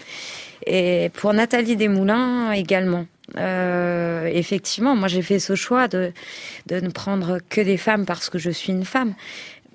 Et 0.67 1.11
pour 1.15 1.33
Nathalie 1.33 1.77
Desmoulins 1.77 2.53
également. 2.53 3.07
Euh, 3.39 4.27
effectivement, 4.27 4.97
moi 4.97 5.07
j'ai 5.09 5.23
fait 5.23 5.39
ce 5.39 5.55
choix 5.55 5.87
de, 5.89 6.13
de 6.67 6.81
ne 6.81 6.89
prendre 6.91 7.39
que 7.49 7.61
des 7.61 7.77
femmes 7.77 8.05
parce 8.05 8.29
que 8.29 8.39
je 8.39 8.51
suis 8.51 8.73
une 8.73 8.85
femme. 8.85 9.15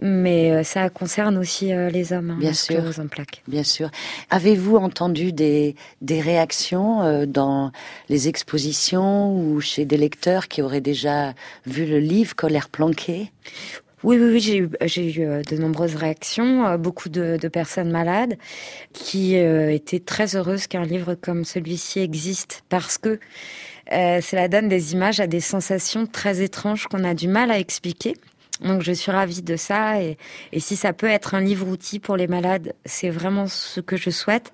Mais 0.01 0.51
euh, 0.51 0.63
ça 0.63 0.89
concerne 0.89 1.37
aussi 1.37 1.71
euh, 1.71 1.89
les 1.89 2.11
hommes. 2.11 2.31
hein, 2.31 2.37
Bien 2.37 2.51
sûr. 2.51 2.83
en 2.99 3.07
plaques. 3.07 3.43
Bien 3.47 3.63
sûr. 3.63 3.89
Avez-vous 4.29 4.75
entendu 4.75 5.31
des, 5.31 5.75
des 6.01 6.19
réactions 6.19 7.25
dans 7.25 7.71
les 8.09 8.27
expositions 8.27 9.33
ou 9.33 9.61
chez 9.61 9.85
des 9.85 9.95
lecteurs 9.95 10.49
qui 10.49 10.61
auraient 10.61 10.81
déjà 10.81 11.33
vu 11.65 11.85
le 11.85 11.99
livre 11.99 12.35
Colère 12.35 12.67
planquée? 12.67 13.31
Oui, 14.05 14.19
oui, 14.19 14.33
oui, 14.33 14.39
j'ai 14.39 14.57
eu, 14.59 14.69
j'ai 14.83 15.11
eu 15.11 15.25
euh, 15.25 15.41
de 15.41 15.57
nombreuses 15.57 15.95
réactions, 15.95 16.63
euh, 16.67 16.77
beaucoup 16.77 17.09
de, 17.09 17.39
personnes 17.47 17.89
malades 17.89 18.37
qui 18.93 19.35
euh, 19.35 19.73
étaient 19.73 19.99
très 19.99 20.35
heureuses 20.35 20.67
qu'un 20.67 20.83
livre 20.83 21.15
comme 21.15 21.43
celui-ci 21.43 22.01
existe 22.01 22.63
parce 22.69 22.99
que 22.99 23.19
euh, 23.91 24.21
cela 24.21 24.47
donne 24.47 24.69
des 24.69 24.93
images 24.93 25.19
à 25.19 25.25
des 25.25 25.39
sensations 25.39 26.05
très 26.05 26.43
étranges 26.43 26.85
qu'on 26.85 27.03
a 27.03 27.15
du 27.15 27.27
mal 27.27 27.49
à 27.49 27.57
expliquer. 27.57 28.13
Donc 28.61 28.83
je 28.83 28.91
suis 28.91 29.11
ravie 29.11 29.41
de 29.41 29.55
ça 29.55 29.99
et, 29.99 30.19
si 30.59 30.75
ça 30.75 30.93
peut 30.93 31.09
être 31.09 31.33
un 31.33 31.41
livre-outil 31.41 31.97
pour 31.97 32.15
les 32.15 32.27
malades, 32.27 32.75
c'est 32.85 33.09
vraiment 33.09 33.47
ce 33.47 33.79
que 33.81 33.97
je 33.97 34.11
souhaite. 34.11 34.53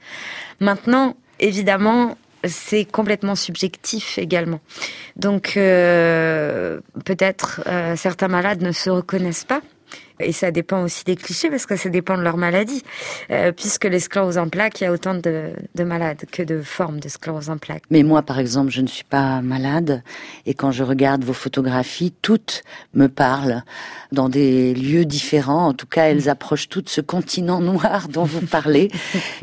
Maintenant, 0.61 1.17
évidemment, 1.41 2.15
c'est 2.45 2.85
complètement 2.85 3.35
subjectif 3.35 4.17
également. 4.17 4.59
Donc 5.15 5.53
euh, 5.57 6.79
peut-être 7.05 7.61
euh, 7.67 7.95
certains 7.95 8.27
malades 8.27 8.61
ne 8.61 8.71
se 8.71 8.89
reconnaissent 8.89 9.45
pas. 9.45 9.61
Et 10.23 10.31
ça 10.31 10.51
dépend 10.51 10.83
aussi 10.83 11.03
des 11.03 11.15
clichés 11.15 11.49
parce 11.49 11.65
que 11.65 11.75
ça 11.75 11.89
dépend 11.89 12.17
de 12.17 12.23
leur 12.23 12.37
maladie. 12.37 12.83
Euh, 13.29 13.51
puisque 13.51 13.85
les 13.85 13.99
scléroses 13.99 14.37
en 14.37 14.49
plaques, 14.49 14.81
il 14.81 14.85
y 14.85 14.87
a 14.87 14.91
autant 14.91 15.15
de, 15.15 15.51
de 15.75 15.83
malades 15.83 16.25
que 16.31 16.43
de 16.43 16.61
formes 16.61 16.99
de 16.99 17.09
sclérose 17.09 17.49
en 17.49 17.57
plaques. 17.57 17.83
Mais 17.89 18.03
moi, 18.03 18.21
par 18.21 18.39
exemple, 18.39 18.71
je 18.71 18.81
ne 18.81 18.87
suis 18.87 19.03
pas 19.03 19.41
malade 19.41 20.03
et 20.45 20.53
quand 20.53 20.71
je 20.71 20.83
regarde 20.83 21.23
vos 21.23 21.33
photographies, 21.33 22.13
toutes 22.21 22.63
me 22.93 23.07
parlent 23.07 23.63
dans 24.11 24.29
des 24.29 24.73
lieux 24.73 25.05
différents. 25.05 25.67
En 25.67 25.73
tout 25.73 25.87
cas, 25.87 26.05
elles 26.05 26.29
approchent 26.29 26.69
toutes 26.69 26.89
ce 26.89 27.01
continent 27.01 27.61
noir 27.61 28.07
dont 28.07 28.23
vous 28.23 28.45
parlez, 28.45 28.91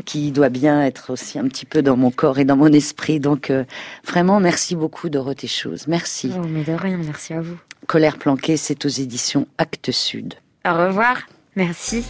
qui 0.04 0.32
doit 0.32 0.48
bien 0.48 0.82
être 0.82 1.10
aussi 1.10 1.38
un 1.38 1.48
petit 1.48 1.66
peu 1.66 1.82
dans 1.82 1.96
mon 1.96 2.10
corps 2.10 2.38
et 2.38 2.44
dans 2.44 2.56
mon 2.56 2.72
esprit. 2.72 3.20
Donc, 3.20 3.50
euh, 3.50 3.64
vraiment, 4.04 4.40
merci 4.40 4.76
beaucoup, 4.76 5.08
Dorothée 5.08 5.46
Chose. 5.46 5.86
Merci. 5.88 6.30
Oh, 6.36 6.46
mais 6.48 6.64
de 6.64 6.72
rien, 6.72 6.98
merci 6.98 7.32
à 7.34 7.40
vous. 7.40 7.56
Colère 7.86 8.18
planquée, 8.18 8.56
c'est 8.56 8.84
aux 8.84 8.88
éditions 8.88 9.46
Actes 9.56 9.92
Sud. 9.92 10.34
Au 10.68 10.74
revoir, 10.74 11.16
merci. 11.56 12.04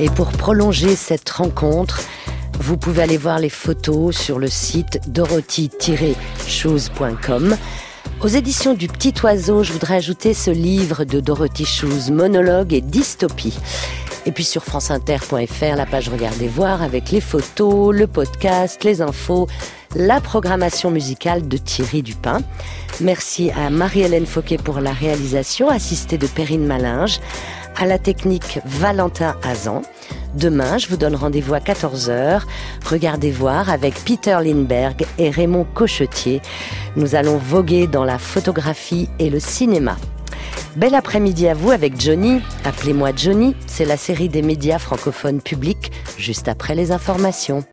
Et 0.00 0.10
pour 0.10 0.32
prolonger 0.32 0.96
cette 0.96 1.30
rencontre, 1.30 2.02
vous 2.58 2.76
pouvez 2.76 3.02
aller 3.02 3.18
voir 3.18 3.38
les 3.38 3.50
photos 3.50 4.16
sur 4.16 4.40
le 4.40 4.48
site 4.48 4.98
dorothy-chose.com. 5.06 7.56
Aux 8.20 8.28
éditions 8.28 8.74
du 8.74 8.88
Petit 8.88 9.14
Oiseau, 9.22 9.62
je 9.62 9.72
voudrais 9.72 9.94
ajouter 9.94 10.34
ce 10.34 10.50
livre 10.50 11.04
de 11.04 11.20
Dorothy 11.20 11.66
Shoes, 11.66 12.10
Monologue 12.10 12.72
et 12.72 12.80
Dystopie. 12.80 13.56
Et 14.26 14.32
puis 14.32 14.44
sur 14.44 14.64
franceinter.fr, 14.64 15.76
la 15.76 15.86
page 15.86 16.08
Regardez 16.08 16.48
voir 16.48 16.82
avec 16.82 17.12
les 17.12 17.20
photos, 17.20 17.94
le 17.94 18.08
podcast, 18.08 18.82
les 18.82 19.00
infos, 19.00 19.46
la 19.94 20.20
programmation 20.20 20.90
musicale 20.90 21.46
de 21.46 21.56
Thierry 21.56 22.02
Dupin. 22.02 22.40
Merci 23.00 23.52
à 23.52 23.70
Marie-Hélène 23.70 24.26
Fauquet 24.26 24.56
pour 24.58 24.80
la 24.80 24.92
réalisation, 24.92 25.70
assistée 25.70 26.18
de 26.18 26.26
Perrine 26.26 26.66
Malinge, 26.66 27.20
à 27.76 27.86
la 27.86 27.98
technique 27.98 28.58
Valentin 28.64 29.36
Azan. 29.44 29.82
Demain, 30.34 30.76
je 30.78 30.88
vous 30.88 30.96
donne 30.96 31.14
rendez-vous 31.14 31.54
à 31.54 31.60
14h. 31.60 32.42
Regardez 32.90 33.30
voir 33.30 33.70
avec 33.70 33.94
Peter 34.04 34.36
Lindbergh 34.42 35.06
et 35.18 35.30
Raymond 35.30 35.66
Cochetier. 35.72 36.42
Nous 36.96 37.14
allons 37.14 37.36
voguer 37.36 37.86
dans 37.86 38.04
la 38.04 38.18
photographie 38.18 39.08
et 39.18 39.30
le 39.30 39.38
cinéma. 39.40 39.96
Bel 40.76 40.94
après-midi 40.94 41.48
à 41.48 41.54
vous 41.54 41.70
avec 41.70 42.00
Johnny. 42.00 42.40
Appelez-moi 42.64 43.10
Johnny, 43.16 43.56
c'est 43.66 43.84
la 43.84 43.96
série 43.96 44.28
des 44.28 44.42
médias 44.42 44.78
francophones 44.78 45.40
publics 45.40 45.90
juste 46.18 46.48
après 46.48 46.74
les 46.74 46.92
informations. 46.92 47.64